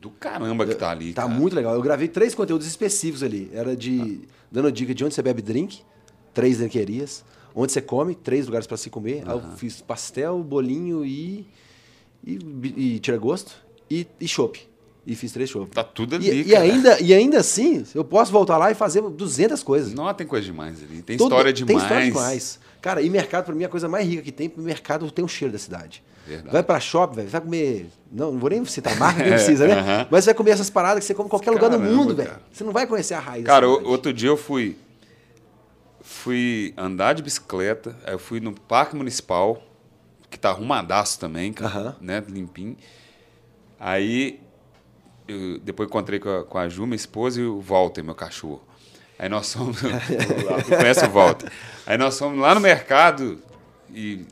[0.00, 1.34] Do caramba que tá ali, Tá cara.
[1.34, 1.74] muito legal.
[1.74, 3.50] Eu gravei três conteúdos específicos ali.
[3.52, 4.22] Era de.
[4.50, 5.80] dando dica de onde você bebe drink,
[6.32, 7.22] três drinquerias.
[7.54, 9.24] Onde você come, três lugares pra se comer.
[9.26, 11.46] Aí eu fiz pastel, bolinho e.
[12.24, 12.38] e,
[12.76, 13.52] e tira gosto.
[13.90, 14.60] E, e chopp.
[15.06, 15.70] E fiz três chopp.
[15.74, 16.62] Tá tudo E, ali, e cara.
[16.64, 19.92] ainda, e ainda assim, eu posso voltar lá e fazer 200 coisas.
[19.92, 21.02] Não, tem coisa demais ali.
[21.02, 21.74] Tem Todo- história demais.
[21.76, 22.60] Tem história demais.
[22.80, 25.10] Cara, e mercado, pra mim, é a coisa mais rica que tem, porque o mercado
[25.10, 26.02] tem o cheiro da cidade.
[26.26, 26.52] Verdade.
[26.52, 27.90] Vai pra shopping, velho, vai comer.
[28.10, 30.06] Não, não vou nem citar marca, nem precisa, né?
[30.10, 32.14] Mas você vai comer essas paradas que você come em qualquer lugar do Caramba, mundo,
[32.14, 32.32] velho.
[32.52, 33.44] Você não vai conhecer a raiz.
[33.44, 34.76] Cara, o- outro dia eu fui
[36.02, 39.62] fui andar de bicicleta, aí eu fui no Parque Municipal,
[40.30, 42.76] que tá arrumadaço também, cara, né, limpinho.
[43.78, 44.40] Aí
[45.28, 48.62] eu depois encontrei com a, com a Ju, minha esposa, e o Walter, meu cachorro.
[49.22, 49.76] Aí nós fomos,
[50.66, 51.50] conhece o Walter.
[51.86, 53.38] Aí nós fomos lá no mercado
[53.94, 54.24] e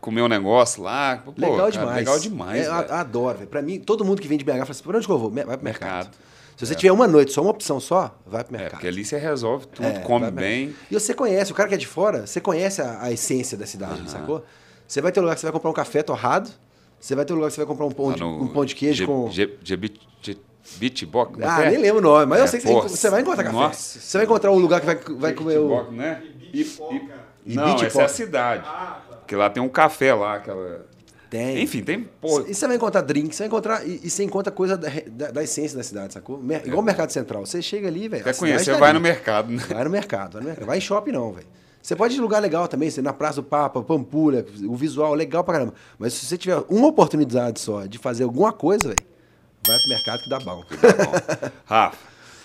[0.00, 1.18] comer um negócio lá.
[1.22, 1.96] Pô, Legal cara, demais.
[1.98, 3.50] Legal demais, É, adoro, velho.
[3.50, 5.30] Pra mim, todo mundo que vem de BH fala assim: por onde que eu vou?
[5.30, 5.64] Vai pro mercado.
[6.06, 6.10] Mercado.
[6.56, 8.72] Se você tiver uma noite, só uma opção só, vai pro É, mercado.
[8.78, 10.74] porque ali você resolve tudo, É, come bem.
[10.90, 13.66] E você conhece, o cara que é de fora, você conhece a, a essência da
[13.66, 14.44] cidade, sacou?
[14.86, 16.50] Você vai ter um lugar que você vai comprar um café torrado,
[16.98, 18.74] você vai ter um lugar que você vai comprar um pão, de, um pão de
[18.74, 19.30] queijo G- com.
[19.30, 20.36] G- G- Beat- G-
[20.78, 21.70] Beatbox, é Ah, é?
[21.70, 23.56] nem lembro o nome, mas eu É, sei que você, porra, você vai encontrar café.
[23.56, 25.68] nossa você vai encontrar um lugar que vai, vai comer o.
[25.68, 26.22] Beatbox, né?
[26.52, 27.20] E pipoca.
[27.46, 28.62] E Não, beach essa é a cidade.
[28.66, 29.16] Ah, tá.
[29.16, 30.84] Porque lá tem um café lá, aquela...
[31.30, 31.62] Tem.
[31.62, 32.02] Enfim, tem...
[32.20, 33.86] Pô, E você vai encontrar drink, você vai encontrar.
[33.86, 36.38] E, e você encontra coisa da, da, da essência da cidade, sacou?
[36.38, 37.46] Mer- Igual o Mercado Central.
[37.46, 38.24] Você chega ali, velho.
[38.24, 38.98] quer conhecer, tá vai ali.
[38.98, 39.62] no mercado, né?
[39.68, 40.66] Vai no mercado, vai no mercado.
[40.66, 41.46] Vai em shopping não, velho.
[41.80, 45.14] Você pode ir em lugar legal também, você na Praça do Papa, Pampulha, o visual
[45.14, 45.74] legal pra caramba.
[45.98, 48.98] Mas se você tiver uma oportunidade só de fazer alguma coisa, velho,
[49.66, 50.62] vai pro mercado que dá bom.
[51.66, 51.96] Rafa,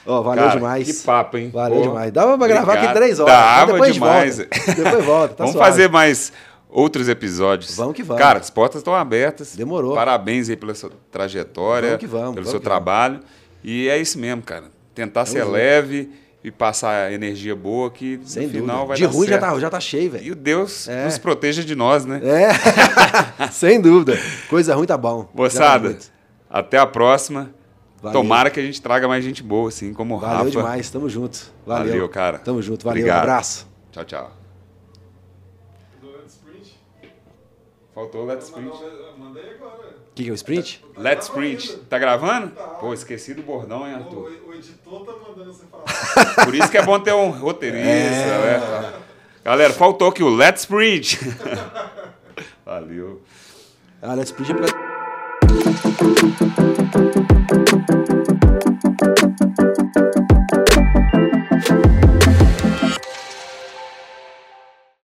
[0.05, 0.87] Ó, valeu cara, demais.
[0.87, 1.49] que papo, hein?
[1.51, 2.11] Valeu Pô, demais.
[2.11, 3.33] Dava pra gravar aqui três horas.
[3.33, 4.37] Dava depois demais.
[4.37, 4.49] Volta.
[4.75, 5.71] Depois volta, tá Vamos suave.
[5.71, 6.31] fazer mais
[6.69, 7.75] outros episódios.
[7.75, 8.21] Vamos que vamos.
[8.21, 9.55] Cara, as portas estão abertas.
[9.55, 9.95] Demorou.
[9.95, 13.19] Parabéns aí pela sua trajetória, Vamos que vamos, pelo vamos seu trabalho.
[13.63, 14.65] E é isso mesmo, cara.
[14.93, 15.51] Tentar ser junto.
[15.53, 16.11] leve
[16.43, 18.87] e passar energia boa que Sem no final dúvida.
[18.89, 19.53] vai De dar ruim já certo.
[19.53, 20.23] tá, já tá cheio, velho.
[20.25, 21.05] E o Deus É.
[21.05, 22.21] nos proteja de nós, né?
[22.23, 24.15] É, sem dúvida.
[24.47, 25.21] Coisa ruim tá bom.
[25.21, 26.14] Já tá Moçada, muito.
[26.55, 27.53] Até a próxima.
[28.01, 28.21] Valeu.
[28.21, 30.51] Tomara que a gente traga mais gente boa, assim como o Valeu Rafa.
[30.51, 31.51] demais, tamo junto.
[31.65, 31.87] Valeu.
[31.87, 32.39] Valeu, cara.
[32.39, 33.01] Tamo junto, valeu.
[33.01, 33.17] Obrigado.
[33.19, 33.67] Um abraço.
[33.91, 34.31] Tchau, tchau.
[36.27, 36.79] Sprint.
[37.93, 38.71] Faltou o Let's Sprint.
[38.71, 39.95] Aí agora.
[40.11, 40.85] O que, que é o sprint?
[40.97, 41.75] Let's Sprint.
[41.89, 42.51] Tá gravando?
[42.79, 44.31] Pô, esqueci do bordão, hein, Arthur?
[44.47, 46.35] o editor tá mandando você falar.
[46.45, 48.93] Por isso que é bom ter um roteirista, né?
[49.43, 51.19] Galera, faltou aqui o Let's Preach.
[52.65, 53.21] Valeu.
[54.01, 54.94] Ah, Let's Preach é pra...
[55.97, 57.24] Thank you.